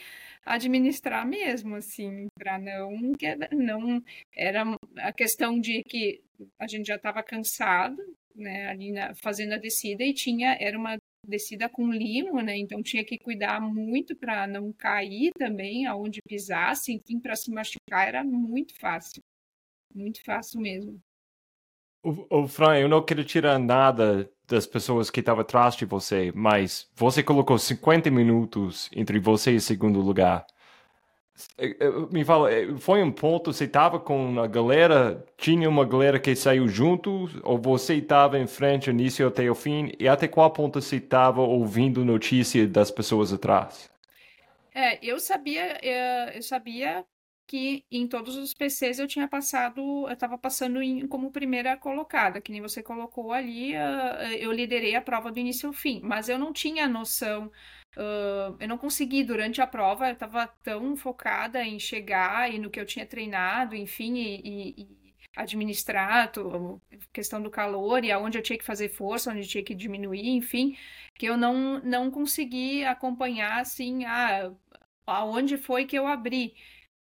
administrar 0.46 1.26
mesmo, 1.26 1.76
assim, 1.76 2.28
para 2.38 2.58
não, 2.60 3.12
que- 3.14 3.36
não 3.56 4.04
era 4.36 4.64
a 4.98 5.14
questão 5.14 5.60
de 5.60 5.84
que 5.84 6.22
a 6.60 6.68
gente 6.68 6.86
já 6.88 6.96
estava 6.96 7.24
cansado, 7.24 7.98
né, 8.36 8.68
ali 8.70 8.92
na- 8.92 9.14
fazendo 9.16 9.54
a 9.54 9.58
descida 9.58 10.04
e 10.04 10.14
tinha 10.14 10.56
era 10.60 10.78
uma 10.78 10.98
descida 11.28 11.68
com 11.68 11.92
limo, 11.92 12.42
né? 12.42 12.58
Então 12.58 12.82
tinha 12.82 13.04
que 13.04 13.18
cuidar 13.18 13.60
muito 13.60 14.16
para 14.16 14.48
não 14.48 14.72
cair 14.72 15.32
também 15.38 15.86
aonde 15.86 16.22
pisasse, 16.22 16.94
enfim, 16.94 17.20
para 17.20 17.36
se 17.36 17.52
machucar 17.52 18.08
era 18.08 18.24
muito 18.24 18.74
fácil. 18.80 19.22
Muito 19.94 20.24
fácil 20.24 20.62
mesmo. 20.62 21.02
O, 22.04 22.44
o 22.44 22.48
Fran, 22.48 22.78
eu 22.80 22.88
não 22.88 23.04
quero 23.04 23.24
tirar 23.24 23.60
nada 23.60 24.32
das 24.48 24.66
pessoas 24.66 25.10
que 25.10 25.20
estavam 25.20 25.42
atrás 25.42 25.76
de 25.76 25.86
você, 25.86 26.32
mas 26.34 26.90
você 26.96 27.22
colocou 27.22 27.58
50 27.58 28.10
minutos 28.10 28.90
entre 28.96 29.20
você 29.20 29.52
e 29.52 29.60
segundo 29.60 30.00
lugar. 30.00 30.46
É, 31.58 31.68
é, 31.86 31.90
me 32.12 32.24
fala, 32.24 32.50
foi 32.80 33.04
um 33.04 33.12
ponto, 33.12 33.54
você 33.54 33.66
estava 33.66 34.00
com 34.00 34.40
a 34.40 34.48
galera, 34.48 35.24
tinha 35.38 35.70
uma 35.70 35.86
galera 35.86 36.20
que 36.20 36.36
saiu 36.36 36.68
junto, 36.68 37.30
ou 37.44 37.58
você 37.58 37.96
estava 37.96 38.40
em 38.40 38.48
frente, 38.48 38.90
início 38.90 39.28
até 39.28 39.50
o 39.50 39.56
fim, 39.56 39.92
e 40.00 40.08
até 40.08 40.28
qual 40.28 40.50
ponto 40.52 40.82
você 40.82 40.98
estava 40.98 41.42
ouvindo 41.42 42.04
notícia 42.04 42.68
das 42.68 42.90
pessoas 42.90 43.32
atrás? 43.32 43.90
É, 44.74 45.00
eu 45.04 45.20
sabia, 45.20 45.80
eu 46.36 46.42
sabia 46.42 47.06
que 47.48 47.86
em 47.90 48.06
todos 48.08 48.36
os 48.36 48.54
PCs 48.54 49.00
eu 49.00 49.08
tinha 49.08 49.28
passado, 49.28 50.06
eu 50.08 50.14
estava 50.14 50.38
passando 50.38 50.82
em, 50.82 51.08
como 51.08 51.32
primeira 51.32 51.78
colocada, 51.78 52.42
que 52.42 52.52
nem 52.52 52.62
você 52.62 52.84
colocou 52.84 53.32
ali, 53.32 53.74
uh, 53.74 54.34
eu 54.38 54.52
liderei 54.52 54.96
a 54.96 55.02
prova 55.02 55.32
do 55.32 55.40
início 55.40 55.68
ao 55.68 55.74
fim, 55.74 56.02
mas 56.04 56.28
eu 56.28 56.38
não 56.38 56.52
tinha 56.52 56.88
noção, 56.90 57.50
uh, 57.96 58.58
eu 58.60 58.68
não 58.68 58.78
consegui 58.78 59.24
durante 59.24 59.62
a 59.62 59.68
prova, 59.68 60.08
eu 60.08 60.14
estava 60.14 60.48
tão 60.64 60.96
focada 60.96 61.64
em 61.64 61.80
chegar 61.80 62.54
e 62.54 62.60
no 62.60 62.70
que 62.70 62.80
eu 62.80 62.86
tinha 62.86 63.06
treinado, 63.06 63.76
enfim, 63.76 64.16
e, 64.16 64.42
e, 64.44 64.82
e 64.82 65.14
administrar 65.36 66.28
a 66.28 66.32
questão 67.14 67.42
do 67.42 67.50
calor 67.52 68.04
e 68.04 68.12
aonde 68.12 68.38
eu 68.38 68.42
tinha 68.42 68.58
que 68.58 68.66
fazer 68.66 68.90
força, 68.90 69.32
onde 69.32 69.42
eu 69.42 69.48
tinha 69.48 69.64
que 69.64 69.76
diminuir, 69.76 70.30
enfim, 70.30 70.76
que 71.16 71.26
eu 71.26 71.38
não, 71.38 71.80
não 71.82 72.12
consegui 72.12 72.84
acompanhar, 72.84 73.60
assim, 73.62 74.06
a, 74.06 74.52
aonde 75.06 75.58
foi 75.58 75.86
que 75.86 75.98
eu 75.98 76.08
abri 76.08 76.56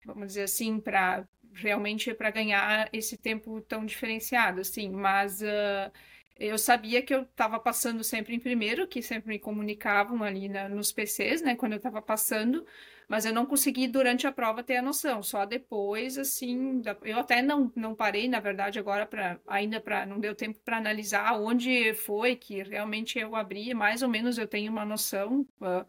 vamos 0.07 0.28
dizer 0.28 0.43
assim, 0.43 0.80
para 0.80 1.26
realmente 1.53 2.14
para 2.14 2.30
ganhar 2.30 2.89
esse 2.93 3.16
tempo 3.16 3.61
tão 3.62 3.84
diferenciado, 3.84 4.61
assim. 4.61 4.91
Mas 4.91 5.43
uh, 5.43 5.91
eu 6.39 6.59
sabia 6.59 7.03
que 7.03 7.14
eu 7.14 7.22
estava 7.22 7.59
passando 7.59 8.05
sempre 8.05 8.34
em 8.34 8.41
primeiro, 8.41 8.87
que 8.87 9.03
sempre 9.03 9.28
me 9.28 9.39
comunicavam 9.39 10.22
ali 10.22 10.49
na, 10.49 10.68
nos 10.68 10.93
PCs, 10.93 11.43
né, 11.43 11.57
quando 11.57 11.72
eu 11.72 11.78
estava 11.78 12.03
passando, 12.03 12.66
mas 13.09 13.24
eu 13.24 13.32
não 13.32 13.47
consegui 13.47 13.89
durante 13.89 14.26
a 14.26 14.32
prova 14.32 14.62
ter 14.62 14.76
a 14.76 14.82
noção. 14.82 15.22
Só 15.22 15.47
depois, 15.47 16.18
assim, 16.18 16.82
eu 17.03 17.18
até 17.18 17.43
não, 17.43 17.72
não 17.76 17.95
parei, 17.95 18.28
na 18.28 18.41
verdade, 18.41 18.78
agora 18.78 19.07
para 19.07 19.41
ainda 19.47 19.80
para 19.80 20.05
não 20.07 20.18
deu 20.20 20.34
tempo 20.34 20.59
para 20.64 20.76
analisar 20.78 21.39
onde 21.41 21.95
foi 21.95 22.37
que 22.37 22.62
realmente 22.62 23.18
eu 23.18 23.34
abri. 23.37 23.72
Mais 23.74 24.03
ou 24.03 24.09
menos 24.09 24.39
eu 24.39 24.47
tenho 24.49 24.70
uma 24.72 24.84
noção. 24.84 25.47
Uh, 25.61 25.87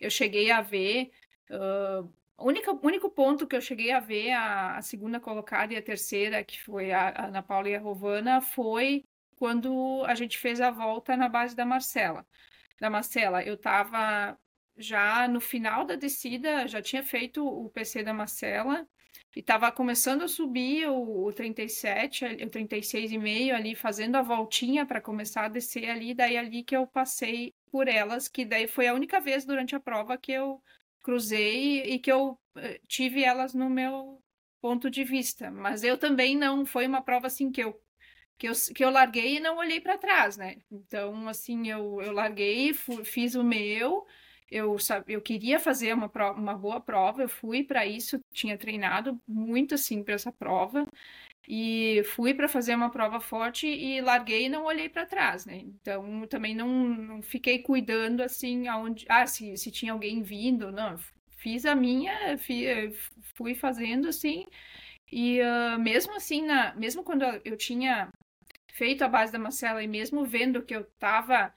eu 0.00 0.10
cheguei 0.10 0.50
a 0.50 0.60
ver 0.60 1.10
Uh, 1.50 2.10
único, 2.38 2.78
único 2.82 3.10
ponto 3.10 3.46
que 3.46 3.56
eu 3.56 3.60
cheguei 3.60 3.92
a 3.92 4.00
ver, 4.00 4.32
a, 4.32 4.76
a 4.76 4.82
segunda 4.82 5.20
colocada 5.20 5.72
e 5.72 5.76
a 5.76 5.82
terceira, 5.82 6.42
que 6.44 6.60
foi 6.62 6.92
a, 6.92 7.08
a 7.08 7.26
Ana 7.26 7.42
Paula 7.42 7.68
e 7.68 7.74
a 7.74 7.80
Rovana, 7.80 8.40
foi 8.40 9.04
quando 9.36 10.04
a 10.06 10.14
gente 10.14 10.38
fez 10.38 10.60
a 10.60 10.70
volta 10.70 11.16
na 11.16 11.28
base 11.28 11.54
da 11.54 11.64
Marcela. 11.64 12.26
Da 12.80 12.90
Marcela, 12.90 13.42
eu 13.42 13.54
estava 13.54 14.38
já 14.76 15.26
no 15.28 15.40
final 15.40 15.84
da 15.84 15.96
descida, 15.96 16.66
já 16.66 16.82
tinha 16.82 17.02
feito 17.02 17.46
o 17.46 17.70
PC 17.70 18.02
da 18.02 18.12
Marcela 18.12 18.86
e 19.34 19.40
estava 19.40 19.70
começando 19.72 20.22
a 20.22 20.28
subir 20.28 20.88
o, 20.88 21.26
o 21.26 21.32
37, 21.32 22.24
o 22.24 22.50
36,5 22.50 23.54
ali, 23.54 23.74
fazendo 23.74 24.16
a 24.16 24.22
voltinha 24.22 24.84
para 24.84 25.00
começar 25.00 25.44
a 25.44 25.48
descer 25.48 25.88
ali, 25.88 26.14
daí 26.14 26.36
ali 26.36 26.62
que 26.62 26.76
eu 26.76 26.86
passei 26.86 27.54
por 27.70 27.88
elas, 27.88 28.28
que 28.28 28.44
daí 28.44 28.66
foi 28.66 28.88
a 28.88 28.94
única 28.94 29.20
vez 29.20 29.44
durante 29.44 29.74
a 29.74 29.80
prova 29.80 30.18
que 30.18 30.32
eu 30.32 30.62
cruzei 31.02 31.82
e 31.84 31.98
que 31.98 32.10
eu 32.10 32.38
eh, 32.56 32.80
tive 32.88 33.22
elas 33.22 33.54
no 33.54 33.70
meu 33.70 34.22
ponto 34.60 34.90
de 34.90 35.04
vista. 35.04 35.50
Mas 35.50 35.84
eu 35.84 35.96
também 35.96 36.36
não 36.36 36.66
foi 36.66 36.86
uma 36.86 37.02
prova 37.02 37.26
assim 37.28 37.50
que 37.50 37.62
eu 37.62 37.80
que 38.38 38.48
eu, 38.48 38.52
que 38.74 38.84
eu 38.84 38.90
larguei 38.90 39.36
e 39.36 39.40
não 39.40 39.58
olhei 39.58 39.80
para 39.80 39.98
trás, 39.98 40.36
né? 40.36 40.56
Então, 40.70 41.28
assim, 41.28 41.68
eu, 41.68 42.00
eu 42.02 42.12
larguei, 42.12 42.72
fui, 42.74 43.04
fiz 43.04 43.34
o 43.34 43.42
meu, 43.44 44.06
eu, 44.50 44.76
eu 45.08 45.20
queria 45.20 45.58
fazer 45.58 45.92
uma, 45.94 46.08
prova, 46.08 46.38
uma 46.38 46.54
boa 46.54 46.80
prova, 46.80 47.22
eu 47.22 47.28
fui 47.28 47.64
para 47.64 47.86
isso, 47.86 48.20
tinha 48.32 48.56
treinado 48.58 49.20
muito, 49.26 49.74
assim, 49.74 50.02
para 50.02 50.14
essa 50.14 50.32
prova, 50.32 50.86
e 51.48 52.02
fui 52.04 52.34
para 52.34 52.48
fazer 52.48 52.74
uma 52.74 52.90
prova 52.90 53.20
forte 53.20 53.66
e 53.66 54.00
larguei 54.00 54.46
e 54.46 54.48
não 54.48 54.64
olhei 54.64 54.88
para 54.88 55.06
trás, 55.06 55.46
né? 55.46 55.58
Então 55.58 56.26
também 56.28 56.54
não, 56.54 56.68
não 56.68 57.22
fiquei 57.22 57.60
cuidando 57.60 58.22
assim 58.22 58.66
aonde, 58.68 59.06
ah, 59.08 59.26
se, 59.26 59.56
se 59.56 59.70
tinha 59.70 59.92
alguém 59.92 60.22
vindo, 60.22 60.72
não. 60.72 60.98
Fiz 61.38 61.64
a 61.64 61.74
minha, 61.74 62.36
fui 63.34 63.54
fazendo 63.54 64.08
assim 64.08 64.46
e 65.10 65.40
uh, 65.40 65.78
mesmo 65.78 66.14
assim 66.16 66.42
na, 66.44 66.74
mesmo 66.74 67.04
quando 67.04 67.24
eu 67.44 67.56
tinha 67.56 68.08
feito 68.76 69.02
a 69.02 69.08
base 69.08 69.32
da 69.32 69.38
Marcela 69.38 69.82
e 69.82 69.88
mesmo 69.88 70.22
vendo 70.26 70.62
que 70.62 70.76
eu 70.76 70.82
estava, 70.82 71.52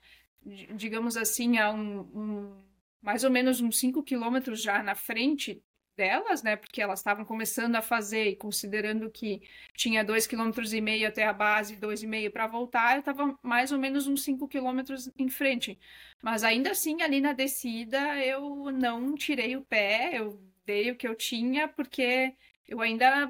digamos 0.73 1.17
assim, 1.17 1.57
a 1.57 1.69
um, 1.69 1.99
um 2.15 2.63
mais 3.01 3.25
ou 3.25 3.29
menos 3.29 3.59
uns 3.59 3.77
5 3.77 4.01
quilômetros 4.03 4.61
já 4.61 4.81
na 4.81 4.95
frente 4.95 5.61
delas, 5.97 6.41
né? 6.43 6.55
Porque 6.55 6.81
elas 6.81 6.99
estavam 6.99 7.25
começando 7.25 7.75
a 7.75 7.81
fazer 7.81 8.29
e 8.29 8.35
considerando 8.37 9.11
que 9.11 9.41
tinha 9.75 10.01
dois 10.01 10.25
quilômetros 10.25 10.73
e 10.73 10.79
meio 10.79 11.09
até 11.09 11.25
a 11.25 11.33
base, 11.33 11.75
dois 11.75 12.01
e 12.01 12.07
meio 12.07 12.31
para 12.31 12.47
voltar, 12.47 12.95
eu 12.95 12.99
estava 13.01 13.37
mais 13.43 13.73
ou 13.73 13.77
menos 13.77 14.07
uns 14.07 14.23
cinco 14.23 14.47
quilômetros 14.47 15.11
em 15.17 15.27
frente. 15.27 15.77
Mas 16.21 16.41
ainda 16.45 16.71
assim, 16.71 17.01
ali 17.01 17.19
na 17.19 17.33
descida, 17.33 18.17
eu 18.25 18.71
não 18.71 19.13
tirei 19.15 19.57
o 19.57 19.61
pé, 19.61 20.11
eu 20.13 20.41
dei 20.65 20.89
o 20.89 20.95
que 20.95 21.07
eu 21.07 21.15
tinha, 21.15 21.67
porque 21.67 22.33
eu 22.65 22.79
ainda 22.79 23.29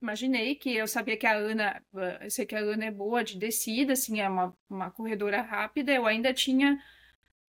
imaginei 0.00 0.54
que 0.54 0.74
eu 0.74 0.88
sabia 0.88 1.16
que 1.16 1.26
a 1.26 1.34
Ana, 1.34 1.82
eu 2.20 2.30
sei 2.30 2.46
que 2.46 2.54
a 2.54 2.60
Ana 2.60 2.86
é 2.86 2.90
boa 2.90 3.22
de 3.22 3.38
descida, 3.38 3.92
assim, 3.92 4.20
é 4.20 4.28
uma, 4.28 4.56
uma 4.68 4.90
corredora 4.90 5.42
rápida, 5.42 5.92
eu 5.92 6.06
ainda 6.06 6.32
tinha 6.32 6.78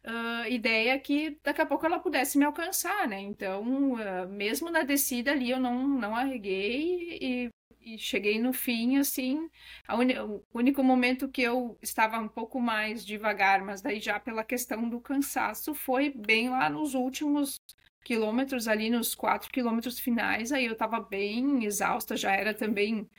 uh, 0.06 0.48
ideia 0.50 1.00
que 1.00 1.38
daqui 1.44 1.62
a 1.62 1.66
pouco 1.66 1.86
ela 1.86 2.00
pudesse 2.00 2.38
me 2.38 2.46
alcançar, 2.46 3.08
né? 3.08 3.20
Então, 3.22 3.94
uh, 3.94 4.28
mesmo 4.30 4.70
na 4.70 4.84
descida 4.84 5.32
ali, 5.32 5.52
eu 5.52 5.60
não, 5.60 5.88
não 5.88 6.16
arreguei 6.16 7.18
e, 7.22 7.50
e 7.82 7.98
cheguei 7.98 8.40
no 8.40 8.54
fim, 8.54 8.98
assim. 8.98 9.50
O 9.90 10.58
único 10.58 10.84
momento 10.84 11.30
que 11.30 11.42
eu 11.42 11.78
estava 11.82 12.20
um 12.20 12.28
pouco 12.28 12.60
mais 12.60 13.06
devagar, 13.06 13.64
mas 13.64 13.82
daí 13.82 14.00
já 14.00 14.20
pela 14.20 14.44
questão 14.44 14.90
do 14.90 15.00
cansaço, 15.00 15.74
foi 15.74 16.10
bem 16.10 16.50
lá 16.50 16.70
nos 16.70 16.94
últimos 16.94 17.60
quilômetros, 18.04 18.68
ali 18.68 18.90
nos 18.90 19.16
quatro 19.16 19.50
quilômetros 19.52 20.00
finais. 20.00 20.52
Aí 20.52 20.66
eu 20.66 20.74
estava 20.74 21.00
bem 21.00 21.66
exausta, 21.66 22.16
já 22.16 22.32
era 22.32 22.54
também 22.54 23.10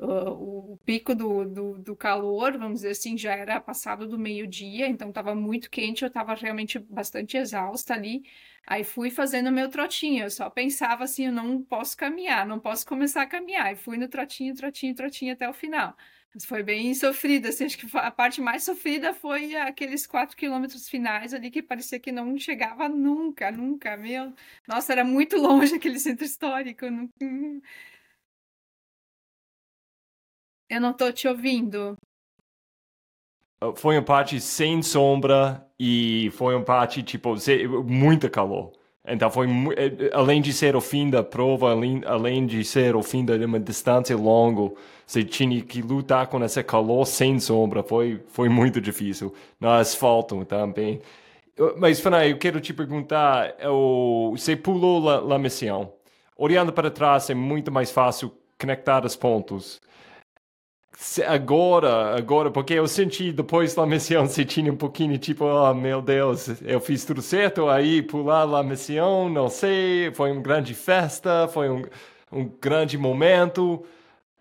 Uh, 0.00 0.74
o 0.74 0.78
pico 0.84 1.12
do, 1.12 1.44
do, 1.44 1.78
do, 1.78 1.96
calor, 1.96 2.56
vamos 2.56 2.74
dizer 2.82 2.90
assim, 2.90 3.18
já 3.18 3.34
era 3.34 3.60
passado 3.60 4.06
do 4.06 4.16
meio-dia, 4.16 4.86
então 4.86 5.08
estava 5.08 5.34
muito 5.34 5.68
quente, 5.68 6.02
eu 6.04 6.06
estava 6.06 6.34
realmente 6.34 6.78
bastante 6.78 7.36
exausta 7.36 7.94
ali. 7.94 8.22
Aí 8.64 8.84
fui 8.84 9.10
fazendo 9.10 9.50
meu 9.50 9.68
trotinho, 9.68 10.24
eu 10.24 10.30
só 10.30 10.48
pensava 10.50 11.02
assim, 11.04 11.26
eu 11.26 11.32
não 11.32 11.62
posso 11.64 11.96
caminhar, 11.96 12.46
não 12.46 12.60
posso 12.60 12.86
começar 12.86 13.22
a 13.22 13.26
caminhar. 13.26 13.72
E 13.72 13.76
fui 13.76 13.96
no 13.96 14.06
trotinho, 14.08 14.54
trotinho, 14.54 14.94
trotinho 14.94 15.32
até 15.32 15.48
o 15.48 15.52
final. 15.52 15.96
Foi 16.46 16.62
bem 16.62 16.94
sofrido, 16.94 17.48
assim, 17.48 17.64
acho 17.64 17.78
que 17.78 17.96
a 17.96 18.10
parte 18.10 18.40
mais 18.40 18.62
sofrida 18.62 19.14
foi 19.14 19.56
aqueles 19.56 20.06
quatro 20.06 20.36
quilômetros 20.36 20.88
finais 20.88 21.32
ali 21.32 21.50
que 21.50 21.62
parecia 21.62 21.98
que 21.98 22.12
não 22.12 22.36
chegava 22.38 22.88
nunca, 22.88 23.50
nunca, 23.50 23.96
meu. 23.96 24.34
Nossa, 24.66 24.92
era 24.92 25.04
muito 25.04 25.36
longe 25.40 25.74
aquele 25.74 25.98
centro 25.98 26.24
histórico. 26.24 26.84
Eu 30.68 30.80
não 30.80 30.92
tô 30.92 31.10
te 31.10 31.26
ouvindo. 31.26 31.96
Foi 33.76 33.98
um 33.98 34.04
parte 34.04 34.40
sem 34.40 34.82
sombra 34.82 35.66
e 35.80 36.30
foi 36.34 36.54
um 36.54 36.62
parte, 36.62 37.02
tipo, 37.02 37.34
muita 37.84 38.30
calor. 38.30 38.77
Então 39.08 39.30
foi, 39.30 39.46
eh, 39.76 40.10
além 40.12 40.40
de 40.40 40.52
ser 40.52 40.76
o 40.76 40.80
fim 40.80 41.08
da 41.10 41.22
prova, 41.22 41.70
além, 41.70 42.02
além 42.04 42.46
de 42.46 42.64
ser 42.64 42.94
o 42.94 43.02
fim 43.02 43.24
de 43.24 43.44
uma 43.44 43.58
distância 43.58 44.16
longa, 44.16 44.72
você 45.06 45.24
tinha 45.24 45.60
que 45.62 45.80
lutar 45.80 46.26
com 46.26 46.42
esse 46.44 46.62
calor 46.62 47.06
sem 47.06 47.40
sombra. 47.40 47.82
Foi, 47.82 48.20
foi 48.28 48.48
muito 48.48 48.80
difícil. 48.80 49.34
No 49.60 49.70
asfalto 49.70 50.44
também. 50.44 51.00
Mas, 51.76 51.98
Fana, 52.00 52.26
eu 52.26 52.38
quero 52.38 52.60
te 52.60 52.72
perguntar, 52.72 53.54
eu, 53.58 54.32
você 54.36 54.54
pulou 54.54 55.08
a 55.10 55.38
missão. 55.38 55.92
Olhando 56.36 56.72
para 56.72 56.90
trás 56.90 57.28
é 57.30 57.34
muito 57.34 57.72
mais 57.72 57.90
fácil 57.90 58.32
conectar 58.60 59.04
os 59.04 59.16
pontos 59.16 59.80
agora, 61.26 62.16
agora, 62.16 62.50
porque 62.50 62.74
eu 62.74 62.86
senti 62.88 63.32
depois 63.32 63.74
da 63.74 63.86
missão, 63.86 64.26
tinha 64.26 64.72
um 64.72 64.76
pouquinho 64.76 65.16
tipo, 65.16 65.44
oh 65.44 65.72
meu 65.72 66.02
Deus, 66.02 66.60
eu 66.62 66.80
fiz 66.80 67.04
tudo 67.04 67.22
certo, 67.22 67.68
aí 67.68 68.02
pular 68.02 68.42
a 68.42 68.62
missão, 68.62 69.28
não 69.28 69.48
sei, 69.48 70.12
foi 70.12 70.32
uma 70.32 70.42
grande 70.42 70.74
festa, 70.74 71.46
foi 71.48 71.70
um, 71.70 71.82
um 72.32 72.48
grande 72.60 72.98
momento, 72.98 73.84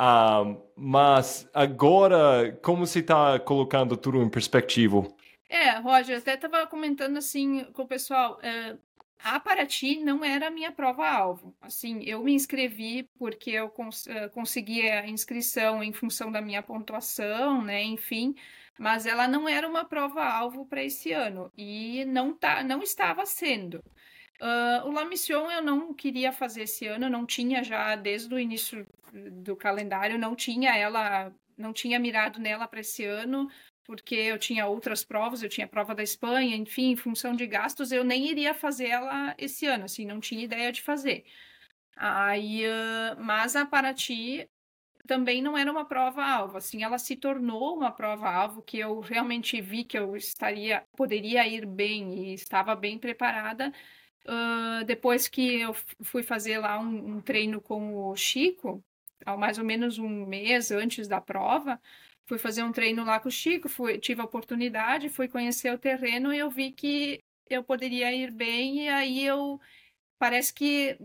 uh, 0.01 0.57
mas 0.75 1.47
agora, 1.53 2.57
como 2.63 2.87
você 2.87 2.99
está 2.99 3.39
colocando 3.39 3.95
tudo 3.95 4.21
em 4.21 4.29
perspectiva? 4.29 5.07
É, 5.49 5.77
Roger, 5.79 6.17
até 6.17 6.33
estava 6.33 6.65
comentando 6.67 7.17
assim 7.17 7.65
com 7.73 7.83
o 7.83 7.87
pessoal, 7.87 8.39
é, 8.41 8.75
a 9.19 9.39
Paraty 9.39 9.97
não 9.99 10.23
era 10.23 10.47
a 10.47 10.51
minha 10.51 10.71
prova-alvo. 10.71 11.55
Assim, 11.61 12.03
eu 12.03 12.23
me 12.23 12.33
inscrevi 12.33 13.09
porque 13.17 13.51
eu 13.51 13.69
cons 13.69 14.05
uh, 14.07 14.29
consegui 14.31 14.89
a 14.89 15.07
inscrição 15.07 15.83
em 15.83 15.91
função 15.91 16.31
da 16.31 16.41
minha 16.41 16.61
pontuação, 16.61 17.63
né? 17.63 17.83
Enfim, 17.83 18.35
mas 18.77 19.05
ela 19.05 19.27
não 19.27 19.47
era 19.49 19.67
uma 19.67 19.85
prova-alvo 19.85 20.65
para 20.65 20.83
esse 20.83 21.11
ano 21.11 21.51
e 21.57 22.05
não, 22.05 22.33
tá, 22.33 22.63
não 22.63 22.83
estava 22.83 23.25
sendo. 23.25 23.83
Uh, 24.41 24.87
o 24.87 24.91
La 24.91 25.03
Mission 25.05 25.49
eu 25.49 25.63
não 25.63 25.93
queria 25.93 26.31
fazer 26.31 26.63
esse 26.63 26.85
ano, 26.85 27.09
não 27.09 27.25
tinha 27.25 27.63
já 27.63 27.95
desde 27.95 28.33
o 28.33 28.39
início 28.39 28.85
do 29.31 29.55
calendário, 29.55 30.19
não 30.19 30.35
tinha 30.35 30.75
ela, 30.75 31.33
não 31.57 31.73
tinha 31.73 31.99
mirado 31.99 32.39
nela 32.39 32.67
para 32.67 32.81
esse 32.81 33.03
ano, 33.03 33.49
porque 33.87 34.15
eu 34.15 34.37
tinha 34.37 34.67
outras 34.67 35.03
provas, 35.03 35.41
eu 35.41 35.49
tinha 35.49 35.67
prova 35.67 35.95
da 35.95 36.03
Espanha, 36.03 36.55
enfim, 36.57 36.91
em 36.91 36.95
função 36.97 37.33
de 37.35 37.47
gastos, 37.47 37.91
eu 37.91 38.03
nem 38.03 38.27
iria 38.29 38.53
fazer 38.53 38.87
ela 38.87 39.33
esse 39.37 39.65
ano, 39.65 39.85
assim, 39.85 40.05
não 40.05 40.19
tinha 40.19 40.43
ideia 40.43 40.71
de 40.71 40.81
fazer. 40.81 41.25
Aí, 41.95 42.63
mas 43.17 43.55
a 43.55 43.65
Paraty 43.65 44.49
também 45.07 45.41
não 45.41 45.57
era 45.57 45.71
uma 45.71 45.85
prova-alvo, 45.85 46.57
assim, 46.57 46.83
ela 46.83 46.97
se 46.99 47.15
tornou 47.15 47.75
uma 47.77 47.91
prova-alvo 47.91 48.61
que 48.61 48.77
eu 48.79 48.99
realmente 48.99 49.61
vi 49.61 49.83
que 49.85 49.97
eu 49.97 50.15
estaria, 50.17 50.85
poderia 50.97 51.47
ir 51.47 51.65
bem 51.65 52.31
e 52.31 52.33
estava 52.33 52.75
bem 52.75 52.99
preparada, 52.99 53.73
Uh, 54.27 54.83
depois 54.83 55.29
que 55.29 55.61
eu 55.61 55.73
fui 56.01 56.21
fazer 56.21 56.59
lá 56.59 56.77
um, 56.77 57.15
um, 57.15 57.21
treino 57.21 57.61
com 57.61 58.09
o 58.09 58.15
Chico, 58.17 58.83
há 59.25 59.37
mais 59.37 59.57
ou 59.57 59.63
menos 59.63 59.97
um 59.97 60.25
mês 60.25 60.69
antes 60.69 61.07
da 61.07 61.21
prova, 61.21 61.79
fui 62.27 62.37
fazer 62.37 62.63
um 62.63 62.71
treino 62.71 63.03
lá 63.05 63.19
com 63.19 63.29
o 63.29 63.31
Chico, 63.31 63.69
fui, 63.69 63.99
tive 63.99 64.21
a 64.21 64.25
oportunidade, 64.25 65.09
fui 65.09 65.27
conhecer 65.27 65.73
o 65.73 65.77
terreno 65.79 66.33
e 66.33 66.39
eu 66.39 66.49
vi 66.49 66.71
que 66.71 67.19
eu 67.49 67.63
poderia 67.63 68.13
ir 68.13 68.31
bem, 68.31 68.85
e 68.85 68.89
aí 68.89 69.25
eu 69.25 69.59
parece 70.19 70.53
que 70.53 70.97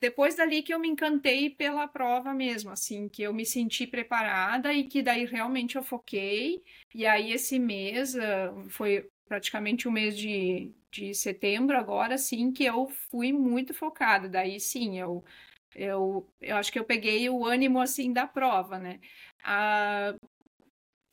depois 0.00 0.34
dali 0.36 0.62
que 0.62 0.72
eu 0.72 0.78
me 0.80 0.88
encantei 0.88 1.50
pela 1.50 1.86
prova 1.86 2.32
mesmo, 2.34 2.70
assim, 2.70 3.08
que 3.08 3.22
eu 3.22 3.34
me 3.34 3.44
senti 3.44 3.86
preparada 3.86 4.72
e 4.72 4.84
que 4.84 5.02
daí 5.02 5.26
realmente 5.26 5.76
eu 5.76 5.82
foquei. 5.82 6.62
E 6.94 7.06
aí 7.06 7.32
esse 7.32 7.58
mês 7.58 8.14
uh, 8.14 8.68
foi 8.70 9.08
praticamente 9.28 9.86
o 9.86 9.92
mês 9.92 10.16
de, 10.16 10.72
de 10.90 11.14
setembro 11.14 11.76
agora, 11.76 12.16
sim, 12.18 12.50
que 12.52 12.64
eu 12.64 12.88
fui 13.10 13.32
muito 13.32 13.74
focada. 13.74 14.28
Daí 14.28 14.58
sim, 14.58 14.98
eu, 14.98 15.22
eu, 15.74 16.26
eu 16.40 16.56
acho 16.56 16.72
que 16.72 16.78
eu 16.78 16.84
peguei 16.84 17.28
o 17.28 17.44
ânimo 17.44 17.80
assim 17.80 18.12
da 18.12 18.26
prova, 18.26 18.78
né? 18.78 19.00
Ah, 19.44 20.14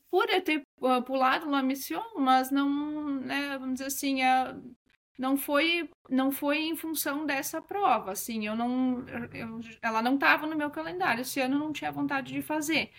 por 0.09 0.29
eu 0.29 0.41
ter 0.41 0.61
uh, 0.81 1.01
pulado 1.03 1.45
uma 1.45 1.61
missão, 1.61 2.03
mas 2.17 2.51
não, 2.51 3.19
né, 3.21 3.57
vamos 3.57 3.75
dizer 3.75 3.87
assim, 3.87 4.21
uh, 4.23 4.75
não 5.17 5.37
foi 5.37 5.89
não 6.09 6.31
foi 6.31 6.59
em 6.59 6.75
função 6.75 7.25
dessa 7.25 7.61
prova, 7.61 8.11
assim, 8.11 8.45
eu 8.47 8.55
não, 8.55 9.05
eu, 9.33 9.59
ela 9.81 10.01
não 10.01 10.15
estava 10.15 10.45
no 10.47 10.55
meu 10.55 10.69
calendário, 10.71 11.21
esse 11.21 11.39
ano 11.41 11.55
eu 11.55 11.59
não 11.59 11.73
tinha 11.73 11.91
vontade 11.91 12.33
de 12.33 12.41
fazer. 12.41 12.91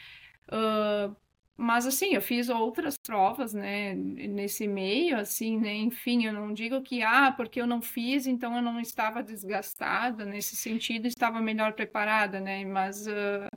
Uh, 0.48 1.14
mas 1.60 1.86
assim, 1.86 2.14
eu 2.14 2.22
fiz 2.22 2.48
outras 2.48 2.96
provas, 2.96 3.52
né, 3.52 3.92
nesse 3.94 4.68
meio, 4.68 5.18
assim, 5.18 5.58
né, 5.58 5.74
enfim, 5.74 6.24
eu 6.24 6.32
não 6.32 6.52
digo 6.54 6.80
que, 6.82 7.02
ah, 7.02 7.32
porque 7.32 7.60
eu 7.60 7.66
não 7.66 7.82
fiz, 7.82 8.26
então 8.28 8.54
eu 8.54 8.62
não 8.62 8.80
estava 8.80 9.22
desgastada, 9.24 10.24
nesse 10.24 10.54
sentido, 10.54 11.06
estava 11.06 11.40
melhor 11.40 11.72
preparada, 11.72 12.38
né, 12.40 12.64
mas 12.64 13.08
uh, 13.08 13.48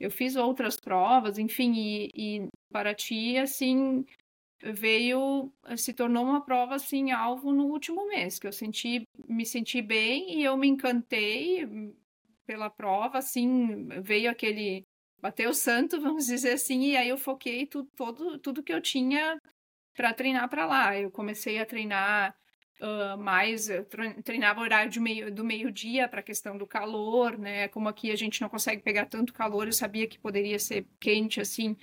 eu 0.00 0.10
fiz 0.10 0.36
outras 0.36 0.76
provas, 0.76 1.38
enfim, 1.38 1.72
e, 1.74 2.10
e 2.14 2.48
para 2.70 2.94
ti, 2.94 3.36
assim, 3.38 4.04
veio, 4.62 5.52
se 5.76 5.92
tornou 5.92 6.24
uma 6.24 6.44
prova, 6.44 6.74
assim, 6.74 7.12
alvo 7.12 7.52
no 7.52 7.66
último 7.66 8.06
mês, 8.08 8.38
que 8.38 8.46
eu 8.46 8.52
senti, 8.52 9.02
me 9.28 9.44
senti 9.44 9.80
bem 9.82 10.38
e 10.40 10.44
eu 10.44 10.56
me 10.56 10.68
encantei 10.68 11.66
pela 12.46 12.70
prova, 12.70 13.18
assim, 13.18 13.86
veio 14.02 14.30
aquele 14.30 14.84
bateu 15.20 15.50
o 15.50 15.54
santo, 15.54 16.00
vamos 16.00 16.26
dizer 16.26 16.52
assim, 16.52 16.82
e 16.82 16.96
aí 16.96 17.08
eu 17.08 17.16
foquei 17.16 17.66
tu, 17.66 17.84
todo, 17.96 18.38
tudo 18.38 18.62
que 18.62 18.72
eu 18.72 18.80
tinha 18.80 19.38
para 19.94 20.12
treinar 20.12 20.48
para 20.48 20.66
lá. 20.66 20.98
Eu 20.98 21.10
comecei 21.10 21.58
a 21.58 21.66
treinar 21.66 22.34
uh, 22.80 23.18
mais, 23.18 23.68
treinava 24.24 24.60
o 24.60 24.62
horário 24.62 25.00
meio, 25.00 25.32
do 25.32 25.44
meio-dia 25.44 26.08
para 26.08 26.20
a 26.20 26.22
questão 26.22 26.56
do 26.56 26.66
calor, 26.66 27.38
né? 27.38 27.68
Como 27.68 27.88
aqui 27.88 28.10
a 28.10 28.16
gente 28.16 28.40
não 28.40 28.48
consegue 28.48 28.82
pegar 28.82 29.06
tanto 29.06 29.32
calor, 29.32 29.66
eu 29.66 29.72
sabia 29.72 30.06
que 30.06 30.18
poderia 30.18 30.58
ser 30.58 30.86
quente 31.00 31.40
assim. 31.40 31.76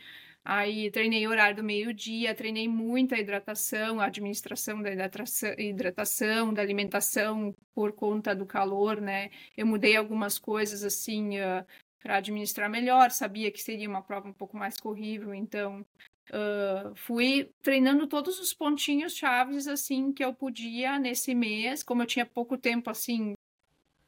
Aí 0.43 0.89
treinei 0.89 1.27
horário 1.27 1.57
do 1.57 1.63
meio-dia, 1.63 2.33
treinei 2.33 2.67
muito 2.67 3.13
a 3.13 3.19
hidratação, 3.19 3.99
administração 3.99 4.81
da 4.81 4.91
hidratação, 4.91 5.53
hidratação, 5.57 6.53
da 6.53 6.61
alimentação 6.63 7.55
por 7.75 7.91
conta 7.93 8.33
do 8.35 8.45
calor, 8.45 8.99
né? 8.99 9.29
Eu 9.55 9.67
mudei 9.67 9.95
algumas 9.95 10.39
coisas 10.39 10.83
assim, 10.83 11.39
uh, 11.39 11.65
para 12.01 12.17
administrar 12.17 12.69
melhor, 12.69 13.11
sabia 13.11 13.51
que 13.51 13.61
seria 13.61 13.87
uma 13.87 14.01
prova 14.01 14.27
um 14.27 14.33
pouco 14.33 14.57
mais 14.57 14.79
corrível, 14.79 15.33
então 15.33 15.85
uh, 16.29 16.95
fui 16.95 17.51
treinando 17.61 18.07
todos 18.07 18.39
os 18.39 18.53
pontinhos 18.53 19.15
chaves 19.15 19.67
assim 19.67 20.11
que 20.11 20.23
eu 20.23 20.33
podia 20.33 20.99
nesse 20.99 21.33
mês, 21.33 21.83
como 21.83 22.03
eu 22.03 22.07
tinha 22.07 22.25
pouco 22.25 22.57
tempo 22.57 22.89
assim, 22.89 23.33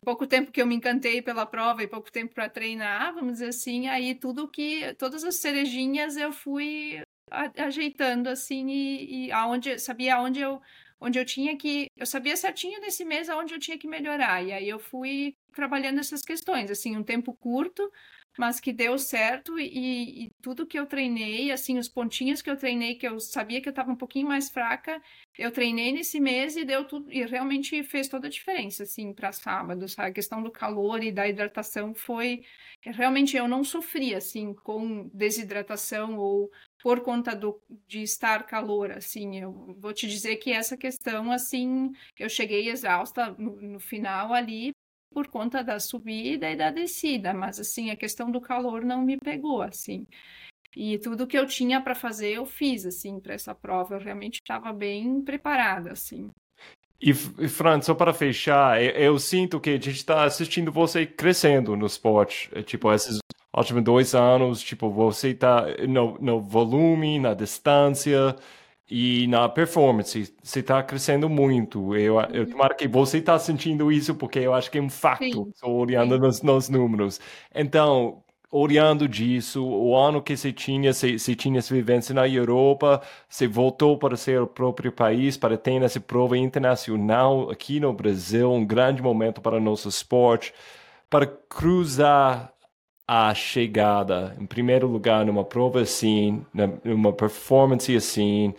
pouco 0.04 0.28
tempo 0.28 0.52
que 0.52 0.62
eu 0.62 0.68
me 0.68 0.76
encantei 0.76 1.22
pela 1.22 1.46
prova 1.46 1.84
e 1.84 1.88
pouco 1.88 2.12
tempo 2.12 2.34
para 2.34 2.50
treinar, 2.50 3.14
vamos 3.14 3.34
dizer 3.34 3.48
assim, 3.48 3.88
aí 3.88 4.16
tudo 4.16 4.48
que 4.48 4.94
todas 4.96 5.24
as 5.24 5.36
cerejinhas 5.36 6.18
eu 6.18 6.32
fui 6.32 7.02
ajeitando 7.58 8.30
assim 8.30 8.68
e, 8.70 9.28
e 9.28 9.32
aonde 9.32 9.80
sabia 9.80 10.16
aonde 10.16 10.40
eu 10.40 10.62
onde 11.04 11.20
eu 11.20 11.26
tinha 11.26 11.58
que. 11.58 11.88
Eu 11.98 12.06
sabia 12.06 12.36
certinho 12.38 12.80
nesse 12.80 13.04
mês 13.04 13.30
aonde 13.30 13.54
eu 13.54 13.60
tinha 13.60 13.78
que 13.78 13.88
melhorar. 13.88 14.42
E 14.42 14.54
aí 14.54 14.70
eu 14.70 14.80
fui 14.80 15.36
trabalhando 15.54 16.00
essas 16.00 16.22
questões, 16.22 16.72
assim, 16.72 16.96
um 16.96 17.04
tempo 17.04 17.34
curto, 17.34 17.92
mas 18.38 18.60
que 18.60 18.74
deu 18.74 18.98
certo 18.98 19.60
e, 19.60 20.26
e, 20.26 20.30
tudo 20.42 20.66
que 20.66 20.78
eu 20.78 20.86
treinei, 20.86 21.52
assim, 21.52 21.78
os 21.78 21.88
pontinhos 21.88 22.42
que 22.42 22.50
eu 22.50 22.58
treinei, 22.58 22.96
que 22.96 23.08
eu 23.08 23.20
sabia 23.20 23.62
que 23.62 23.70
eu 23.70 23.72
estava 23.72 23.92
um 23.92 23.96
pouquinho 23.96 24.28
mais 24.28 24.50
fraca, 24.50 25.02
eu 25.38 25.52
treinei 25.52 25.92
nesse 25.92 26.20
mês 26.20 26.56
e 26.56 26.66
deu 26.66 26.86
tudo, 26.86 27.12
e 27.12 27.24
realmente 27.26 27.84
fez 27.84 28.08
toda 28.08 28.28
a 28.28 28.30
diferença, 28.30 28.84
assim, 28.84 29.14
para 29.14 29.32
sábado, 29.32 29.88
sabe? 29.88 30.10
A 30.10 30.14
questão 30.14 30.42
do 30.42 30.52
calor 30.52 31.04
e 31.04 31.12
da 31.12 31.28
hidratação 31.28 31.94
foi, 31.94 32.44
realmente 32.82 33.38
eu 33.38 33.48
não 33.48 33.64
sofri, 33.64 34.16
assim, 34.16 34.54
com 34.54 35.10
desidratação 35.14 36.18
ou 36.18 36.52
por 36.82 37.02
conta 37.02 37.36
do, 37.36 37.62
de 37.88 38.02
estar 38.02 38.46
calor, 38.46 38.92
assim, 38.92 39.40
eu 39.40 39.76
vou 39.80 39.94
te 39.94 40.08
dizer 40.08 40.38
que 40.38 40.52
essa 40.52 40.76
questão, 40.76 41.32
assim, 41.32 41.92
eu 42.20 42.28
cheguei 42.30 42.70
exausta 42.70 43.32
no, 43.38 43.62
no 43.62 43.80
final 43.80 44.34
ali 44.34 44.74
por 45.14 45.28
conta 45.28 45.64
da 45.64 45.80
subida 45.80 46.50
e 46.50 46.56
da 46.56 46.72
descida, 46.72 47.34
mas 47.34 47.60
assim, 47.60 47.92
a 47.92 47.96
questão 47.96 48.32
do 48.32 48.42
calor 48.42 48.84
não 48.84 49.02
me 49.04 49.18
pegou, 49.18 49.62
assim. 49.62 50.06
E 50.76 50.98
tudo 50.98 51.28
que 51.28 51.38
eu 51.38 51.46
tinha 51.46 51.80
para 51.80 51.94
fazer 51.94 52.34
eu 52.34 52.46
fiz, 52.46 52.86
assim, 52.86 53.20
para 53.20 53.36
essa 53.36 53.54
prova, 53.54 53.96
eu 53.96 54.00
realmente 54.00 54.36
estava 54.36 54.74
bem 54.74 55.22
preparada, 55.22 55.92
assim. 55.92 56.30
E, 57.00 57.14
Fran, 57.14 57.82
só 57.82 57.94
para 57.94 58.14
fechar, 58.14 58.82
eu, 58.82 58.92
eu 58.92 59.20
sinto 59.20 59.60
que 59.60 59.72
a 59.72 59.74
gente 59.74 59.92
está 59.92 60.24
assistindo 60.24 60.72
você 60.72 61.06
crescendo 61.06 61.76
no 61.76 61.86
esporte, 61.86 62.50
é, 62.54 62.64
tipo, 62.64 62.92
esses 62.94 63.20
últimos 63.56 63.84
dois 63.84 64.16
anos, 64.16 64.62
tipo, 64.62 64.90
você 64.90 65.30
está 65.30 65.66
no, 65.88 66.18
no 66.20 66.42
volume, 66.42 67.20
na 67.20 67.34
distância, 67.34 68.36
e 68.96 69.26
na 69.26 69.50
performance, 69.50 70.32
você 70.44 70.60
está 70.60 70.84
crescendo 70.84 71.28
muito. 71.28 71.96
Eu, 71.96 72.20
eu 72.32 72.48
tomara 72.48 72.76
que 72.76 72.88
você 72.88 73.18
está 73.18 73.40
sentindo 73.40 73.92
isso, 73.92 74.14
porque 74.14 74.38
eu 74.38 74.54
acho 74.54 74.70
que 74.70 74.78
é 74.78 74.82
um 74.82 74.90
fato, 74.90 75.52
olhando 75.64 76.20
nos, 76.20 76.44
nos, 76.44 76.70
números. 76.70 77.20
Então, 77.56 78.22
olhando 78.52 79.08
disso, 79.08 79.66
o 79.66 79.98
ano 79.98 80.22
que 80.22 80.38
você 80.38 80.54
tinha, 80.54 80.94
você, 80.94 81.18
você 81.18 81.34
tinha 81.36 81.58
essa 81.58 81.74
vivência 81.74 82.14
na 82.14 82.30
Europa, 82.30 83.02
você 83.28 83.48
voltou 83.48 83.98
para 83.98 84.16
seu 84.16 84.46
próprio 84.46 84.92
país, 84.92 85.38
para 85.38 85.58
ter 85.58 85.82
essa 85.82 86.00
prova 86.00 86.38
internacional 86.38 87.50
aqui 87.50 87.80
no 87.80 87.92
Brasil, 87.94 88.52
um 88.52 88.64
grande 88.64 89.02
momento 89.02 89.42
para 89.42 89.58
o 89.58 89.60
nosso 89.60 89.90
esporte, 89.90 90.54
para 91.10 91.26
cruzar 91.26 92.54
a 93.08 93.34
chegada, 93.34 94.36
em 94.40 94.46
primeiro 94.46 94.88
lugar, 94.88 95.26
numa 95.26 95.44
prova 95.44 95.82
assim, 95.82 96.46
numa 96.84 97.12
performance 97.12 97.96
assim, 97.96 98.54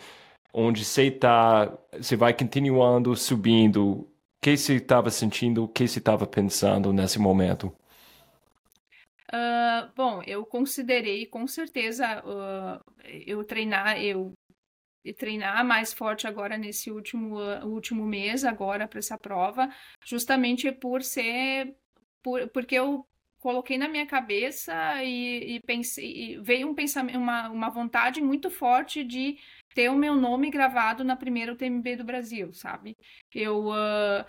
onde 0.55 0.85
você 0.85 1.11
tá, 1.11 1.77
você 1.93 2.15
vai 2.15 2.33
continuando 2.33 3.17
subindo, 3.17 3.85
o 3.85 4.09
que 4.41 4.57
você 4.57 4.77
estava 4.77 5.11
sentindo, 5.11 5.65
o 5.65 5.69
que 5.69 5.89
você 5.89 5.99
estava 5.99 6.27
pensando 6.29 6.93
nesse 6.93 7.19
momento? 7.19 7.75
Uh, 9.33 9.91
bom, 9.97 10.23
eu 10.23 10.47
considerei 10.47 11.27
com 11.27 11.45
certeza 11.49 12.23
uh, 12.25 12.93
eu 13.27 13.43
treinar, 13.43 14.01
eu 14.01 14.33
treinar 15.19 15.65
mais 15.65 15.93
forte 15.93 16.29
agora 16.29 16.57
nesse 16.57 16.89
último, 16.93 17.41
uh, 17.41 17.67
último 17.67 18.07
mês, 18.07 18.45
agora 18.45 18.87
para 18.87 19.01
essa 19.01 19.19
prova, 19.19 19.69
justamente 20.05 20.71
por 20.71 21.03
ser, 21.03 21.75
por, 22.23 22.49
porque 22.51 22.77
eu 22.77 23.05
coloquei 23.45 23.77
na 23.77 23.89
minha 23.89 24.07
cabeça 24.07 24.73
e, 25.05 25.57
e 25.57 25.61
pensei, 25.67 26.33
e 26.33 26.39
veio 26.39 26.67
um 26.69 26.75
pensamento, 26.75 27.19
uma, 27.19 27.51
uma 27.51 27.69
vontade 27.69 28.23
muito 28.23 28.51
forte 28.51 29.05
de 29.05 29.37
ter 29.75 29.91
o 29.91 29.97
meu 29.97 30.14
nome 30.14 30.51
gravado 30.51 31.03
na 31.05 31.16
primeira 31.16 31.53
UTMB 31.53 31.97
do 31.97 32.05
Brasil, 32.05 32.53
sabe? 32.53 32.97
Eu 33.35 33.68
uh, 33.68 34.25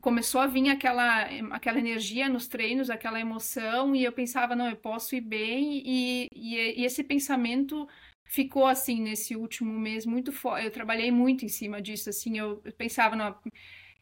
começou 0.00 0.40
a 0.40 0.46
vir 0.46 0.68
aquela 0.68 1.22
aquela 1.52 1.78
energia 1.78 2.28
nos 2.28 2.46
treinos, 2.46 2.90
aquela 2.90 3.18
emoção 3.18 3.96
e 3.96 4.04
eu 4.04 4.12
pensava 4.12 4.54
não, 4.54 4.68
eu 4.68 4.76
posso 4.76 5.16
ir 5.16 5.22
bem 5.22 5.82
e, 5.84 6.28
e, 6.34 6.80
e 6.82 6.84
esse 6.84 7.02
pensamento 7.02 7.88
ficou 8.24 8.66
assim 8.66 9.00
nesse 9.02 9.34
último 9.34 9.72
mês 9.78 10.06
muito 10.06 10.32
forte. 10.32 10.66
Eu 10.66 10.70
trabalhei 10.70 11.10
muito 11.10 11.44
em 11.44 11.48
cima 11.48 11.80
disso, 11.82 12.10
assim, 12.10 12.38
eu 12.38 12.58
pensava 12.78 13.16
não, 13.16 13.36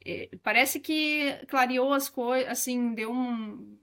é, 0.04 0.28
parece 0.42 0.80
que 0.80 1.32
clareou 1.48 1.92
as 1.92 2.08
coisas, 2.08 2.48
assim, 2.50 2.94
deu 2.94 3.12
um 3.12 3.78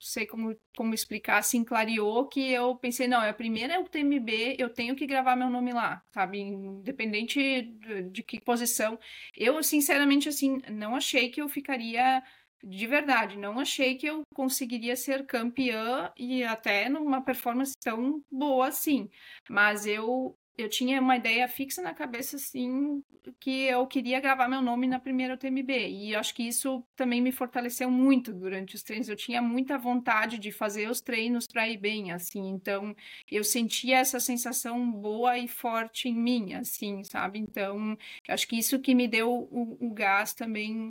sei 0.00 0.26
como, 0.26 0.56
como 0.76 0.94
explicar, 0.94 1.38
assim, 1.38 1.62
clareou 1.62 2.26
que 2.26 2.50
eu 2.50 2.74
pensei, 2.76 3.06
não, 3.06 3.20
a 3.20 3.32
primeira 3.32 3.74
é 3.74 3.78
o 3.78 3.84
TMB, 3.84 4.56
eu 4.58 4.70
tenho 4.70 4.96
que 4.96 5.06
gravar 5.06 5.36
meu 5.36 5.50
nome 5.50 5.72
lá, 5.72 6.02
sabe? 6.10 6.38
Independente 6.40 7.62
de, 7.62 8.02
de 8.04 8.22
que 8.22 8.40
posição. 8.40 8.98
Eu, 9.36 9.62
sinceramente, 9.62 10.28
assim, 10.28 10.58
não 10.70 10.96
achei 10.96 11.28
que 11.28 11.42
eu 11.42 11.48
ficaria 11.48 12.22
de 12.62 12.86
verdade, 12.86 13.38
não 13.38 13.58
achei 13.58 13.96
que 13.96 14.06
eu 14.06 14.22
conseguiria 14.34 14.94
ser 14.94 15.24
campeã 15.26 16.12
e 16.16 16.44
até 16.44 16.88
numa 16.88 17.22
performance 17.22 17.74
tão 17.82 18.22
boa 18.30 18.68
assim. 18.68 19.08
Mas 19.48 19.86
eu 19.86 20.36
eu 20.56 20.68
tinha 20.68 21.00
uma 21.00 21.16
ideia 21.16 21.48
fixa 21.48 21.80
na 21.82 21.94
cabeça, 21.94 22.36
assim, 22.36 23.02
que 23.38 23.64
eu 23.64 23.86
queria 23.86 24.20
gravar 24.20 24.48
meu 24.48 24.60
nome 24.60 24.86
na 24.86 24.98
primeira 25.00 25.34
UTMB. 25.34 25.88
E 25.88 26.14
acho 26.14 26.34
que 26.34 26.42
isso 26.42 26.84
também 26.94 27.20
me 27.20 27.32
fortaleceu 27.32 27.90
muito 27.90 28.32
durante 28.32 28.74
os 28.74 28.82
treinos. 28.82 29.08
Eu 29.08 29.16
tinha 29.16 29.40
muita 29.40 29.78
vontade 29.78 30.38
de 30.38 30.52
fazer 30.52 30.90
os 30.90 31.00
treinos 31.00 31.46
para 31.46 31.68
ir 31.68 31.78
bem, 31.78 32.12
assim. 32.12 32.48
Então, 32.48 32.94
eu 33.30 33.42
sentia 33.42 33.98
essa 33.98 34.20
sensação 34.20 34.90
boa 34.90 35.38
e 35.38 35.48
forte 35.48 36.08
em 36.08 36.14
mim, 36.14 36.54
assim, 36.54 37.02
sabe? 37.04 37.38
Então, 37.38 37.96
acho 38.28 38.46
que 38.46 38.58
isso 38.58 38.80
que 38.80 38.94
me 38.94 39.08
deu 39.08 39.32
o, 39.32 39.76
o 39.80 39.94
gás 39.94 40.34
também 40.34 40.88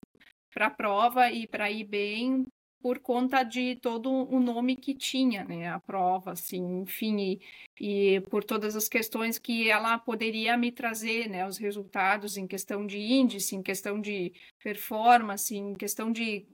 para 0.53 0.67
a 0.67 0.71
prova 0.71 1.31
e 1.31 1.47
para 1.47 1.69
ir 1.69 1.83
bem, 1.83 2.45
por 2.81 2.99
conta 2.99 3.43
de 3.43 3.75
todo 3.75 4.09
o 4.09 4.39
nome 4.39 4.75
que 4.75 4.93
tinha, 4.93 5.43
né, 5.43 5.67
a 5.67 5.79
prova, 5.79 6.31
assim, 6.31 6.81
enfim, 6.81 7.19
e, 7.19 8.15
e, 8.15 8.21
por 8.21 8.43
todas 8.43 8.75
as 8.75 8.87
questões 8.87 9.37
que 9.37 9.69
ela 9.69 9.97
poderia 9.97 10.55
me 10.57 10.71
trazer, 10.71 11.29
né, 11.29 11.45
os 11.45 11.57
resultados 11.57 12.37
em 12.37 12.47
questão 12.47 12.85
de 12.85 12.97
índice, 12.97 13.55
em 13.55 13.61
questão 13.61 13.99
de 13.99 14.33
performance, 14.63 15.55
em 15.55 15.73
questão 15.73 16.11
de 16.11 16.47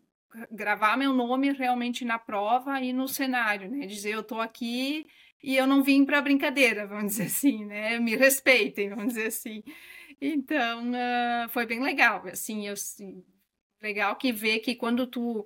gravar 0.52 0.98
meu 0.98 1.14
nome 1.14 1.52
realmente 1.54 2.04
na 2.04 2.20
prova 2.20 2.82
e 2.82 2.92
no 2.92 3.08
cenário, 3.08 3.70
né, 3.70 3.86
dizer 3.86 4.12
eu 4.12 4.24
tô 4.24 4.40
aqui 4.40 5.06
e 5.44 5.56
eu 5.56 5.68
não 5.68 5.84
vim 5.84 6.04
para 6.06 6.22
brincadeira, 6.22 6.88
vamos 6.88 7.14
dizer 7.14 7.26
assim, 7.26 7.66
né, 7.66 8.00
me 8.00 8.16
respeitem, 8.16 8.90
vamos 8.90 9.14
dizer 9.14 9.28
assim. 9.28 9.64
Então, 10.20 10.92
uh, 10.92 11.50
foi 11.50 11.66
bem 11.66 11.82
legal, 11.84 12.26
assim, 12.28 12.68
eu, 12.68 12.74
assim, 12.74 13.24
legal 13.82 14.16
que 14.16 14.32
ver 14.32 14.60
que 14.60 14.76
quando 14.76 15.06
tu 15.06 15.46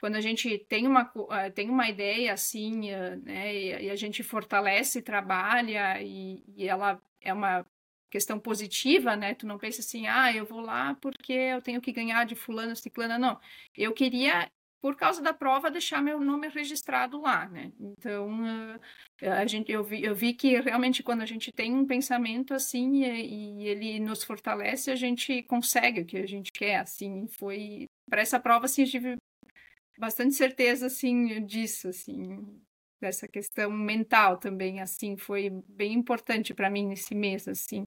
quando 0.00 0.16
a 0.16 0.20
gente 0.20 0.58
tem 0.68 0.86
uma, 0.86 1.10
eh, 1.30 1.50
tem 1.50 1.70
uma 1.70 1.88
ideia 1.88 2.32
assim, 2.32 2.90
eh, 2.90 3.16
né, 3.16 3.54
e 3.54 3.90
a 3.90 3.96
gente 3.96 4.22
fortalece, 4.22 5.02
trabalha 5.02 6.00
e, 6.02 6.42
e 6.56 6.68
ela 6.68 7.00
é 7.20 7.32
uma 7.32 7.66
questão 8.10 8.38
positiva, 8.38 9.16
né? 9.16 9.34
Tu 9.34 9.44
não 9.44 9.58
pensa 9.58 9.80
assim, 9.80 10.06
ah, 10.06 10.32
eu 10.32 10.44
vou 10.44 10.60
lá 10.60 10.94
porque 11.00 11.32
eu 11.32 11.60
tenho 11.60 11.80
que 11.80 11.90
ganhar 11.92 12.24
de 12.24 12.36
fulano, 12.36 12.76
ciclana, 12.76 13.18
não. 13.18 13.40
Eu 13.76 13.92
queria, 13.92 14.48
por 14.80 14.94
causa 14.96 15.20
da 15.20 15.34
prova, 15.34 15.70
deixar 15.70 16.00
meu 16.00 16.20
nome 16.20 16.48
registrado 16.48 17.20
lá, 17.20 17.48
né? 17.48 17.72
Então, 17.80 18.78
eh, 19.20 19.28
a 19.28 19.46
gente, 19.46 19.72
eu, 19.72 19.82
vi, 19.82 20.04
eu 20.04 20.14
vi 20.14 20.32
que 20.32 20.60
realmente 20.60 21.02
quando 21.02 21.22
a 21.22 21.26
gente 21.26 21.50
tem 21.50 21.74
um 21.74 21.86
pensamento 21.86 22.54
assim 22.54 23.02
e, 23.04 23.62
e 23.62 23.68
ele 23.68 23.98
nos 23.98 24.22
fortalece, 24.22 24.90
a 24.92 24.96
gente 24.96 25.42
consegue 25.44 26.02
o 26.02 26.06
que 26.06 26.18
a 26.18 26.26
gente 26.26 26.52
quer, 26.52 26.76
assim. 26.76 27.26
Foi 27.28 27.86
para 28.08 28.20
essa 28.22 28.38
prova, 28.38 28.66
assim, 28.66 28.82
eu 28.82 28.88
tive 28.88 29.16
bastante 29.98 30.34
certeza 30.34 30.86
assim 30.86 31.44
disso, 31.44 31.88
assim, 31.88 32.60
dessa 33.00 33.28
questão 33.28 33.70
mental 33.70 34.38
também, 34.38 34.80
assim, 34.80 35.16
foi 35.16 35.50
bem 35.68 35.92
importante 35.92 36.54
para 36.54 36.70
mim 36.70 36.86
nesse 36.86 37.14
mês, 37.14 37.46
assim. 37.46 37.84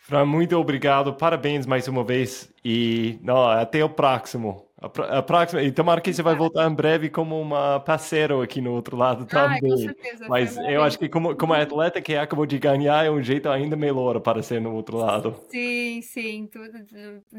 Fran, 0.00 0.26
muito 0.26 0.56
obrigado, 0.56 1.14
parabéns 1.14 1.64
mais 1.64 1.86
uma 1.86 2.04
vez 2.04 2.52
e 2.64 3.18
não, 3.22 3.48
até 3.48 3.84
o 3.84 3.88
próximo. 3.88 4.66
A, 4.82 5.18
a 5.18 5.22
próxima, 5.22 5.62
e 5.62 5.70
tomara 5.70 6.00
que 6.00 6.12
você 6.12 6.22
vai 6.22 6.34
voltar 6.34 6.68
em 6.68 6.74
breve 6.74 7.08
como 7.08 7.40
uma 7.40 7.78
parceiro 7.78 8.42
aqui 8.42 8.60
no 8.60 8.72
outro 8.72 8.96
lado 8.96 9.24
também. 9.26 9.60
com 9.60 9.76
certeza, 9.76 10.28
Mas 10.28 10.56
eu 10.56 10.82
acho 10.82 10.98
que 10.98 11.08
como, 11.08 11.36
como 11.36 11.54
atleta 11.54 12.02
que 12.02 12.16
acabou 12.16 12.44
de 12.44 12.58
ganhar 12.58 13.06
é 13.06 13.10
um 13.10 13.22
jeito 13.22 13.48
ainda 13.48 13.76
melhor 13.76 14.20
para 14.20 14.42
ser 14.42 14.60
no 14.60 14.74
outro 14.74 14.96
lado. 14.96 15.40
Sim, 15.50 16.02
sim. 16.02 16.48
Tudo, 16.48 16.72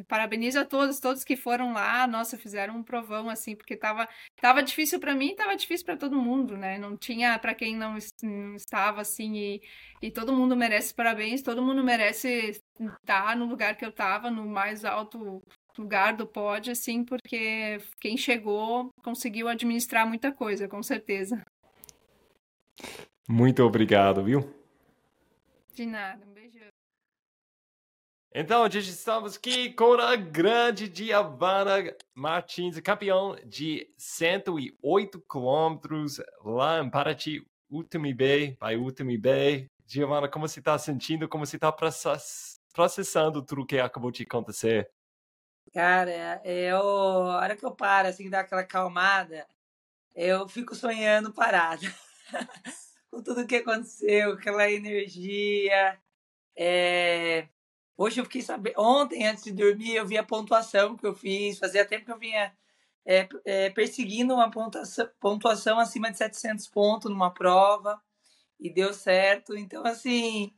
parabenizo 0.07 0.59
a 0.59 0.65
todos, 0.65 0.99
todos 0.99 1.23
que 1.25 1.35
foram 1.35 1.73
lá. 1.73 2.07
Nossa, 2.07 2.37
fizeram 2.37 2.77
um 2.77 2.83
provão 2.83 3.29
assim, 3.29 3.55
porque 3.55 3.75
tava, 3.75 4.07
tava 4.39 4.63
difícil 4.63 4.99
para 4.99 5.13
mim, 5.13 5.35
tava 5.35 5.55
difícil 5.55 5.85
para 5.85 5.97
todo 5.97 6.15
mundo, 6.15 6.55
né? 6.55 6.77
Não 6.77 6.95
tinha 6.95 7.37
para 7.39 7.53
quem 7.53 7.75
não, 7.75 7.97
não 8.23 8.55
estava 8.55 9.01
assim 9.01 9.35
e, 9.35 9.61
e 10.01 10.09
todo 10.09 10.31
mundo 10.31 10.55
merece 10.55 10.93
parabéns, 10.93 11.41
todo 11.41 11.61
mundo 11.61 11.83
merece 11.83 12.61
estar 12.79 13.35
no 13.35 13.45
lugar 13.45 13.75
que 13.75 13.83
eu 13.83 13.89
estava, 13.89 14.31
no 14.31 14.45
mais 14.45 14.85
alto 14.85 15.41
lugar 15.77 16.15
do 16.15 16.27
pod, 16.27 16.71
assim, 16.71 17.03
porque 17.03 17.79
quem 17.99 18.15
chegou 18.17 18.89
conseguiu 19.03 19.47
administrar 19.47 20.07
muita 20.07 20.31
coisa, 20.31 20.67
com 20.67 20.81
certeza. 20.83 21.43
Muito 23.27 23.63
obrigado, 23.63 24.23
viu? 24.23 24.53
De 25.73 25.85
nada, 25.85 26.25
um 26.25 26.33
beijo. 26.33 26.59
Então, 28.35 28.69
gente, 28.69 28.89
estamos 28.89 29.37
aqui 29.37 29.71
com 29.73 29.93
a 29.93 30.15
grande 30.15 30.91
Giovanna 30.93 31.95
Martins, 32.15 32.79
campeão 32.79 33.35
de 33.45 33.87
108 33.97 35.23
quilômetros 35.31 36.19
lá 36.43 36.83
em 36.83 36.89
Paraty, 36.89 37.45
UTMB, 37.69 38.57
vai 38.59 38.75
UTMB. 38.75 39.67
Giovanna, 39.85 40.27
como 40.27 40.47
você 40.47 40.59
está 40.59 40.77
sentindo, 40.77 41.29
como 41.29 41.45
você 41.45 41.57
está 41.57 41.71
processando 42.73 43.45
tudo 43.45 43.61
o 43.61 43.65
que 43.65 43.79
acabou 43.79 44.09
de 44.09 44.23
acontecer? 44.23 44.89
Cara, 45.73 46.11
é, 46.11 46.71
eu, 46.71 46.77
a 46.77 47.37
hora 47.37 47.57
que 47.57 47.65
eu 47.65 47.71
paro, 47.75 48.07
assim, 48.07 48.29
dá 48.29 48.41
aquela 48.41 48.63
calmada, 48.63 49.47
eu 50.15 50.47
fico 50.47 50.75
sonhando 50.75 51.33
parada. 51.33 51.81
Com 53.09 53.23
tudo 53.23 53.47
que 53.47 53.55
aconteceu, 53.57 54.33
aquela 54.33 54.69
energia. 54.71 55.99
É... 56.55 57.47
Hoje 57.97 58.21
eu 58.21 58.25
fiquei 58.25 58.41
sabendo. 58.43 58.79
Ontem, 58.79 59.27
antes 59.27 59.43
de 59.43 59.51
dormir, 59.51 59.95
eu 59.95 60.05
vi 60.05 60.17
a 60.17 60.23
pontuação 60.23 60.97
que 60.97 61.05
eu 61.07 61.15
fiz. 61.15 61.59
Fazia 61.59 61.85
tempo 61.85 62.05
que 62.05 62.11
eu 62.11 62.19
vinha 62.19 62.55
é, 63.05 63.27
é, 63.45 63.69
perseguindo 63.71 64.33
uma 64.35 64.51
pontuação, 64.51 65.09
pontuação 65.19 65.79
acima 65.79 66.11
de 66.11 66.17
700 66.17 66.67
pontos 66.67 67.11
numa 67.11 67.33
prova. 67.33 68.01
E 68.59 68.69
deu 68.71 68.93
certo. 68.93 69.55
Então, 69.57 69.85
assim, 69.85 70.53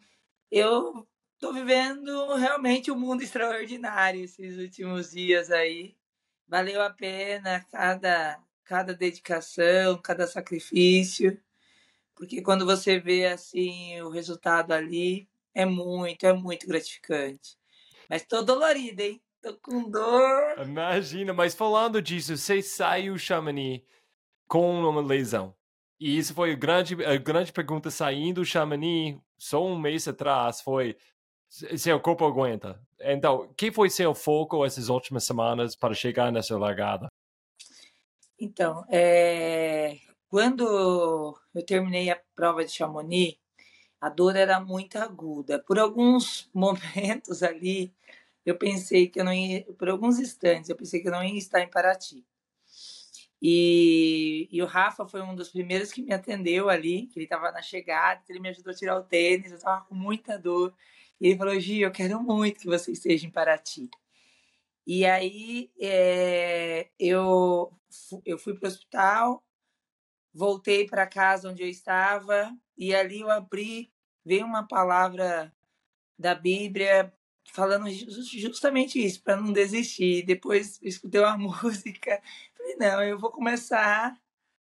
eu 0.51 1.07
Tô 1.39 1.51
vivendo 1.51 2.35
realmente 2.35 2.89
um 2.91 2.97
mundo 2.97 3.21
extraordinário 3.21 4.23
esses 4.23 4.57
últimos 4.57 5.11
dias 5.11 5.51
aí. 5.51 5.95
Valeu 6.47 6.81
a 6.81 6.89
pena 6.89 7.65
cada, 7.71 8.39
cada 8.63 8.93
dedicação, 8.93 9.97
cada 10.01 10.27
sacrifício, 10.27 11.39
porque 12.15 12.41
quando 12.41 12.65
você 12.65 12.99
vê 12.99 13.27
assim 13.27 13.99
o 14.01 14.09
resultado 14.09 14.71
ali, 14.71 15.27
é 15.53 15.65
muito, 15.65 16.25
é 16.25 16.33
muito 16.33 16.67
gratificante. 16.67 17.57
Mas 18.09 18.25
tô 18.25 18.41
dolorida, 18.41 19.03
hein? 19.03 19.21
Tô 19.41 19.53
com 19.55 19.89
dor. 19.89 20.59
Imagina, 20.63 21.33
mas 21.33 21.53
falando 21.53 22.01
disso, 22.01 22.37
você 22.37 22.61
saiu, 22.61 23.17
Chamonix, 23.17 23.83
com 24.47 24.81
uma 24.81 25.01
lesão. 25.01 25.55
E 25.99 26.17
isso 26.17 26.33
foi 26.33 26.51
a 26.51 26.55
grande, 26.55 27.03
a 27.03 27.17
grande 27.17 27.51
pergunta 27.51 27.91
saindo 27.91 28.41
do 28.41 28.45
Chamonix, 28.45 29.19
só 29.37 29.65
um 29.65 29.77
mês 29.77 30.07
atrás, 30.07 30.61
foi 30.61 30.97
seu 31.77 31.99
corpo 31.99 32.25
aguenta. 32.25 32.79
Então, 32.99 33.53
que 33.55 33.71
foi 33.71 33.89
seu 33.89 34.13
foco 34.13 34.65
essas 34.65 34.89
últimas 34.89 35.23
semanas 35.23 35.75
para 35.75 35.93
chegar 35.93 36.31
nessa 36.31 36.57
largada? 36.57 37.07
Então, 38.39 38.83
é... 38.89 39.97
quando 40.27 41.37
eu 41.53 41.65
terminei 41.65 42.09
a 42.09 42.19
prova 42.35 42.65
de 42.65 42.71
Chamonix, 42.71 43.37
a 44.01 44.09
dor 44.09 44.35
era 44.35 44.59
muito 44.59 44.97
aguda. 44.97 45.59
Por 45.59 45.79
alguns 45.79 46.49
momentos 46.53 47.41
ali, 47.41 47.93
eu 48.45 48.57
pensei 48.57 49.07
que 49.07 49.19
eu 49.19 49.23
não 49.23 49.33
ia, 49.33 49.63
por 49.77 49.89
alguns 49.89 50.19
instantes, 50.19 50.69
eu 50.69 50.75
pensei 50.75 51.01
que 51.01 51.07
eu 51.07 51.11
não 51.11 51.23
ia 51.23 51.37
estar 51.37 51.61
em 51.61 51.69
Paraty. 51.69 52.25
E, 53.41 54.47
e 54.51 54.61
o 54.61 54.65
Rafa 54.65 55.05
foi 55.05 55.21
um 55.21 55.35
dos 55.35 55.49
primeiros 55.49 55.91
que 55.91 56.01
me 56.01 56.13
atendeu 56.13 56.69
ali, 56.69 57.07
que 57.07 57.19
ele 57.19 57.25
estava 57.25 57.51
na 57.51 57.61
chegada, 57.61 58.21
ele 58.29 58.39
me 58.39 58.49
ajudou 58.49 58.71
a 58.71 58.75
tirar 58.75 58.97
o 58.97 59.03
tênis, 59.03 59.51
eu 59.51 59.57
estava 59.57 59.85
com 59.85 59.95
muita 59.95 60.37
dor. 60.37 60.73
E 61.19 61.27
ele 61.27 61.37
falou, 61.37 61.59
Gi, 61.59 61.81
eu 61.81 61.91
quero 61.91 62.21
muito 62.21 62.59
que 62.59 62.67
você 62.67 62.91
esteja 62.91 63.25
em 63.25 63.31
Paraty. 63.31 63.89
E 64.85 65.05
aí 65.05 65.71
é, 65.79 66.89
eu, 66.99 67.73
eu 68.25 68.37
fui 68.37 68.53
para 68.53 68.67
o 68.67 68.71
hospital, 68.71 69.43
voltei 70.33 70.85
para 70.85 71.07
casa 71.07 71.49
onde 71.49 71.63
eu 71.63 71.69
estava, 71.69 72.55
e 72.77 72.93
ali 72.93 73.21
eu 73.21 73.31
abri, 73.31 73.91
veio 74.23 74.45
uma 74.45 74.67
palavra 74.67 75.51
da 76.19 76.35
Bíblia 76.35 77.13
falando 77.51 77.89
justamente 77.89 79.03
isso, 79.03 79.21
para 79.23 79.37
não 79.37 79.51
desistir. 79.51 80.25
Depois 80.25 80.79
escutei 80.81 81.21
uma 81.21 81.37
música, 81.37 82.21
falei, 82.55 82.75
não, 82.77 83.03
eu 83.03 83.17
vou 83.17 83.31
começar 83.31 84.17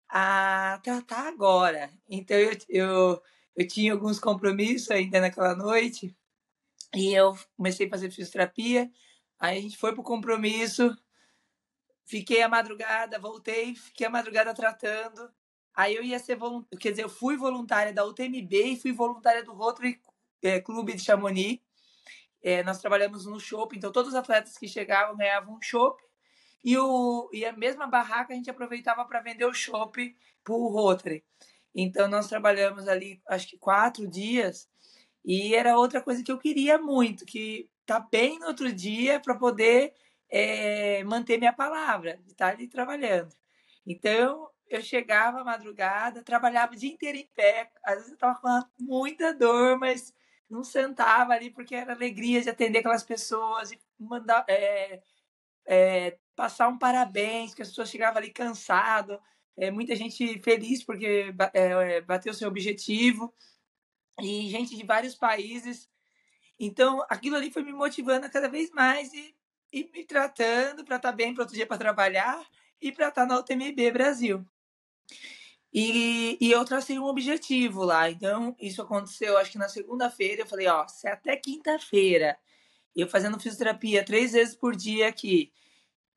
a 0.09 0.81
tratar 0.83 1.29
agora. 1.29 1.91
Então 2.09 2.37
eu, 2.37 2.53
eu, 2.69 3.23
eu 3.57 3.69
tinha 3.69 3.93
alguns 3.93 4.19
compromissos 4.19 4.91
ainda 4.91 5.21
naquela 5.21 5.55
noite, 5.55 6.15
e 6.95 7.13
eu 7.13 7.37
comecei 7.57 7.87
a 7.87 7.91
fazer 7.91 8.11
fisioterapia, 8.11 8.91
Aí 9.39 9.59
a 9.59 9.61
gente 9.61 9.77
foi 9.77 9.93
pro 9.93 10.03
compromisso, 10.03 10.97
fiquei 12.05 12.43
a 12.43 12.49
madrugada, 12.49 13.19
voltei, 13.19 13.75
fiquei 13.75 14.07
a 14.07 14.11
madrugada 14.11 14.55
tratando. 14.55 15.31
Aí 15.75 15.95
eu 15.95 16.03
ia 16.03 16.19
ser 16.19 16.37
voluntária, 16.37 16.79
quer 16.81 16.91
dizer, 16.91 17.05
eu 17.05 17.09
fui 17.09 17.37
voluntária 17.37 17.93
da 17.93 18.05
UTMB 18.05 18.55
e 18.55 18.81
fui 18.81 18.93
voluntária 18.93 19.45
do 19.45 19.53
Rotary 19.53 20.01
é, 20.43 20.61
Clube 20.61 20.95
de 20.95 21.05
Chamonix. 21.05 21.61
É, 22.43 22.63
nós 22.63 22.81
trabalhamos 22.81 23.27
no 23.27 23.41
shopping, 23.41 23.77
então 23.77 23.93
todos 23.93 24.11
os 24.11 24.15
atletas 24.15 24.57
que 24.57 24.69
chegavam 24.69 25.17
ganhavam 25.17 25.57
um 25.57 25.63
shopping. 25.63 26.05
E, 26.65 26.77
o, 26.79 27.29
e 27.33 27.45
a 27.45 27.53
mesma 27.53 27.87
barraca 27.87 28.33
a 28.33 28.37
gente 28.37 28.51
aproveitava 28.51 29.05
para 29.05 29.21
vender 29.21 29.45
o 29.45 29.53
shopping 29.53 30.17
para 30.43 30.55
o 30.55 30.69
Rotary. 30.69 31.25
Então 31.75 32.09
nós 32.09 32.27
trabalhamos 32.27 32.89
ali, 32.89 33.21
acho 33.29 33.49
que 33.49 33.59
quatro 33.59 34.09
dias. 34.09 34.69
E 35.27 35.57
era 35.57 35.77
outra 35.77 36.01
coisa 36.01 36.23
que 36.23 36.31
eu 36.31 36.39
queria 36.39 36.79
muito, 36.79 37.27
que 37.27 37.69
tá 37.85 37.99
bem 37.99 38.39
no 38.39 38.47
outro 38.47 38.73
dia 38.73 39.19
para 39.19 39.35
poder 39.35 39.93
é, 40.31 41.03
manter 41.03 41.37
minha 41.37 41.53
palavra, 41.53 42.17
de 42.25 42.31
estar 42.31 42.53
ali 42.53 42.69
trabalhando. 42.69 43.35
Então, 43.85 44.49
eu 44.69 44.81
chegava 44.81 45.41
à 45.41 45.45
madrugada, 45.45 46.23
trabalhava 46.23 46.75
o 46.75 46.77
dia 46.77 46.93
inteiro 46.93 47.19
em 47.19 47.29
pé, 47.35 47.71
às 47.85 47.95
vezes 47.97 48.11
eu 48.11 48.15
estava 48.15 48.39
com 48.41 48.63
muita 48.79 49.35
dor, 49.35 49.77
mas 49.79 50.15
não 50.49 50.63
sentava 50.63 51.33
ali 51.33 51.51
porque 51.51 51.75
era 51.75 51.93
alegria 51.93 52.41
de 52.41 52.49
atender 52.49 52.79
aquelas 52.79 53.03
pessoas 53.03 53.73
e 53.73 53.81
mandar, 53.99 54.45
é, 54.49 55.03
é, 55.67 56.19
passar 56.37 56.69
um 56.69 56.79
parabéns, 56.79 57.53
que 57.53 57.63
as 57.63 57.69
pessoas 57.69 57.91
chegavam 57.91 58.19
ali 58.19 58.31
cansado, 58.31 59.21
é, 59.57 59.73
muita 59.73 59.97
gente 59.97 60.39
feliz 60.41 60.85
porque 60.85 61.33
bateu 62.07 62.33
seu 62.33 62.49
objetivo 62.49 63.35
e 64.21 64.49
gente 64.49 64.77
de 64.77 64.85
vários 64.85 65.15
países. 65.15 65.89
Então, 66.59 67.05
aquilo 67.09 67.37
ali 67.37 67.51
foi 67.51 67.63
me 67.63 67.73
motivando 67.73 68.31
cada 68.31 68.49
vez 68.49 68.71
mais 68.71 69.13
e, 69.13 69.35
e 69.73 69.91
me 69.93 70.05
tratando 70.05 70.85
para 70.85 70.97
estar 70.97 71.11
tá 71.11 71.17
bem 71.17 71.35
para 71.35 71.43
outro 71.43 71.55
dia 71.55 71.67
para 71.67 71.79
trabalhar 71.79 72.45
e 72.81 72.91
para 72.91 73.09
estar 73.09 73.27
tá 73.27 73.27
na 73.27 73.39
UTMB 73.39 73.91
Brasil. 73.93 74.45
E, 75.73 76.39
e 76.41 76.51
eu 76.51 76.65
tracei 76.65 76.99
um 76.99 77.05
objetivo 77.05 77.85
lá. 77.85 78.11
Então, 78.11 78.57
isso 78.59 78.81
aconteceu, 78.81 79.37
acho 79.37 79.53
que 79.53 79.59
na 79.59 79.69
segunda-feira. 79.69 80.43
Eu 80.43 80.47
falei: 80.47 80.67
ó, 80.69 80.89
se 80.89 81.07
até 81.07 81.37
quinta-feira 81.37 82.39
eu 82.95 83.07
fazendo 83.07 83.39
fisioterapia 83.39 84.03
três 84.03 84.33
vezes 84.33 84.55
por 84.55 84.75
dia 84.75 85.09
aqui, 85.09 85.53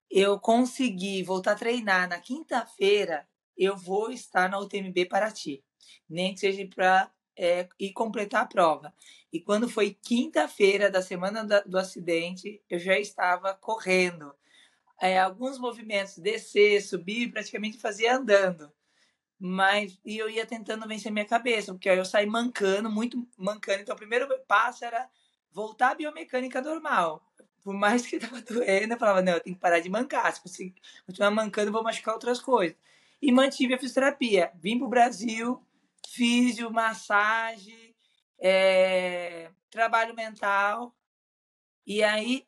eu 0.09 0.39
conseguir 0.39 1.23
voltar 1.23 1.51
a 1.51 1.55
treinar 1.55 2.07
na 2.07 2.19
quinta-feira, 2.19 3.27
eu 3.57 3.75
vou 3.75 4.11
estar 4.11 4.49
na 4.49 4.59
UTMB 4.59 5.05
Paraty. 5.09 5.61
Nem 6.09 6.33
que 6.33 6.39
seja 6.39 6.65
para 6.73 7.11
é, 7.39 7.69
ir 7.79 7.93
completar 7.93 8.43
a 8.43 8.45
prova. 8.45 8.93
E 9.31 9.39
quando 9.39 9.69
foi 9.69 9.97
quinta-feira 10.01 10.91
da 10.91 11.01
semana 11.01 11.45
da, 11.45 11.61
do 11.61 11.77
acidente, 11.77 12.61
eu 12.69 12.77
já 12.77 12.99
estava 12.99 13.53
correndo. 13.53 14.35
É, 15.01 15.17
alguns 15.17 15.57
movimentos, 15.57 16.17
descer, 16.17 16.81
subir, 16.81 17.31
praticamente 17.31 17.77
fazia 17.77 18.17
andando. 18.17 18.69
Mas 19.39 19.97
e 20.03 20.17
eu 20.17 20.29
ia 20.29 20.45
tentando 20.45 20.85
vencer 20.85 21.13
minha 21.13 21.25
cabeça, 21.25 21.71
porque 21.71 21.87
eu 21.87 22.03
saí 22.03 22.25
mancando, 22.25 22.89
muito 22.89 23.25
mancando. 23.37 23.81
Então, 23.81 23.95
o 23.95 23.97
primeiro 23.97 24.27
passo 24.45 24.83
era 24.83 25.09
voltar 25.49 25.91
à 25.91 25.95
biomecânica 25.95 26.61
normal. 26.61 27.25
Por 27.63 27.73
mais 27.73 28.05
que 28.05 28.19
tava 28.19 28.41
doendo, 28.41 28.95
eu 28.95 28.99
falava, 28.99 29.21
não, 29.21 29.33
eu 29.33 29.39
tenho 29.39 29.55
que 29.55 29.61
parar 29.61 29.79
de 29.79 29.89
mancar. 29.89 30.35
Se 30.35 30.75
continuar 31.05 31.31
mancando, 31.31 31.71
vou 31.71 31.83
machucar 31.83 32.15
outras 32.15 32.41
coisas. 32.41 32.75
E 33.21 33.31
mantive 33.31 33.75
a 33.75 33.79
fisioterapia. 33.79 34.51
Vim 34.61 34.77
pro 34.77 34.89
Brasil, 34.89 35.63
físio, 36.07 36.71
massagem, 36.71 37.95
é, 38.39 39.49
trabalho 39.69 40.15
mental. 40.15 40.95
E 41.85 42.03
aí 42.03 42.45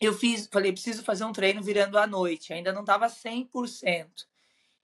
eu 0.00 0.12
fiz, 0.12 0.46
falei, 0.46 0.72
preciso 0.72 1.02
fazer 1.02 1.24
um 1.24 1.32
treino 1.32 1.62
virando 1.62 1.98
à 1.98 2.06
noite. 2.06 2.52
Ainda 2.52 2.72
não 2.72 2.80
estava 2.82 3.06
100%. 3.06 4.26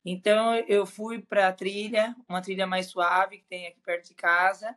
Então 0.04 0.56
eu 0.66 0.84
fui 0.84 1.20
para 1.20 1.48
a 1.48 1.52
trilha, 1.52 2.16
uma 2.28 2.42
trilha 2.42 2.66
mais 2.66 2.86
suave 2.86 3.38
que 3.38 3.44
tem 3.44 3.66
aqui 3.66 3.80
perto 3.80 4.08
de 4.08 4.14
casa, 4.14 4.76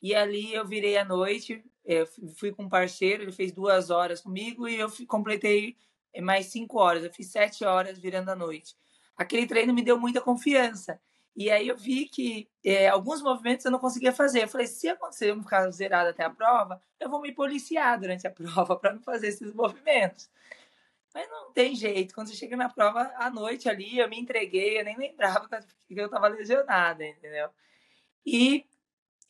e 0.00 0.14
ali 0.14 0.52
eu 0.52 0.66
virei 0.66 0.96
à 0.98 1.04
noite. 1.04 1.64
Eu 1.84 2.06
fui 2.36 2.52
com 2.52 2.64
um 2.64 2.68
parceiro, 2.68 3.22
ele 3.22 3.32
fez 3.32 3.50
duas 3.50 3.88
horas 3.88 4.20
comigo 4.20 4.68
e 4.68 4.78
eu 4.78 4.90
completei 5.06 5.76
mais 6.20 6.46
cinco 6.46 6.78
horas. 6.78 7.02
Eu 7.02 7.12
fiz 7.12 7.28
sete 7.28 7.64
horas 7.64 7.98
virando 7.98 8.30
à 8.30 8.36
noite. 8.36 8.76
Aquele 9.16 9.46
treino 9.46 9.72
me 9.72 9.82
deu 9.82 9.98
muita 9.98 10.20
confiança. 10.20 11.00
E 11.38 11.52
aí 11.52 11.68
eu 11.68 11.76
vi 11.76 12.08
que 12.08 12.50
é, 12.64 12.88
alguns 12.88 13.22
movimentos 13.22 13.64
eu 13.64 13.70
não 13.70 13.78
conseguia 13.78 14.12
fazer. 14.12 14.42
Eu 14.42 14.48
falei, 14.48 14.66
se 14.66 14.88
acontecer 14.88 15.30
eu 15.30 15.40
ficar 15.40 15.70
zerado 15.70 16.08
até 16.08 16.24
a 16.24 16.30
prova, 16.30 16.82
eu 16.98 17.08
vou 17.08 17.20
me 17.20 17.30
policiar 17.30 17.96
durante 17.96 18.26
a 18.26 18.30
prova 18.34 18.74
para 18.74 18.92
não 18.92 19.00
fazer 19.00 19.28
esses 19.28 19.54
movimentos. 19.54 20.28
Mas 21.14 21.30
não 21.30 21.52
tem 21.52 21.76
jeito. 21.76 22.12
Quando 22.12 22.26
você 22.26 22.34
chega 22.34 22.56
na 22.56 22.68
prova 22.68 23.12
à 23.16 23.30
noite 23.30 23.68
ali, 23.68 24.00
eu 24.00 24.08
me 24.08 24.18
entreguei, 24.18 24.80
eu 24.80 24.84
nem 24.84 24.96
lembrava 24.98 25.48
que 25.86 25.94
eu 25.94 26.06
estava 26.06 26.26
lesionada, 26.26 27.06
entendeu? 27.06 27.50
E, 28.26 28.66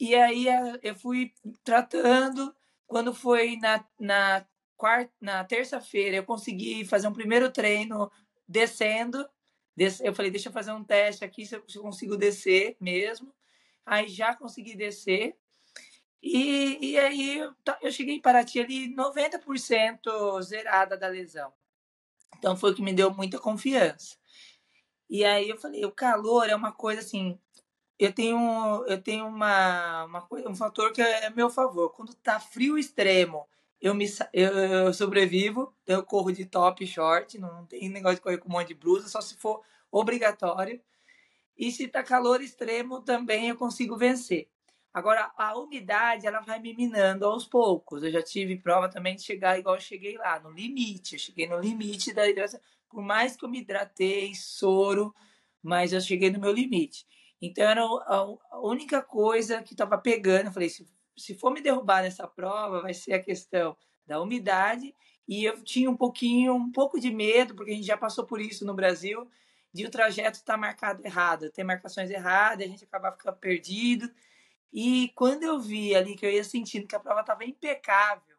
e 0.01 0.15
aí 0.15 0.49
eh, 0.49 0.81
eu 0.83 0.95
fui 0.95 1.35
tratando. 1.63 2.57
Quando 2.87 3.13
foi 3.13 3.59
na, 3.59 3.85
na, 4.01 4.47
na 5.21 5.45
terça-feira, 5.45 6.17
eu 6.17 6.25
consegui 6.25 6.87
fazer 6.87 7.07
um 7.07 7.13
primeiro 7.13 7.53
treino 7.53 8.11
descendo. 8.49 9.29
Eu 10.03 10.15
falei, 10.15 10.31
deixa 10.31 10.49
eu 10.49 10.53
fazer 10.53 10.73
um 10.73 10.85
teste 10.85 11.25
aqui 11.25 11.47
se 11.47 11.55
eu 11.55 11.83
consigo 11.83 12.17
descer 12.17 12.77
mesmo. 12.81 13.33
Aí 13.85 14.09
já 14.09 14.35
consegui 14.35 14.77
descer. 14.77 15.37
E, 16.23 16.79
e 16.81 16.99
aí 16.99 17.39
eu 17.81 17.93
cheguei 17.93 18.17
em 18.17 18.21
Paraty 18.21 18.61
ali 18.61 18.95
90% 18.95 20.43
zerada 20.43 20.97
da 20.97 21.09
lesão. 21.09 21.53
Então 22.37 22.57
foi 22.57 22.73
o 22.73 22.75
que 22.75 22.83
me 22.83 22.93
deu 22.93 23.13
muita 23.13 23.39
confiança. 23.39 24.17
E 25.09 25.25
aí 25.25 25.49
eu 25.49 25.57
falei, 25.57 25.85
o 25.85 25.93
calor 25.93 26.49
é 26.49 26.55
uma 26.55 26.73
coisa 26.73 27.01
assim, 27.01 27.39
eu 27.99 28.13
tenho 28.13 28.85
eu 28.87 29.01
tenho 29.01 29.27
uma, 29.27 30.05
uma 30.05 30.29
um 30.47 30.55
fator 30.55 30.93
que 30.93 31.01
é 31.01 31.27
a 31.27 31.31
meu 31.31 31.51
favor. 31.51 31.91
Quando 31.91 32.15
tá 32.15 32.39
frio 32.39 32.79
extremo, 32.79 33.49
eu 33.81 33.95
me 33.95 34.07
eu, 34.33 34.53
eu 34.59 34.95
sobrevivo, 34.95 35.75
então 35.83 35.97
eu 35.97 36.05
corro 36.05 36.33
de 36.33 36.45
top 36.45 36.87
short, 36.87 37.39
não 37.39 37.67
tem 37.67 37.89
negócio 37.89 38.17
de 38.17 38.23
correr 38.23 38.39
com 38.39 38.49
um 38.49 38.53
monte 38.53 38.69
de 38.69 38.75
blusa, 38.75 39.09
só 39.09 39.21
se 39.21 39.37
for 39.37 39.63
obrigatório. 39.91 40.81
E 41.57 41.73
se 41.73 41.89
tá 41.89 42.03
calor 42.03 42.41
extremo 42.41 43.01
também 43.03 43.49
eu 43.49 43.57
consigo 43.57 43.97
vencer. 43.97 44.49
Agora, 44.93 45.31
a 45.37 45.57
umidade, 45.59 46.27
ela 46.27 46.41
vai 46.41 46.59
me 46.59 46.75
minando 46.75 47.25
aos 47.27 47.47
poucos. 47.47 48.03
Eu 48.03 48.11
já 48.11 48.23
tive 48.23 48.57
prova 48.57 48.89
também 48.89 49.15
de 49.15 49.23
chegar 49.23 49.59
igual 49.59 49.77
eu 49.77 49.81
cheguei 49.81 50.17
lá, 50.17 50.41
no 50.41 50.51
limite. 50.51 51.15
Eu 51.15 51.21
cheguei 51.21 51.47
no 51.47 51.59
limite 51.59 52.13
da 52.13 52.29
hidratação. 52.29 52.61
Por 52.89 53.03
mais 53.03 53.37
que 53.37 53.45
eu 53.45 53.49
me 53.49 53.61
hidratei, 53.61 54.35
soro, 54.35 55.15
mas 55.63 55.93
eu 55.93 56.01
cheguei 56.01 56.31
no 56.31 56.41
meu 56.41 56.53
limite. 56.53 57.07
Então, 57.41 57.65
era 57.65 57.83
a 57.83 58.61
única 58.61 59.03
coisa 59.03 59.63
que 59.63 59.75
estava 59.75 59.99
pegando. 59.99 60.47
Eu 60.47 60.53
falei, 60.53 60.69
se, 60.69 60.87
se 61.19 61.35
for 61.35 61.53
me 61.53 61.61
derrubar 61.61 62.03
nessa 62.03 62.27
prova, 62.27 62.81
vai 62.81 62.95
ser 62.95 63.15
a 63.15 63.23
questão 63.23 63.77
da 64.07 64.21
umidade. 64.21 64.95
E 65.27 65.45
eu 65.45 65.63
tinha 65.63 65.91
um 65.91 65.97
pouquinho, 65.97 66.55
um 66.55 66.73
pouco 66.73 66.99
de 66.99 67.11
medo, 67.11 67.55
porque 67.55 67.73
a 67.73 67.75
gente 67.75 67.87
já 67.87 67.97
passou 67.97 68.25
por 68.25 68.41
isso 68.41 68.65
no 68.65 68.75
Brasil, 68.75 69.29
de 69.73 69.85
o 69.85 69.91
trajeto 69.91 70.39
estar 70.39 70.55
tá 70.55 70.59
marcado 70.59 71.05
errado, 71.05 71.51
ter 71.51 71.65
marcações 71.65 72.11
erradas, 72.11 72.67
a 72.67 72.69
gente 72.69 72.85
acabar 72.85 73.13
ficando 73.13 73.37
perdido. 73.37 74.11
E 74.73 75.11
quando 75.15 75.43
eu 75.43 75.61
vi 75.61 75.95
ali 75.95 76.17
que 76.17 76.25
eu 76.25 76.31
ia 76.31 76.45
sentindo 76.45 76.87
que 76.87 76.97
a 76.97 77.01
prova 77.01 77.21
estava 77.21 77.45
impecável, 77.45 78.37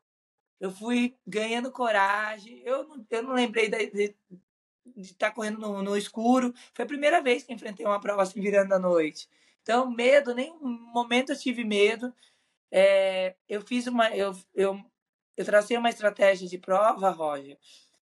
eu 0.59 0.71
fui 0.71 1.15
ganhando 1.25 1.71
coragem. 1.71 2.61
Eu 2.65 2.87
não, 2.87 3.05
eu 3.09 3.23
não 3.23 3.33
lembrei 3.33 3.69
de, 3.69 4.15
estar 4.97 5.29
tá 5.29 5.31
correndo 5.31 5.59
no, 5.59 5.81
no, 5.81 5.97
escuro. 5.97 6.53
Foi 6.73 6.83
a 6.85 6.87
primeira 6.87 7.21
vez 7.21 7.43
que 7.43 7.53
enfrentei 7.53 7.85
uma 7.85 7.99
prova 7.99 8.23
assim 8.23 8.41
virando 8.41 8.73
à 8.73 8.79
noite. 8.79 9.29
Então, 9.61 9.89
medo, 9.89 10.33
nem 10.33 10.51
um 10.51 10.69
momento 10.93 11.31
eu 11.31 11.39
tive 11.39 11.63
medo. 11.63 12.13
É, 12.71 13.35
eu 13.47 13.61
fiz 13.61 13.87
uma. 13.87 14.09
Eu, 14.15 14.35
eu, 14.53 14.79
eu 15.37 15.45
tracei 15.45 15.77
uma 15.77 15.89
estratégia 15.89 16.47
de 16.47 16.57
prova, 16.57 17.09
Roger, 17.09 17.57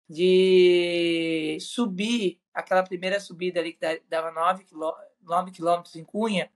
de 0.09 1.57
subir 1.61 2.39
aquela 2.53 2.83
primeira 2.83 3.19
subida 3.19 3.59
ali 3.59 3.73
que 3.73 3.79
dava 4.09 4.31
9 4.31 5.51
quilômetros 5.51 5.95
em 5.95 6.03
Cunha 6.03 6.51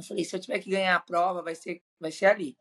eu 0.00 0.04
falei, 0.04 0.24
se 0.24 0.34
eu 0.34 0.40
tiver 0.40 0.58
que 0.58 0.70
ganhar 0.70 0.96
a 0.96 1.00
prova, 1.00 1.42
vai 1.42 1.54
ser, 1.54 1.82
vai 2.00 2.10
ser 2.10 2.26
ali. 2.26 2.56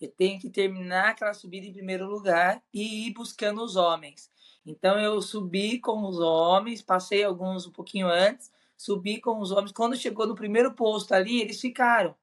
Eu 0.00 0.08
tenho 0.08 0.40
que 0.40 0.48
terminar 0.48 1.10
aquela 1.10 1.34
subida 1.34 1.66
em 1.66 1.72
primeiro 1.72 2.06
lugar 2.06 2.62
e 2.72 3.08
ir 3.08 3.12
buscando 3.12 3.62
os 3.62 3.74
homens. 3.74 4.30
Então 4.64 4.98
eu 4.98 5.20
subi 5.20 5.80
com 5.80 6.04
os 6.04 6.18
homens, 6.20 6.80
passei 6.80 7.24
alguns 7.24 7.66
um 7.66 7.72
pouquinho 7.72 8.06
antes, 8.06 8.50
subi 8.76 9.20
com 9.20 9.40
os 9.40 9.50
homens. 9.50 9.72
Quando 9.72 9.96
chegou 9.96 10.26
no 10.26 10.36
primeiro 10.36 10.72
posto 10.74 11.12
ali, 11.12 11.40
eles 11.40 11.60
ficaram. 11.60 12.14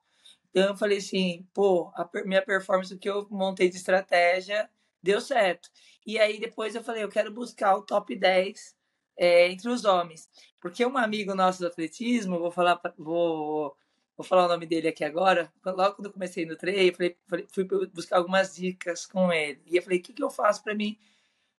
Então 0.55 0.69
eu 0.69 0.77
falei 0.77 0.99
assim, 0.99 1.45
pô, 1.53 1.91
a 1.95 2.09
minha 2.23 2.41
performance 2.41 2.97
que 2.97 3.09
eu 3.09 3.27
montei 3.29 3.69
de 3.69 3.75
estratégia 3.75 4.69
deu 5.03 5.19
certo. 5.19 5.69
E 6.07 6.17
aí 6.17 6.39
depois 6.39 6.73
eu 6.73 6.81
falei, 6.81 7.03
eu 7.03 7.09
quero 7.09 7.29
buscar 7.29 7.75
o 7.75 7.81
top 7.81 8.15
10 8.15 8.73
é, 9.17 9.49
entre 9.51 9.67
os 9.67 9.83
homens. 9.83 10.29
Porque 10.61 10.85
um 10.85 10.97
amigo 10.97 11.35
nosso 11.35 11.59
do 11.59 11.67
atletismo, 11.67 12.39
vou 12.39 12.51
falar, 12.51 12.79
vou 12.97 13.75
vou 14.15 14.25
falar 14.25 14.45
o 14.45 14.47
nome 14.47 14.65
dele 14.65 14.87
aqui 14.87 15.03
agora. 15.03 15.51
Logo 15.65 15.95
quando 15.95 16.05
eu 16.05 16.13
comecei 16.13 16.45
no 16.45 16.55
treino, 16.55 16.79
eu 16.89 16.95
falei, 16.95 17.47
fui 17.51 17.65
buscar 17.93 18.15
algumas 18.15 18.55
dicas 18.55 19.05
com 19.05 19.33
ele. 19.33 19.61
E 19.65 19.75
eu 19.75 19.83
falei, 19.83 19.99
o 19.99 20.01
que, 20.01 20.13
que 20.13 20.23
eu 20.23 20.29
faço 20.29 20.63
para 20.63 20.73
mim 20.73 20.97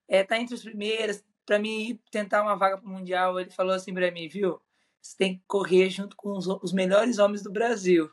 é, 0.09 0.25
tá 0.25 0.39
entre 0.41 0.55
os 0.55 0.63
primeiros, 0.63 1.23
para 1.45 1.59
mim 1.59 2.01
tentar 2.11 2.43
uma 2.43 2.57
vaga 2.57 2.79
para 2.79 2.89
o 2.89 2.91
Mundial? 2.91 3.39
Ele 3.39 3.51
falou 3.51 3.75
assim 3.75 3.93
para 3.93 4.11
mim, 4.11 4.27
viu? 4.27 4.59
Você 5.03 5.17
tem 5.19 5.37
que 5.37 5.43
correr 5.47 5.91
junto 5.91 6.17
com 6.17 6.33
os, 6.33 6.47
os 6.47 6.73
melhores 6.73 7.19
homens 7.19 7.43
do 7.43 7.53
Brasil. 7.53 8.11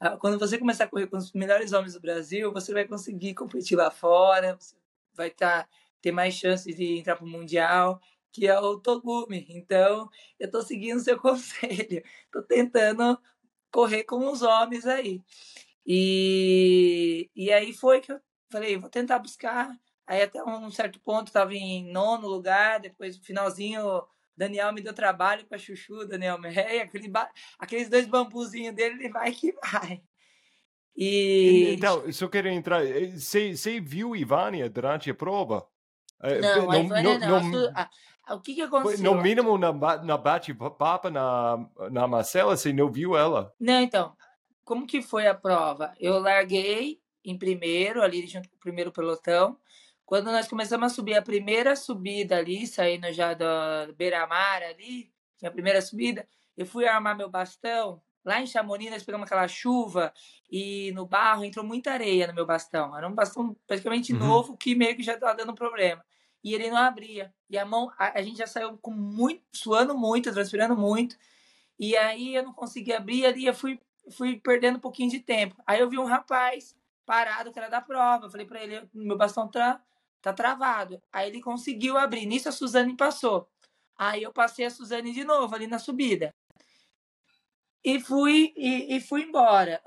Ah, 0.00 0.16
quando 0.16 0.38
você 0.38 0.58
começar 0.58 0.84
a 0.84 0.88
correr 0.88 1.08
com 1.08 1.16
os 1.16 1.32
melhores 1.32 1.72
homens 1.72 1.94
do 1.94 2.00
Brasil, 2.00 2.52
você 2.52 2.72
vai 2.72 2.86
conseguir 2.86 3.34
competir 3.34 3.76
lá 3.76 3.90
fora, 3.90 4.56
você 4.56 4.76
vai 5.14 5.30
tá, 5.30 5.68
ter 6.00 6.12
mais 6.12 6.34
chances 6.34 6.76
de 6.76 6.98
entrar 6.98 7.16
para 7.16 7.24
o 7.24 7.28
Mundial 7.28 8.00
que 8.32 8.46
é 8.46 8.58
o 8.58 8.78
Togumi. 8.78 9.46
Então, 9.50 10.08
eu 10.38 10.46
estou 10.46 10.62
seguindo 10.62 11.00
seu 11.00 11.18
conselho. 11.20 12.02
Estou 12.24 12.42
tentando 12.42 13.18
correr 13.70 14.04
com 14.04 14.30
os 14.30 14.42
homens 14.42 14.86
aí. 14.86 15.22
E, 15.86 17.30
e 17.34 17.52
aí 17.52 17.72
foi 17.72 18.00
que 18.00 18.12
eu 18.12 18.20
falei, 18.50 18.76
vou 18.76 18.90
tentar 18.90 19.18
buscar. 19.18 19.76
Aí 20.06 20.22
até 20.22 20.42
um 20.42 20.70
certo 20.70 21.00
ponto 21.00 21.28
estava 21.28 21.54
em 21.54 21.90
nono 21.92 22.28
lugar, 22.28 22.80
depois 22.80 23.18
no 23.18 23.24
finalzinho 23.24 24.02
Daniel 24.38 24.72
me 24.72 24.80
deu 24.80 24.94
trabalho 24.94 25.44
para 25.46 25.58
Chuchu, 25.58 26.06
Daniel 26.06 26.38
Meia, 26.38 26.84
aquele 26.84 27.12
aqueles 27.58 27.90
dois 27.90 28.06
bambuzinhos 28.06 28.74
dele, 28.74 28.94
ele 28.94 29.12
vai 29.12 29.32
que 29.32 29.52
vai. 29.60 30.00
E... 30.96 31.74
Então, 31.76 32.10
só 32.12 32.28
quero 32.28 32.48
entrar. 32.48 32.82
Você, 33.14 33.56
você 33.56 33.80
viu 33.80 34.14
Ivânia 34.16 34.70
durante 34.70 35.10
a 35.10 35.14
prova? 35.14 35.66
É, 36.22 36.40
não, 36.40 36.62
não, 36.62 36.70
a 36.70 36.78
Ivânia 36.78 37.18
não. 37.18 37.40
não, 37.40 38.36
o 38.36 38.40
que, 38.40 38.54
que 38.54 38.62
aconteceu? 38.62 39.14
No 39.14 39.20
mínimo, 39.20 39.58
na, 39.58 39.72
na 39.72 40.16
bate-papo 40.16 41.10
na, 41.10 41.68
na 41.90 42.06
Marcela, 42.06 42.56
você 42.56 42.72
não 42.72 42.90
viu 42.90 43.16
ela? 43.16 43.52
Não, 43.58 43.80
então. 43.80 44.16
Como 44.64 44.86
que 44.86 45.00
foi 45.00 45.26
a 45.26 45.34
prova? 45.34 45.94
Eu 45.98 46.18
larguei 46.18 47.00
em 47.24 47.38
primeiro, 47.38 48.02
ali 48.02 48.26
junto 48.26 48.48
com 48.48 48.56
o 48.56 48.60
primeiro 48.60 48.92
pelotão. 48.92 49.58
Quando 50.08 50.32
nós 50.32 50.48
começamos 50.48 50.90
a 50.90 50.94
subir 50.94 51.18
a 51.18 51.20
primeira 51.20 51.76
subida 51.76 52.38
ali, 52.38 52.66
saindo 52.66 53.12
já 53.12 53.34
da 53.34 53.92
beira-mar 53.94 54.62
ali, 54.62 55.12
a 55.44 55.50
primeira 55.50 55.82
subida, 55.82 56.26
eu 56.56 56.64
fui 56.64 56.86
armar 56.86 57.14
meu 57.14 57.28
bastão. 57.28 58.00
Lá 58.24 58.40
em 58.40 58.46
Chamonix, 58.46 58.90
nós 58.90 59.02
pegamos 59.02 59.26
aquela 59.26 59.46
chuva 59.46 60.10
e 60.50 60.92
no 60.92 61.04
barro 61.04 61.44
entrou 61.44 61.62
muita 61.62 61.92
areia 61.92 62.26
no 62.26 62.32
meu 62.32 62.46
bastão. 62.46 62.96
Era 62.96 63.06
um 63.06 63.14
bastão 63.14 63.54
praticamente 63.66 64.14
uhum. 64.14 64.18
novo 64.18 64.56
que 64.56 64.74
meio 64.74 64.96
que 64.96 65.02
já 65.02 65.12
estava 65.12 65.34
dando 65.34 65.54
problema 65.54 66.02
e 66.42 66.54
ele 66.54 66.70
não 66.70 66.78
abria. 66.78 67.30
E 67.50 67.58
a 67.58 67.66
mão, 67.66 67.92
a, 67.98 68.18
a, 68.18 68.22
gente 68.22 68.38
já 68.38 68.46
saiu 68.46 68.78
com 68.78 68.90
muito, 68.90 69.42
suando 69.52 69.94
muito, 69.94 70.32
transpirando 70.32 70.74
muito. 70.74 71.18
E 71.78 71.94
aí 71.98 72.34
eu 72.34 72.44
não 72.44 72.54
conseguia 72.54 72.96
abrir 72.96 73.26
ali, 73.26 73.44
eu 73.44 73.52
fui, 73.52 73.78
fui 74.12 74.40
perdendo 74.40 74.76
um 74.76 74.80
pouquinho 74.80 75.10
de 75.10 75.20
tempo. 75.20 75.54
Aí 75.66 75.80
eu 75.80 75.90
vi 75.90 75.98
um 75.98 76.06
rapaz 76.06 76.74
parado 77.04 77.52
que 77.52 77.58
era 77.58 77.68
da 77.68 77.82
prova. 77.82 78.24
Eu 78.24 78.30
falei 78.30 78.46
para 78.46 78.64
ele, 78.64 78.88
meu 78.94 79.18
bastão 79.18 79.46
tá, 79.46 79.82
tá 80.20 80.32
travado. 80.32 81.02
Aí 81.12 81.28
ele 81.28 81.40
conseguiu 81.40 81.96
abrir. 81.96 82.26
Nisso 82.26 82.48
a 82.48 82.52
Suzane 82.52 82.96
passou. 82.96 83.48
Aí 83.96 84.22
eu 84.22 84.32
passei 84.32 84.64
a 84.64 84.70
Suzane 84.70 85.12
de 85.12 85.24
novo 85.24 85.54
ali 85.54 85.66
na 85.66 85.78
subida. 85.78 86.34
E 87.84 88.00
fui 88.00 88.52
e, 88.56 88.96
e 88.96 89.00
fui 89.00 89.22
embora. 89.22 89.80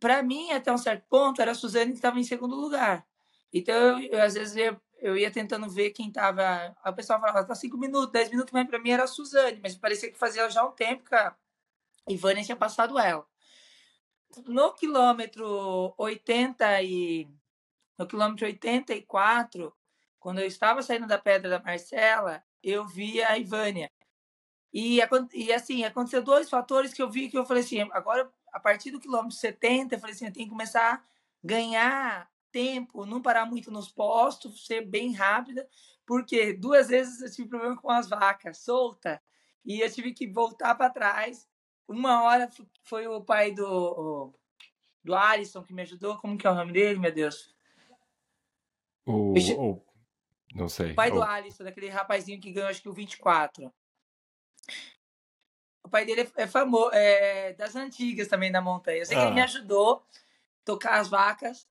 Para 0.00 0.22
mim, 0.22 0.50
até 0.52 0.72
um 0.72 0.78
certo 0.78 1.06
ponto, 1.08 1.40
era 1.40 1.52
a 1.52 1.54
Suzane 1.54 1.92
que 1.92 1.98
estava 1.98 2.18
em 2.18 2.24
segundo 2.24 2.56
lugar. 2.56 3.06
Então, 3.52 4.00
eu, 4.00 4.10
eu 4.10 4.22
às 4.22 4.34
vezes 4.34 4.56
eu 5.04 5.16
ia 5.16 5.30
tentando 5.30 5.68
ver 5.68 5.90
quem 5.90 6.10
tava. 6.10 6.74
Aí 6.82 6.92
o 6.92 6.94
pessoal 6.94 7.20
falava, 7.20 7.46
tá 7.46 7.54
5 7.54 7.76
minutos, 7.76 8.10
10 8.10 8.30
minutos, 8.30 8.52
mas 8.52 8.66
pra 8.66 8.78
mim 8.78 8.90
era 8.90 9.04
a 9.04 9.06
Suzane, 9.06 9.60
mas 9.62 9.74
parecia 9.74 10.10
que 10.10 10.18
fazia 10.18 10.48
já 10.48 10.64
um 10.64 10.72
tempo 10.72 11.04
que 11.04 11.14
a 11.14 11.34
Ivânia 12.08 12.42
tinha 12.42 12.56
passado 12.56 12.98
ela. 12.98 13.26
No 14.46 14.72
quilômetro 14.72 15.94
80 15.98 16.82
e. 16.82 17.28
No 17.98 18.06
quilômetro 18.06 18.46
84, 18.46 19.72
quando 20.18 20.40
eu 20.40 20.46
estava 20.46 20.82
saindo 20.82 21.06
da 21.06 21.18
Pedra 21.18 21.50
da 21.50 21.58
Marcela, 21.60 22.42
eu 22.62 22.86
vi 22.86 23.22
a 23.22 23.38
Ivânia. 23.38 23.90
E, 24.72 24.98
e 25.32 25.52
assim, 25.52 25.84
aconteceu 25.84 26.22
dois 26.22 26.50
fatores 26.50 26.92
que 26.92 27.00
eu 27.00 27.08
vi 27.08 27.28
que 27.28 27.38
eu 27.38 27.46
falei 27.46 27.62
assim, 27.62 27.80
agora, 27.92 28.28
a 28.52 28.58
partir 28.58 28.90
do 28.90 28.98
quilômetro 28.98 29.36
70, 29.36 29.94
eu 29.94 30.00
falei 30.00 30.14
assim, 30.14 30.26
eu 30.26 30.32
tenho 30.32 30.46
que 30.46 30.52
começar 30.52 30.94
a 30.94 31.02
ganhar 31.42 32.28
tempo, 32.50 33.06
não 33.06 33.22
parar 33.22 33.46
muito 33.46 33.70
nos 33.70 33.88
postos, 33.88 34.66
ser 34.66 34.84
bem 34.84 35.12
rápida, 35.12 35.68
porque 36.06 36.52
duas 36.52 36.88
vezes 36.88 37.20
eu 37.20 37.30
tive 37.30 37.48
problema 37.48 37.76
com 37.76 37.90
as 37.90 38.08
vacas 38.08 38.58
solta 38.58 39.22
e 39.64 39.80
eu 39.80 39.92
tive 39.92 40.12
que 40.12 40.26
voltar 40.26 40.74
para 40.74 40.90
trás. 40.90 41.48
Uma 41.86 42.22
hora 42.24 42.50
foi 42.82 43.06
o 43.06 43.20
pai 43.20 43.52
do 43.52 44.32
do 45.04 45.14
Alisson 45.14 45.62
que 45.62 45.74
me 45.74 45.82
ajudou, 45.82 46.16
como 46.16 46.38
que 46.38 46.46
é 46.46 46.50
o 46.50 46.54
nome 46.54 46.72
dele, 46.72 46.98
meu 46.98 47.12
Deus? 47.12 47.53
O, 49.06 49.80
não 50.54 50.68
sei. 50.68 50.92
O 50.92 50.94
pai 50.94 51.10
do 51.10 51.22
Alisson, 51.22 51.64
daquele 51.64 51.88
rapazinho 51.88 52.40
que 52.40 52.52
ganhou 52.52 52.68
acho 52.68 52.82
que 52.82 52.88
o 52.88 52.92
24. 52.92 53.72
O 55.82 55.88
pai 55.88 56.04
dele 56.06 56.22
é, 56.22 56.42
é 56.42 56.46
famoso, 56.46 56.90
é 56.92 57.52
das 57.54 57.76
antigas 57.76 58.28
também 58.28 58.50
da 58.50 58.60
montanha. 58.60 58.98
Eu 58.98 59.06
sei 59.06 59.16
ah. 59.16 59.20
que 59.20 59.26
ele 59.26 59.34
me 59.34 59.40
ah. 59.40 59.44
ajudou 59.44 59.96
a 59.96 60.02
tocar 60.64 61.00
as 61.00 61.08
vacas 61.08 61.66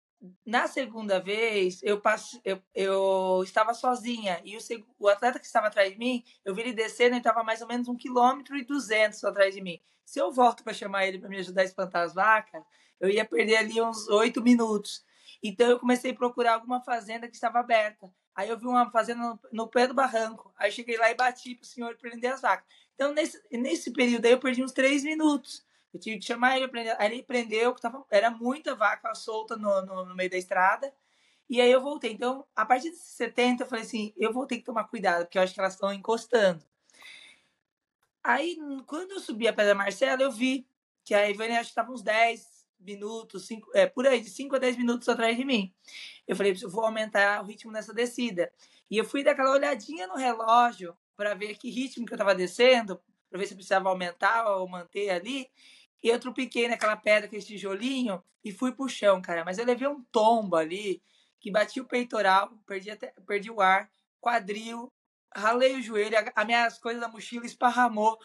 na 0.46 0.68
segunda 0.68 1.20
vez, 1.20 1.82
eu, 1.84 2.00
passe, 2.00 2.40
eu, 2.46 2.62
eu 2.74 3.42
estava 3.44 3.74
sozinha 3.74 4.40
e 4.46 4.56
o, 4.56 4.60
o 5.00 5.08
atleta 5.10 5.38
que 5.38 5.46
estava 5.46 5.68
atrás 5.68 5.92
de 5.92 6.00
mim, 6.00 6.24
eu 6.46 6.56
vi 6.56 6.62
ele 6.62 6.74
descendo 6.74 7.16
e 7.16 7.18
estava 7.18 7.44
mais 7.44 7.62
ou 7.62 7.68
menos 7.68 7.90
um 7.90 7.96
quilômetro 7.96 8.56
e 8.56 8.64
duzentos 8.64 9.24
atrás 9.24 9.54
de 9.54 9.62
mim. 9.62 9.82
Se 10.06 10.20
eu 10.20 10.32
volto 10.32 10.64
para 10.64 10.74
chamar 10.74 11.06
ele 11.06 11.20
para 11.20 11.28
me 11.28 11.38
ajudar 11.40 11.62
a 11.62 11.66
espantar 11.66 12.04
as 12.04 12.14
vacas, 12.14 12.64
eu 13.00 13.10
ia 13.10 13.26
perder 13.26 13.58
ali 13.58 13.82
uns 13.82 14.08
oito 14.08 14.42
minutos. 14.42 15.04
Então 15.44 15.70
eu 15.70 15.78
comecei 15.78 16.12
a 16.12 16.16
procurar 16.16 16.54
alguma 16.54 16.82
fazenda 16.82 17.28
que 17.28 17.36
estava 17.36 17.60
aberta. 17.60 18.10
Aí 18.34 18.50
eu 18.50 18.58
vi 18.58 18.66
uma 18.66 18.90
fazenda 18.90 19.22
no, 19.22 19.40
no 19.52 19.68
pé 19.68 19.86
do 19.86 19.94
barranco. 19.94 20.54
Aí 20.58 20.72
cheguei 20.72 20.98
lá 20.98 21.12
e 21.12 21.16
bati 21.16 21.56
para 21.56 21.64
o 21.64 21.68
senhor 21.68 21.98
prender 21.98 22.32
as 22.32 22.42
vacas. 22.42 22.66
Então 22.96 23.14
nesse, 23.14 23.42
nesse 23.52 23.92
período 23.92 24.26
aí 24.26 24.32
eu 24.32 24.40
perdi 24.40 24.64
uns 24.64 24.72
três 24.72 25.04
minutos. 25.04 25.66
Eu 25.94 26.00
tive 26.00 26.18
que 26.18 26.26
chamar 26.26 26.58
ele, 26.58 26.68
prender. 26.70 26.96
aí 26.98 27.12
ele 27.12 27.24
prendeu, 27.24 27.76
que 27.76 27.82
tava, 27.82 28.04
era 28.10 28.32
muita 28.32 28.74
vaca 28.74 29.14
solta 29.14 29.56
no, 29.58 29.86
no, 29.86 30.06
no, 30.06 30.16
meio 30.16 30.30
da 30.30 30.38
estrada. 30.38 30.92
E 31.48 31.62
aí 31.62 31.72
eu 31.72 31.82
voltei. 31.82 32.14
Então, 32.14 32.48
a 32.56 32.66
partir 32.66 32.90
de 32.90 32.96
70, 32.96 33.64
eu 33.64 33.68
falei 33.68 33.84
assim, 33.84 34.14
eu 34.18 34.34
vou 34.34 34.48
ter 34.48 34.58
que 34.58 34.64
tomar 34.64 34.86
cuidado, 34.86 35.26
porque 35.26 35.38
eu 35.38 35.44
acho 35.44 35.54
que 35.54 35.60
elas 35.60 35.74
estão 35.74 35.94
encostando. 35.94 36.64
Aí, 38.24 38.58
quando 38.88 39.12
eu 39.12 39.20
subi 39.20 39.48
a 39.48 39.54
Pedra 39.54 39.76
Marcela, 39.76 40.24
eu 40.24 40.32
vi 40.32 40.66
que 41.04 41.14
a 41.14 41.30
Ivânia 41.30 41.60
acho 41.60 41.70
que 41.70 41.72
estava 41.72 41.92
uns 41.92 42.02
10 42.02 42.53
minutos, 42.84 43.48
cinco, 43.48 43.70
é, 43.74 43.86
por 43.86 44.06
aí, 44.08 44.22
de 44.22 44.30
5 44.30 44.56
a 44.56 44.60
10 44.60 44.78
minutos 44.78 45.10
atrás 45.10 45.36
de 45.36 45.44
mim. 45.44 45.74
Eu 46.28 46.36
falei, 46.36 46.56
eu 46.62 46.70
vou 46.70 46.86
aumentar 46.86 47.42
o 47.42 47.46
ritmo 47.46 47.72
nessa 47.72 47.94
descida. 47.94 48.52
E 48.90 48.98
eu 48.98 49.06
fui 49.06 49.24
dar 49.24 49.32
aquela 49.32 49.52
olhadinha 49.52 50.08
no 50.08 50.16
relógio 50.16 50.96
para 51.16 51.34
ver 51.34 51.58
que 51.58 51.70
ritmo 51.70 52.06
que 52.06 52.14
eu 52.14 52.16
estava 52.16 52.36
descendo, 52.36 53.02
para 53.30 53.40
ver 53.40 53.48
se 53.48 53.56
precisava 53.56 53.90
aumentar 53.90 54.48
ou 54.52 54.68
manter 54.68 55.10
ali. 55.10 55.50
E 56.02 56.10
eu 56.10 56.20
trupiquei 56.20 56.68
naquela 56.68 56.96
pedra, 56.96 57.26
aquele 57.28 57.42
tijolinho, 57.42 58.24
e 58.44 58.52
fui 58.52 58.72
pro 58.72 58.90
chão, 58.90 59.22
cara. 59.22 59.46
Mas 59.46 59.58
eu 59.58 59.66
levei 59.66 59.88
um 59.88 60.04
tombo 60.12 60.56
ali, 60.56 61.02
que 61.40 61.50
bati 61.50 61.80
o 61.80 61.86
peitoral, 61.86 62.52
perdi, 62.66 62.92
até, 62.92 63.14
perdi 63.26 63.50
o 63.50 63.62
ar, 63.62 63.90
quadril, 64.20 64.92
ralei 65.36 65.76
o 65.76 65.82
joelho, 65.82 66.18
as 66.36 66.46
minhas 66.46 66.78
coisas 66.78 67.02
da 67.02 67.08
mochila 67.08 67.46
esparramou. 67.46 68.18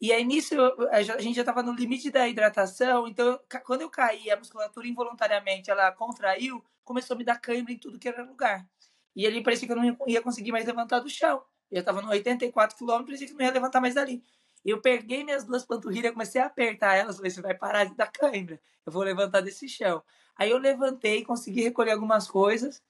E 0.00 0.12
aí 0.12 0.24
nisso 0.24 0.54
a 0.90 1.02
gente 1.20 1.36
já 1.36 1.42
estava 1.42 1.62
no 1.62 1.72
limite 1.72 2.10
da 2.10 2.28
hidratação, 2.28 3.08
então 3.08 3.40
quando 3.64 3.80
eu 3.80 3.90
caí, 3.90 4.30
a 4.30 4.36
musculatura 4.36 4.86
involuntariamente 4.86 5.70
ela 5.70 5.90
contraiu, 5.92 6.62
começou 6.84 7.14
a 7.14 7.18
me 7.18 7.24
dar 7.24 7.40
cãibra 7.40 7.72
em 7.72 7.78
tudo 7.78 7.98
que 7.98 8.08
era 8.08 8.22
lugar. 8.22 8.68
E 9.14 9.26
ali 9.26 9.42
parecia 9.42 9.66
que 9.66 9.72
eu 9.72 9.76
não 9.76 9.96
ia 10.06 10.20
conseguir 10.20 10.52
mais 10.52 10.66
levantar 10.66 11.00
do 11.00 11.08
chão. 11.08 11.42
Eu 11.70 11.80
estava 11.80 12.02
no 12.02 12.10
84 12.10 12.76
km, 12.76 13.04
parecia 13.04 13.26
que 13.26 13.32
não 13.32 13.44
ia 13.44 13.50
levantar 13.50 13.80
mais 13.80 13.94
dali. 13.94 14.22
Eu 14.64 14.80
peguei 14.80 15.24
minhas 15.24 15.44
duas 15.44 15.64
panturrilhas, 15.64 16.12
comecei 16.12 16.40
a 16.40 16.46
apertar 16.46 16.94
elas, 16.94 17.16
falei, 17.16 17.30
você 17.30 17.40
vai 17.40 17.54
parar 17.54 17.84
de 17.84 17.94
dar 17.94 18.08
cãibra, 18.08 18.60
eu 18.84 18.92
vou 18.92 19.02
levantar 19.02 19.40
desse 19.40 19.68
chão. 19.68 20.02
Aí 20.36 20.50
eu 20.50 20.58
levantei, 20.58 21.24
consegui 21.24 21.62
recolher 21.62 21.92
algumas 21.92 22.28
coisas 22.28 22.82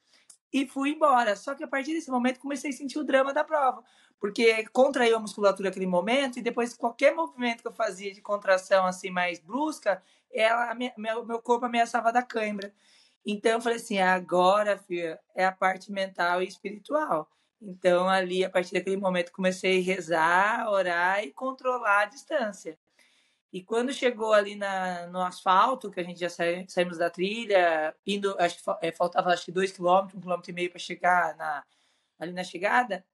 e 0.52 0.66
fui 0.66 0.90
embora. 0.90 1.36
Só 1.36 1.54
que 1.54 1.62
a 1.62 1.68
partir 1.68 1.92
desse 1.92 2.10
momento 2.10 2.40
comecei 2.40 2.70
a 2.70 2.72
sentir 2.72 2.98
o 2.98 3.04
drama 3.04 3.32
da 3.32 3.44
prova, 3.44 3.84
porque 4.20 4.66
contraiu 4.68 5.16
a 5.16 5.20
musculatura 5.20 5.68
naquele 5.68 5.86
momento 5.86 6.38
e 6.38 6.42
depois 6.42 6.74
qualquer 6.74 7.14
movimento 7.14 7.62
que 7.62 7.68
eu 7.68 7.72
fazia 7.72 8.12
de 8.12 8.20
contração 8.20 8.86
assim 8.86 9.10
mais 9.10 9.38
brusca, 9.38 10.02
ela, 10.32 10.74
meu, 10.96 11.24
meu 11.24 11.40
corpo 11.40 11.66
ameaçava 11.66 12.12
da 12.12 12.22
cãibra. 12.22 12.72
Então 13.24 13.52
eu 13.52 13.60
falei 13.60 13.78
assim, 13.78 13.98
agora, 13.98 14.78
filha, 14.78 15.20
é 15.34 15.44
a 15.44 15.52
parte 15.52 15.90
mental 15.90 16.42
e 16.42 16.46
espiritual. 16.46 17.28
Então, 17.60 18.08
ali, 18.08 18.44
a 18.44 18.50
partir 18.50 18.74
daquele 18.74 18.96
momento, 18.96 19.32
comecei 19.32 19.80
a 19.80 19.82
rezar, 19.82 20.68
orar 20.70 21.24
e 21.24 21.32
controlar 21.32 22.02
a 22.02 22.04
distância. 22.04 22.78
E 23.52 23.62
quando 23.62 23.92
chegou 23.92 24.32
ali 24.32 24.54
na, 24.54 25.06
no 25.06 25.20
asfalto, 25.20 25.90
que 25.90 26.00
a 26.00 26.02
gente 26.02 26.20
já 26.20 26.28
saímos 26.28 26.98
da 26.98 27.08
trilha, 27.08 27.94
indo, 28.06 28.36
acho 28.38 28.62
que 28.62 28.70
é, 28.82 28.92
faltava 28.92 29.30
acho 29.30 29.46
que 29.46 29.52
dois 29.52 29.72
quilômetros, 29.72 30.14
um 30.18 30.20
quilômetro 30.20 30.50
e 30.50 30.54
meio 30.54 30.70
para 30.70 30.78
chegar 30.78 31.34
na, 31.36 31.64
ali 32.18 32.32
na 32.32 32.44
chegada, 32.44 33.04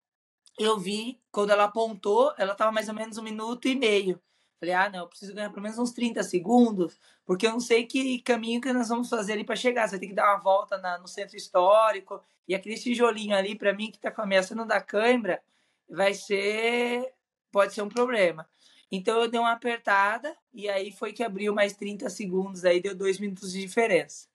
eu 0.59 0.79
vi, 0.79 1.21
quando 1.31 1.51
ela 1.51 1.65
apontou, 1.65 2.33
ela 2.39 2.53
estava 2.53 2.73
mais 2.73 2.89
ou 2.89 2.95
menos 2.95 3.19
um 3.19 3.23
minuto 3.23 3.69
e 3.69 3.75
meio. 3.75 4.21
Falei, 4.61 4.75
ah, 4.75 4.89
não, 4.89 5.01
eu 5.01 5.09
preciso 5.09 5.35
ganhar 5.35 5.51
pelo 5.51 5.63
menos 5.63 5.79
uns 5.79 5.91
30 5.91 6.23
segundos, 6.23 6.97
porque 7.25 7.47
eu 7.47 7.51
não 7.51 7.59
sei 7.59 7.85
que 7.85 8.21
caminho 8.21 8.61
que 8.61 8.73
nós 8.73 8.89
vamos 8.89 9.09
fazer 9.09 9.33
ali 9.33 9.43
para 9.43 9.57
chegar. 9.57 9.89
Você 9.89 9.93
vai 9.93 10.01
ter 10.01 10.07
que 10.07 10.15
dar 10.15 10.33
uma 10.33 10.41
volta 10.41 10.79
na, 10.79 10.99
no 10.99 11.09
centro 11.09 11.37
histórico, 11.37 12.23
e 12.47 12.55
aquele 12.55 12.77
tijolinho 12.77 13.35
ali, 13.35 13.57
para 13.57 13.73
mim, 13.73 13.91
que 13.91 13.97
está 13.97 14.11
começando 14.11 14.65
da 14.65 14.81
cãibra, 14.81 15.43
vai 15.89 16.15
ser. 16.15 17.13
pode 17.51 17.75
ser 17.75 17.83
um 17.83 17.89
problema. 17.89 18.49
Então 18.91 19.21
eu 19.21 19.29
dei 19.29 19.41
uma 19.41 19.53
apertada, 19.53 20.37
e 20.53 20.69
aí 20.69 20.93
foi 20.93 21.13
que 21.13 21.25
abriu 21.25 21.55
mais 21.55 21.73
30 21.73 22.09
segundos, 22.11 22.65
aí 22.65 22.81
deu 22.81 22.95
dois 22.95 23.19
minutos 23.19 23.53
de 23.53 23.61
diferença. 23.61 24.29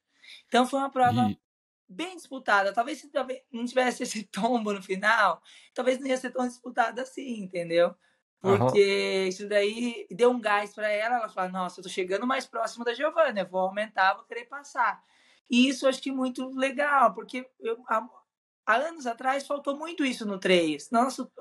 Então 0.47 0.67
foi 0.67 0.79
uma 0.79 0.89
prova 0.89 1.29
e... 1.29 1.39
bem 1.87 2.15
disputada. 2.15 2.73
Talvez 2.73 2.99
se 2.99 3.09
não 3.51 3.65
tivesse 3.65 4.03
esse 4.03 4.23
tombo 4.31 4.73
no 4.73 4.81
final, 4.81 5.41
talvez 5.73 5.99
não 5.99 6.07
ia 6.07 6.17
ser 6.17 6.31
tão 6.31 6.47
disputada 6.47 7.01
assim, 7.01 7.43
entendeu? 7.43 7.95
Porque 8.39 9.21
uhum. 9.23 9.27
isso 9.27 9.47
daí 9.47 10.07
deu 10.11 10.29
um 10.29 10.39
gás 10.39 10.73
para 10.73 10.89
ela. 10.89 11.15
Ela 11.17 11.29
falou: 11.29 11.51
Nossa, 11.51 11.79
eu 11.79 11.83
tô 11.83 11.89
chegando 11.89 12.27
mais 12.27 12.45
próximo 12.45 12.85
da 12.85 12.93
Giovana, 12.93 13.39
eu 13.39 13.47
vou 13.47 13.61
aumentar, 13.61 14.13
vou 14.13 14.25
querer 14.25 14.45
passar. 14.45 15.03
E 15.49 15.67
isso 15.67 15.85
eu 15.85 15.89
acho 15.89 16.01
que 16.01 16.11
muito 16.11 16.49
legal, 16.55 17.13
porque 17.13 17.49
eu, 17.59 17.81
há, 17.87 18.07
há, 18.65 18.75
anos 18.75 19.07
atrás 19.07 19.47
faltou 19.47 19.77
muito 19.77 20.05
isso 20.05 20.25
no 20.25 20.37
Trails. 20.39 20.91
Nosso, 20.91 21.31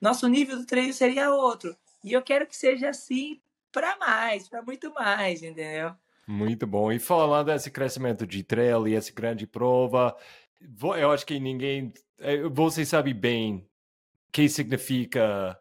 nosso 0.00 0.28
nível 0.28 0.58
do 0.58 0.66
Trails 0.66 0.96
seria 0.96 1.30
outro. 1.30 1.76
E 2.04 2.12
eu 2.12 2.22
quero 2.22 2.46
que 2.46 2.56
seja 2.56 2.90
assim 2.90 3.40
para 3.72 3.96
mais, 3.98 4.48
para 4.48 4.62
muito 4.62 4.92
mais, 4.92 5.42
entendeu? 5.42 5.94
Muito 6.26 6.66
bom. 6.66 6.90
E 6.90 6.98
falando 6.98 7.46
desse 7.46 7.70
crescimento 7.70 8.26
de 8.26 8.42
trail 8.42 8.86
e 8.88 8.94
essa 8.94 9.12
grande 9.12 9.46
prova, 9.46 10.16
eu 10.98 11.10
acho 11.10 11.24
que 11.24 11.38
ninguém. 11.38 11.92
Eh, 12.18 12.42
você 12.48 12.84
sabe 12.84 13.14
bem 13.14 13.58
o 13.58 14.32
que 14.32 14.48
significa 14.48 15.58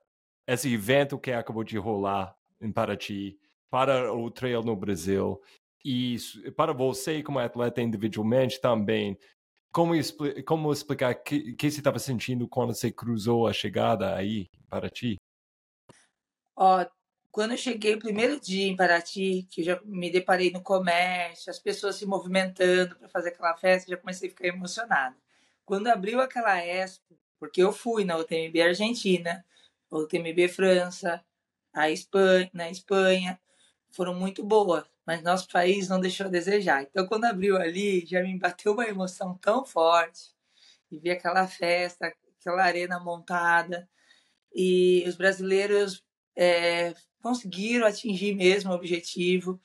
esse 0.48 0.74
evento 0.74 1.20
que 1.20 1.32
acabou 1.32 1.64
de 1.64 1.78
rolar 1.78 2.36
em 2.62 2.72
Paraty 2.72 3.38
para 3.70 4.14
o 4.14 4.32
trail 4.32 4.64
no 4.64 4.76
Brasil 4.76 5.42
e 5.84 6.18
para 6.56 6.74
você 6.74 7.22
como 7.22 7.40
atleta 7.40 7.82
individualmente 7.82 8.60
também 8.60 9.18
como, 9.76 9.92
como 10.46 10.72
explicar 10.72 11.14
o 11.14 11.22
que, 11.22 11.54
que 11.54 11.70
você 11.70 11.82
estava 11.82 12.00
sentindo 12.00 12.48
quando 12.48 12.74
você 12.74 12.90
cruzou 12.90 13.46
a 13.46 13.52
chegada 13.52 14.16
aí 14.16 14.50
para 14.70 14.90
ti? 14.90 15.18
Ó, 16.56 16.86
quando 17.36 17.52
eu 17.52 17.58
cheguei 17.58 17.94
o 17.96 18.00
primeiro 18.00 18.40
dia 18.40 18.66
em 18.66 18.78
Paraty, 18.78 19.46
que 19.52 19.60
eu 19.60 19.66
já 19.66 19.82
me 19.84 20.10
deparei 20.10 20.52
no 20.52 20.62
comércio, 20.62 21.52
as 21.52 21.60
pessoas 21.60 21.98
se 21.98 22.06
movimentando 22.06 22.96
para 22.96 23.10
fazer 23.10 23.28
aquela 23.28 23.54
festa, 23.58 23.92
já 23.92 23.98
comecei 23.98 24.30
a 24.30 24.32
ficar 24.32 24.48
emocionada. 24.48 25.18
Quando 25.66 25.88
abriu 25.88 26.22
aquela 26.22 26.66
expo, 26.66 27.20
porque 27.38 27.62
eu 27.62 27.74
fui 27.74 28.06
na 28.06 28.16
UTMB 28.16 28.62
Argentina, 28.62 29.46
o 29.92 30.08
TMB 30.08 30.48
França, 30.48 31.22
a 31.74 31.92
Espanha, 31.92 32.50
na 32.54 32.70
Espanha, 32.72 33.38
foram 33.92 34.14
muito 34.14 34.42
boas, 34.42 34.86
mas 35.06 35.22
nosso 35.22 35.50
país 35.50 35.90
não 35.90 36.00
deixou 36.00 36.28
a 36.28 36.30
desejar. 36.30 36.84
Então, 36.84 37.06
quando 37.06 37.26
abriu 37.26 37.58
ali, 37.58 38.06
já 38.06 38.24
me 38.24 38.40
bateu 38.40 38.72
uma 38.72 38.88
emoção 38.88 39.38
tão 39.40 39.66
forte 39.66 40.32
e 40.90 40.98
ver 40.98 41.12
aquela 41.12 41.46
festa, 41.46 42.14
aquela 42.40 42.64
arena 42.64 42.98
montada 42.98 43.90
e 44.56 45.04
os 45.06 45.18
brasileiros 45.18 46.02
é, 46.34 46.94
conseguiram 47.26 47.88
atingir 47.88 48.36
mesmo 48.36 48.72
o 48.72 48.76
objetivo, 48.76 49.60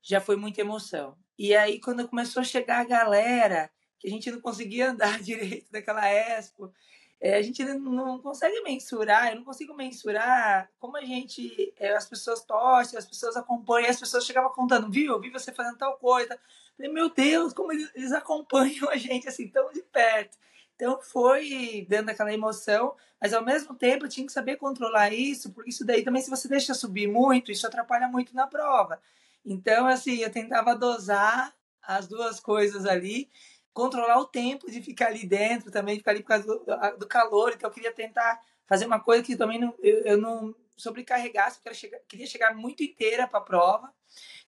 já 0.00 0.18
foi 0.18 0.34
muita 0.34 0.62
emoção. 0.62 1.14
E 1.38 1.54
aí, 1.54 1.78
quando 1.78 2.08
começou 2.08 2.40
a 2.40 2.44
chegar 2.44 2.80
a 2.80 2.84
galera, 2.84 3.70
que 3.98 4.08
a 4.08 4.10
gente 4.10 4.30
não 4.30 4.40
conseguia 4.40 4.92
andar 4.92 5.20
direito 5.20 5.70
daquela 5.70 6.08
expo, 6.08 6.72
é, 7.20 7.34
a 7.34 7.42
gente 7.42 7.62
não 7.64 8.18
consegue 8.18 8.62
mensurar, 8.62 9.28
eu 9.28 9.36
não 9.36 9.44
consigo 9.44 9.74
mensurar 9.74 10.70
como 10.78 10.96
a 10.96 11.04
gente, 11.04 11.74
é, 11.78 11.92
as 11.92 12.08
pessoas 12.08 12.42
torcem, 12.46 12.98
as 12.98 13.04
pessoas 13.04 13.36
acompanham, 13.36 13.90
as 13.90 14.00
pessoas 14.00 14.24
chegavam 14.24 14.50
contando, 14.50 14.90
viu, 14.90 15.12
eu 15.12 15.20
vi 15.20 15.28
você 15.28 15.52
fazendo 15.52 15.76
tal 15.76 15.98
coisa. 15.98 16.40
falei, 16.78 16.90
meu 16.90 17.10
Deus, 17.10 17.52
como 17.52 17.72
eles 17.72 18.12
acompanham 18.12 18.88
a 18.88 18.96
gente 18.96 19.28
assim 19.28 19.48
tão 19.48 19.70
de 19.70 19.82
perto. 19.82 20.38
Então 20.82 21.00
foi 21.00 21.86
dando 21.88 22.08
aquela 22.08 22.34
emoção, 22.34 22.96
mas 23.20 23.32
ao 23.32 23.44
mesmo 23.44 23.72
tempo 23.72 24.04
eu 24.04 24.08
tinha 24.08 24.26
que 24.26 24.32
saber 24.32 24.56
controlar 24.56 25.10
isso, 25.14 25.52
porque 25.52 25.70
isso 25.70 25.86
daí 25.86 26.02
também, 26.02 26.20
se 26.20 26.28
você 26.28 26.48
deixa 26.48 26.74
subir 26.74 27.06
muito, 27.06 27.52
isso 27.52 27.64
atrapalha 27.64 28.08
muito 28.08 28.34
na 28.34 28.48
prova. 28.48 29.00
Então, 29.46 29.86
assim, 29.86 30.16
eu 30.16 30.30
tentava 30.32 30.74
dosar 30.74 31.54
as 31.80 32.08
duas 32.08 32.40
coisas 32.40 32.84
ali 32.84 33.30
controlar 33.72 34.18
o 34.18 34.26
tempo 34.26 34.68
de 34.68 34.82
ficar 34.82 35.06
ali 35.06 35.24
dentro 35.24 35.70
também, 35.70 35.98
ficar 35.98 36.10
ali 36.10 36.20
por 36.20 36.28
causa 36.28 36.46
do, 36.48 36.98
do 36.98 37.06
calor. 37.06 37.52
Então, 37.52 37.70
eu 37.70 37.74
queria 37.74 37.92
tentar 37.92 38.40
fazer 38.66 38.84
uma 38.84 38.98
coisa 38.98 39.22
que 39.22 39.36
também 39.36 39.60
não, 39.60 39.72
eu, 39.78 39.98
eu 40.00 40.18
não 40.18 40.52
sobrecarregasse, 40.76 41.60
eu 41.64 41.72
chegar, 41.72 42.00
queria 42.08 42.26
chegar 42.26 42.56
muito 42.56 42.82
inteira 42.82 43.28
para 43.28 43.38
a 43.38 43.42
prova. 43.42 43.94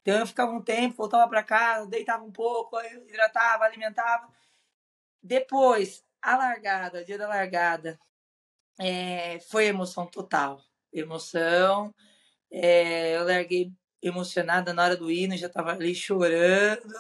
Então, 0.03 0.19
eu 0.19 0.27
ficava 0.27 0.51
um 0.51 0.61
tempo, 0.61 0.97
voltava 0.97 1.29
para 1.29 1.45
casa, 1.45 1.87
deitava 1.87 2.25
um 2.25 2.33
pouco, 2.33 2.77
hidratava, 3.09 3.65
alimentava. 3.65 4.29
Depois, 5.23 6.04
a 6.25 6.37
largada, 6.37 7.05
dia 7.05 7.19
da 7.19 7.29
largada, 7.29 7.99
é, 8.81 9.41
foi 9.51 9.67
emoção 9.67 10.07
total. 10.07 10.61
Emoção. 10.93 11.95
É, 12.51 13.17
eu 13.17 13.25
larguei 13.25 13.73
emocionada 14.03 14.73
na 14.73 14.85
hora 14.85 14.97
do 14.97 15.11
hino, 15.11 15.37
já 15.37 15.47
estava 15.49 15.73
ali 15.73 15.95
chorando 15.95 16.93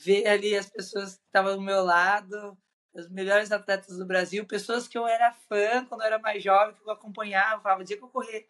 ver 0.00 0.26
ali 0.26 0.56
as 0.56 0.68
pessoas 0.68 1.16
que 1.16 1.22
estavam 1.26 1.56
do 1.56 1.62
meu 1.62 1.84
lado, 1.84 2.56
os 2.94 3.08
melhores 3.10 3.52
atletas 3.52 3.98
do 3.98 4.06
Brasil, 4.06 4.46
pessoas 4.46 4.88
que 4.88 4.96
eu 4.96 5.06
era 5.06 5.30
fã 5.30 5.84
quando 5.86 6.00
eu 6.00 6.06
era 6.06 6.18
mais 6.18 6.42
jovem, 6.42 6.74
que 6.74 6.82
eu 6.82 6.90
acompanhava, 6.90 7.60
falava, 7.62 7.84
dia 7.84 7.98
que 7.98 8.02
eu 8.02 8.08
correr, 8.08 8.48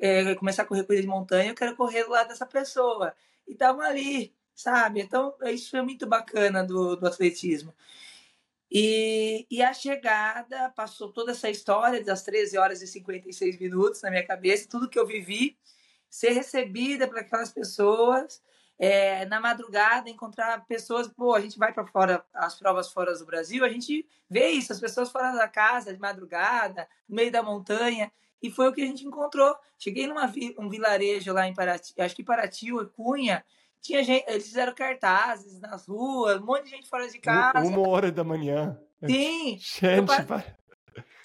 é, 0.00 0.34
começar 0.34 0.62
a 0.62 0.66
correr 0.66 0.82
corrida 0.82 1.02
de 1.02 1.08
montanha, 1.08 1.50
eu 1.50 1.54
quero 1.54 1.76
correr 1.76 2.04
do 2.04 2.10
lado 2.10 2.28
dessa 2.28 2.44
pessoa. 2.44 3.14
E 3.46 3.52
estavam 3.52 3.80
ali, 3.80 4.34
sabe? 4.54 5.00
Então, 5.00 5.34
isso 5.44 5.70
foi 5.70 5.82
muito 5.82 6.04
bacana 6.06 6.64
do, 6.64 6.96
do 6.96 7.06
atletismo. 7.06 7.72
E, 8.70 9.46
e 9.50 9.62
a 9.62 9.72
chegada 9.72 10.70
passou 10.70 11.10
toda 11.10 11.32
essa 11.32 11.48
história 11.48 12.04
das 12.04 12.22
13 12.22 12.58
horas 12.58 12.82
e 12.82 12.86
56 12.86 13.58
minutos 13.58 14.02
na 14.02 14.10
minha 14.10 14.26
cabeça, 14.26 14.68
tudo 14.68 14.88
que 14.88 14.98
eu 14.98 15.06
vivi, 15.06 15.58
ser 16.10 16.30
recebida 16.30 17.08
por 17.08 17.18
aquelas 17.18 17.50
pessoas, 17.50 18.42
é, 18.78 19.24
na 19.26 19.40
madrugada 19.40 20.08
encontrar 20.08 20.64
pessoas, 20.66 21.08
pô, 21.08 21.34
a 21.34 21.40
gente 21.40 21.58
vai 21.58 21.72
para 21.72 21.86
fora, 21.86 22.24
as 22.32 22.58
provas 22.58 22.92
fora 22.92 23.16
do 23.16 23.26
Brasil, 23.26 23.64
a 23.64 23.68
gente 23.68 24.06
vê 24.30 24.50
isso, 24.50 24.72
as 24.72 24.80
pessoas 24.80 25.10
fora 25.10 25.32
da 25.32 25.48
casa, 25.48 25.92
de 25.92 25.98
madrugada, 25.98 26.86
no 27.08 27.16
meio 27.16 27.32
da 27.32 27.42
montanha, 27.42 28.12
e 28.40 28.50
foi 28.50 28.68
o 28.68 28.72
que 28.72 28.82
a 28.82 28.86
gente 28.86 29.04
encontrou. 29.04 29.56
Cheguei 29.78 30.06
num 30.06 30.14
um 30.58 30.68
vilarejo 30.68 31.32
lá 31.32 31.48
em 31.48 31.54
Paraty, 31.54 31.94
acho 31.98 32.14
que 32.14 32.22
Paraty 32.22 32.72
ou 32.72 32.86
Cunha, 32.86 33.44
tinha 33.80 34.02
gente, 34.02 34.24
eles 34.28 34.46
fizeram 34.46 34.74
cartazes 34.74 35.60
nas 35.60 35.86
ruas, 35.86 36.40
um 36.40 36.44
monte 36.44 36.64
de 36.64 36.70
gente 36.70 36.88
fora 36.88 37.08
de 37.08 37.18
casa. 37.18 37.66
Uma 37.66 37.88
hora 37.88 38.12
da 38.12 38.24
manhã. 38.24 38.78
Sim. 39.04 39.58
gente, 39.60 40.06
vai, 40.06 40.56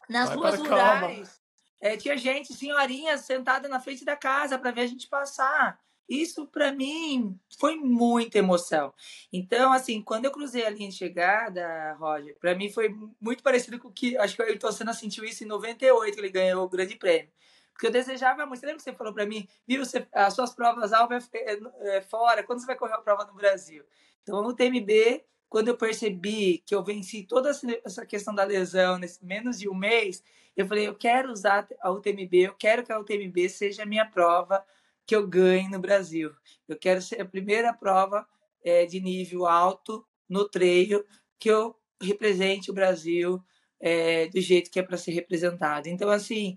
nas 0.10 0.30
vai 0.30 0.38
ruas 0.38 0.60
rurais. 0.60 1.42
É, 1.82 1.98
tinha 1.98 2.18
gente, 2.18 2.54
senhorinhas, 2.54 3.22
sentada 3.22 3.68
na 3.68 3.80
frente 3.80 4.06
da 4.06 4.16
casa 4.16 4.58
para 4.58 4.72
ver 4.72 4.82
a 4.82 4.88
gente 4.88 5.08
passar. 5.08 5.78
Isso 6.08 6.46
para 6.48 6.72
mim 6.72 7.40
foi 7.58 7.76
muita 7.76 8.38
emoção. 8.38 8.94
Então, 9.32 9.72
assim, 9.72 10.02
quando 10.02 10.26
eu 10.26 10.32
cruzei 10.32 10.66
a 10.66 10.70
linha 10.70 10.90
de 10.90 10.96
chegada, 10.96 11.94
Roger, 11.94 12.38
para 12.40 12.56
mim 12.56 12.70
foi 12.70 12.94
muito 13.20 13.42
parecido 13.42 13.80
com 13.80 13.88
o 13.88 13.92
que 13.92 14.18
acho 14.18 14.36
que 14.36 14.42
o 14.42 14.46
Ayrton 14.46 14.72
Senna 14.72 14.94
sentiu 14.94 15.24
isso 15.24 15.44
em 15.44 15.48
98, 15.48 16.14
que 16.14 16.22
ele 16.22 16.30
ganhou 16.30 16.64
o 16.64 16.70
Grande 16.70 16.96
Prêmio. 16.96 17.32
Porque 17.74 17.88
eu 17.88 17.92
desejava 17.92 18.46
muito. 18.46 18.60
Você 18.60 18.66
lembra 18.66 18.78
que 18.78 18.84
você 18.84 18.94
falou 18.94 19.14
para 19.14 19.26
mim, 19.26 19.48
viu, 19.68 19.84
você, 19.84 20.08
as 20.14 20.34
suas 20.34 20.54
provas 20.54 20.94
alvo 20.94 21.14
é, 21.14 21.20
é, 21.34 21.98
é, 21.98 22.02
fora, 22.02 22.44
quando 22.44 22.60
você 22.60 22.68
vai 22.68 22.76
correr 22.76 22.94
a 22.94 23.02
prova 23.02 23.26
no 23.26 23.34
Brasil? 23.34 23.84
Então, 24.22 24.42
no 24.42 24.56
TMB, 24.56 25.24
quando 25.50 25.68
eu 25.68 25.78
percebi 25.78 26.64
que 26.66 26.74
eu 26.74 26.84
venci 26.84 27.24
toda 27.24 27.52
essa 27.84 28.06
questão 28.06 28.34
da 28.34 28.44
lesão 28.44 28.98
nesse 28.98 29.24
menos 29.26 29.60
de 29.60 29.68
um 29.68 29.76
mês, 29.76 30.24
eu 30.56 30.68
falei, 30.68 30.88
eu 30.88 30.96
quero 30.96 31.32
usar 31.32 31.68
a 31.82 31.92
UTMB, 31.92 32.34
eu 32.36 32.54
quero 32.54 32.84
que 32.84 32.92
a 32.92 33.00
UTMB 33.00 33.50
seja 33.50 33.84
a 33.84 33.86
minha 33.86 34.06
prova 34.06 34.64
que 35.06 35.16
eu 35.16 35.28
ganhe 35.28 35.68
no 35.70 35.80
Brasil. 35.80 36.32
Eu 36.68 36.78
quero 36.78 37.02
ser 37.02 37.22
a 37.22 37.26
primeira 37.26 37.74
prova 37.74 38.26
é, 38.64 38.86
de 38.86 39.00
nível 39.00 39.46
alto 39.46 40.06
no 40.30 40.48
treino 40.48 41.04
que 41.38 41.50
eu 41.50 41.76
represente 42.02 42.72
o 42.72 42.74
Brasil 42.74 43.44
é, 43.80 44.28
do 44.28 44.40
jeito 44.40 44.72
que 44.72 44.80
é 44.80 44.84
para 44.84 44.98
ser 44.98 45.12
representado. 45.12 45.90
Então, 45.90 46.10
assim, 46.10 46.56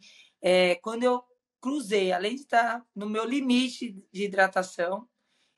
é, 0.48 0.76
quando 0.76 1.02
eu 1.02 1.24
cruzei, 1.60 2.12
além 2.12 2.36
de 2.36 2.42
estar 2.42 2.86
no 2.94 3.08
meu 3.08 3.24
limite 3.24 4.00
de 4.12 4.22
hidratação, 4.22 5.08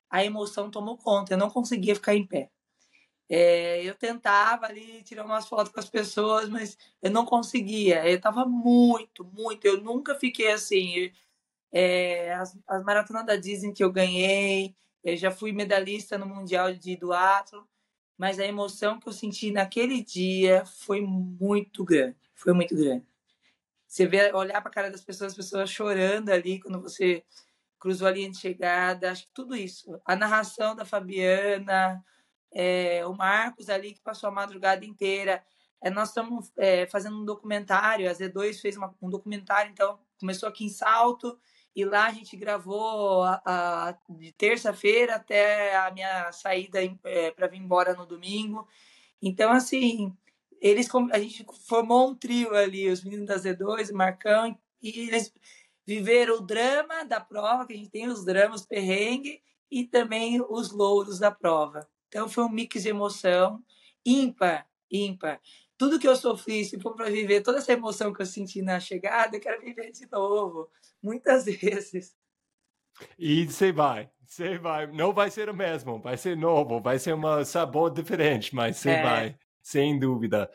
a 0.08 0.24
emoção 0.24 0.70
tomou 0.70 0.96
conta. 0.96 1.34
Eu 1.34 1.36
não 1.36 1.50
conseguia 1.50 1.94
ficar 1.94 2.14
em 2.14 2.26
pé. 2.26 2.50
É, 3.28 3.84
eu 3.84 3.94
tentava 3.94 4.64
ali 4.64 5.02
tirar 5.02 5.26
umas 5.26 5.46
fotos 5.46 5.70
com 5.70 5.78
as 5.78 5.90
pessoas, 5.90 6.48
mas 6.48 6.78
eu 7.02 7.10
não 7.10 7.26
conseguia. 7.26 8.08
Eu 8.08 8.16
estava 8.16 8.46
muito, 8.46 9.26
muito. 9.26 9.66
Eu 9.66 9.82
nunca 9.82 10.14
fiquei 10.14 10.50
assim. 10.50 11.12
É, 11.70 12.32
as, 12.32 12.58
as 12.66 12.82
maratonas 12.82 13.26
da 13.26 13.36
Disney 13.36 13.74
que 13.74 13.84
eu 13.84 13.92
ganhei, 13.92 14.74
eu 15.04 15.18
já 15.18 15.30
fui 15.30 15.52
medalhista 15.52 16.16
no 16.16 16.24
Mundial 16.24 16.72
de 16.72 16.96
Duatlo, 16.96 17.68
mas 18.16 18.40
a 18.40 18.46
emoção 18.46 18.98
que 18.98 19.06
eu 19.06 19.12
senti 19.12 19.50
naquele 19.52 20.02
dia 20.02 20.64
foi 20.64 21.02
muito 21.02 21.84
grande, 21.84 22.16
foi 22.34 22.54
muito 22.54 22.74
grande. 22.74 23.06
Você 23.88 24.06
vê, 24.06 24.30
olhar 24.34 24.60
para 24.60 24.70
a 24.70 24.74
cara 24.74 24.90
das 24.90 25.02
pessoas, 25.02 25.32
as 25.32 25.36
pessoas 25.36 25.70
chorando 25.70 26.28
ali 26.28 26.60
quando 26.60 26.80
você 26.80 27.24
cruzou 27.78 28.06
a 28.06 28.10
linha 28.10 28.30
de 28.30 28.38
chegada, 28.38 29.10
acho 29.10 29.24
que 29.24 29.32
tudo 29.32 29.56
isso. 29.56 29.98
A 30.04 30.14
narração 30.14 30.76
da 30.76 30.84
Fabiana, 30.84 32.04
é, 32.52 33.04
o 33.06 33.14
Marcos 33.14 33.70
ali 33.70 33.94
que 33.94 34.00
passou 34.02 34.28
a 34.28 34.32
madrugada 34.32 34.84
inteira. 34.84 35.42
É, 35.80 35.88
nós 35.88 36.08
estamos 36.08 36.52
é, 36.58 36.86
fazendo 36.86 37.16
um 37.16 37.24
documentário, 37.24 38.10
a 38.10 38.12
Z2 38.12 38.60
fez 38.60 38.76
uma, 38.76 38.94
um 39.00 39.08
documentário, 39.08 39.70
então 39.70 39.98
começou 40.20 40.48
aqui 40.48 40.64
em 40.64 40.68
Salto, 40.68 41.38
e 41.74 41.84
lá 41.84 42.06
a 42.06 42.12
gente 42.12 42.36
gravou 42.36 43.22
a, 43.22 43.40
a 43.46 43.98
de 44.10 44.32
terça-feira 44.32 45.14
até 45.14 45.76
a 45.76 45.90
minha 45.92 46.30
saída 46.32 46.80
é, 47.04 47.30
para 47.30 47.46
vir 47.46 47.58
embora 47.58 47.94
no 47.94 48.04
domingo. 48.04 48.66
Então, 49.22 49.52
assim, 49.52 50.14
eles 50.60 50.88
a 51.12 51.18
gente 51.18 51.44
formou 51.66 52.10
um 52.10 52.14
trio 52.14 52.54
ali, 52.54 52.88
os 52.88 53.02
meninos 53.02 53.26
da 53.26 53.36
Z2, 53.36 53.90
o 53.90 53.96
Marcão, 53.96 54.58
e 54.82 55.08
eles 55.08 55.32
viveram 55.86 56.36
o 56.36 56.40
drama 56.40 57.04
da 57.04 57.20
prova, 57.20 57.66
que 57.66 57.72
a 57.72 57.76
gente 57.76 57.90
tem 57.90 58.08
os 58.08 58.24
dramas 58.24 58.66
perrengue 58.66 59.42
e 59.70 59.84
também 59.84 60.40
os 60.40 60.70
louros 60.70 61.18
da 61.18 61.30
prova. 61.30 61.88
Então 62.08 62.28
foi 62.28 62.44
um 62.44 62.48
mix 62.48 62.82
de 62.82 62.88
emoção 62.88 63.62
ímpar, 64.04 64.66
ímpar. 64.90 65.40
Tudo 65.76 65.98
que 65.98 66.08
eu 66.08 66.16
sofri, 66.16 66.64
se 66.64 66.80
for 66.80 66.94
para 66.94 67.10
viver 67.10 67.42
toda 67.42 67.58
essa 67.58 67.72
emoção 67.72 68.12
que 68.12 68.22
eu 68.22 68.26
senti 68.26 68.62
na 68.62 68.80
chegada, 68.80 69.36
eu 69.36 69.40
quero 69.40 69.60
viver 69.60 69.92
de 69.92 70.10
novo, 70.10 70.68
muitas 71.02 71.44
vezes. 71.46 72.16
E 73.18 73.46
você 73.46 73.70
vai, 73.70 74.10
você 74.26 74.58
vai. 74.58 74.86
Não 74.88 75.12
vai 75.12 75.30
ser 75.30 75.48
o 75.48 75.54
mesmo, 75.54 76.00
vai 76.00 76.16
ser 76.16 76.36
novo, 76.36 76.80
vai 76.80 76.98
ser 76.98 77.14
um 77.14 77.44
sabor 77.44 77.90
diferente, 77.90 78.54
mas 78.54 78.76
você 78.76 78.90
é. 78.90 79.02
vai, 79.02 79.38
sem 79.68 79.98
dúvida. 79.98 80.50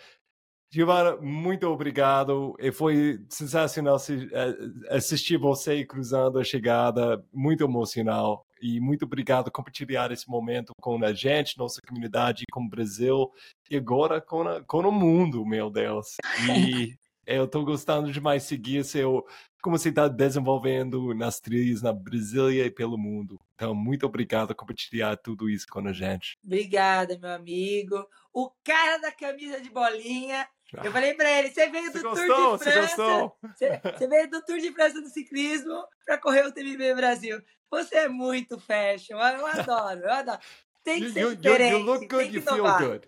Giovana, 0.71 1.15
muito 1.17 1.67
obrigado. 1.67 2.55
E 2.59 2.71
foi 2.71 3.23
sensacional 3.29 3.97
eh, 4.09 4.95
assistir 4.95 5.37
você 5.37 5.85
cruzando 5.85 6.39
a 6.39 6.43
chegada, 6.43 7.23
muito 7.31 7.63
emocional. 7.63 8.43
E 8.59 8.79
muito 8.79 9.05
obrigado 9.05 9.45
por 9.45 9.51
compartilhar 9.51 10.11
esse 10.11 10.27
momento 10.27 10.73
com 10.81 11.03
a 11.03 11.13
gente, 11.13 11.59
nossa 11.59 11.79
comunidade, 11.87 12.45
com 12.51 12.63
o 12.63 12.69
Brasil 12.69 13.29
e 13.69 13.75
agora 13.75 14.19
com, 14.19 14.41
a, 14.47 14.63
com 14.63 14.79
o 14.79 14.91
mundo, 14.91 15.45
meu 15.45 15.69
Deus. 15.69 16.15
E 16.49 16.97
eu 17.25 17.45
estou 17.45 17.63
gostando 17.63 18.11
demais 18.11 18.43
de 18.43 18.49
seguir 18.49 18.83
seu, 18.83 19.25
como 19.61 19.77
você 19.77 19.89
está 19.89 20.07
desenvolvendo 20.07 21.13
nas 21.13 21.39
trilhas 21.39 21.81
na 21.81 21.93
Brasília 21.93 22.65
e 22.65 22.71
pelo 22.71 22.97
mundo. 22.97 23.39
Então, 23.55 23.73
muito 23.73 24.05
obrigado 24.05 24.49
por 24.49 24.55
compartilhar 24.55 25.15
tudo 25.17 25.49
isso 25.49 25.67
com 25.67 25.79
a 25.87 25.93
gente. 25.93 26.37
Obrigada, 26.43 27.17
meu 27.17 27.31
amigo. 27.31 28.05
O 28.33 28.51
cara 28.63 28.97
da 28.97 29.11
camisa 29.11 29.61
de 29.61 29.69
bolinha 29.69 30.47
eu 30.81 30.91
falei 30.91 31.13
pra 31.13 31.29
ele, 31.39 31.51
você 31.51 31.69
veio 31.69 31.91
do 31.91 32.01
você 32.01 32.01
Tour 32.01 32.15
gostou? 32.15 32.57
de 32.57 32.63
França. 32.63 33.31
Você, 33.41 33.81
você, 33.83 34.07
veio 34.07 34.29
do 34.29 34.41
Tour 34.41 34.57
de 34.57 34.71
França 34.71 35.01
do 35.01 35.09
ciclismo 35.09 35.85
pra 36.05 36.17
correr 36.17 36.47
o 36.47 36.51
TMB 36.51 36.95
Brasil. 36.95 37.41
Você 37.69 37.95
é 37.97 38.07
muito 38.07 38.59
fashion. 38.59 39.17
Eu 39.17 39.45
adoro, 39.45 39.99
eu 39.99 40.11
adoro. 40.11 40.39
Tem 40.83 40.99
que 41.01 41.11
ser 41.11 41.21
you, 41.21 41.35
diferente. 41.35 41.73
You, 41.73 41.79
you 41.79 41.85
look 41.85 42.07
good, 42.07 42.35
you 42.35 42.41
feel 42.41 42.77
good. 42.77 43.07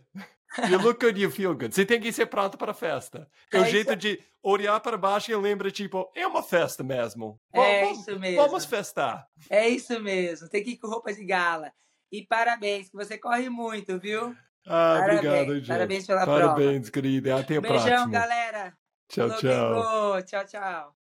You 0.70 0.80
look 0.80 1.00
good, 1.06 1.20
you 1.20 1.30
feel 1.30 1.54
good. 1.54 1.74
Você 1.74 1.86
tem 1.86 2.00
que 2.00 2.12
ser 2.12 2.28
pronto 2.28 2.58
para 2.58 2.72
a 2.72 2.74
festa. 2.74 3.28
É, 3.52 3.58
é 3.58 3.62
o 3.62 3.66
jeito 3.66 3.96
de 3.96 4.20
olhar 4.42 4.80
para 4.80 4.98
baixo 4.98 5.32
e 5.32 5.36
lembra, 5.36 5.70
tipo, 5.72 6.10
é 6.16 6.26
uma 6.26 6.42
festa 6.42 6.84
mesmo. 6.84 7.40
É 7.54 7.82
vamos, 7.82 8.00
isso 8.00 8.20
mesmo. 8.20 8.42
Vamos 8.42 8.66
festar. 8.66 9.28
É 9.50 9.68
isso 9.68 10.00
mesmo. 10.02 10.48
Tem 10.50 10.64
que 10.64 10.72
ir 10.72 10.78
com 10.78 10.88
roupa 10.88 11.14
de 11.14 11.26
gala. 11.26 11.72
E 12.12 12.26
parabéns, 12.26 12.90
que 12.90 12.96
você 12.96 13.18
corre 13.18 13.50
muito, 13.50 14.00
viu? 14.00 14.36
Ah, 14.68 14.98
parabéns, 15.00 15.20
obrigado, 15.20 15.56
gente. 15.56 15.68
Parabéns 15.68 16.08
pela 16.08 16.26
parabéns, 16.26 16.44
prova. 16.44 16.56
Parabéns, 16.56 16.90
querida. 16.90 17.40
Até 17.40 17.58
a 17.58 17.62
Beijão, 17.62 17.86
próxima. 17.86 18.12
galera. 18.12 18.74
Tchau, 19.10 19.30
tchau. 19.38 20.24
Tchau, 20.24 20.46
tchau. 20.46 20.94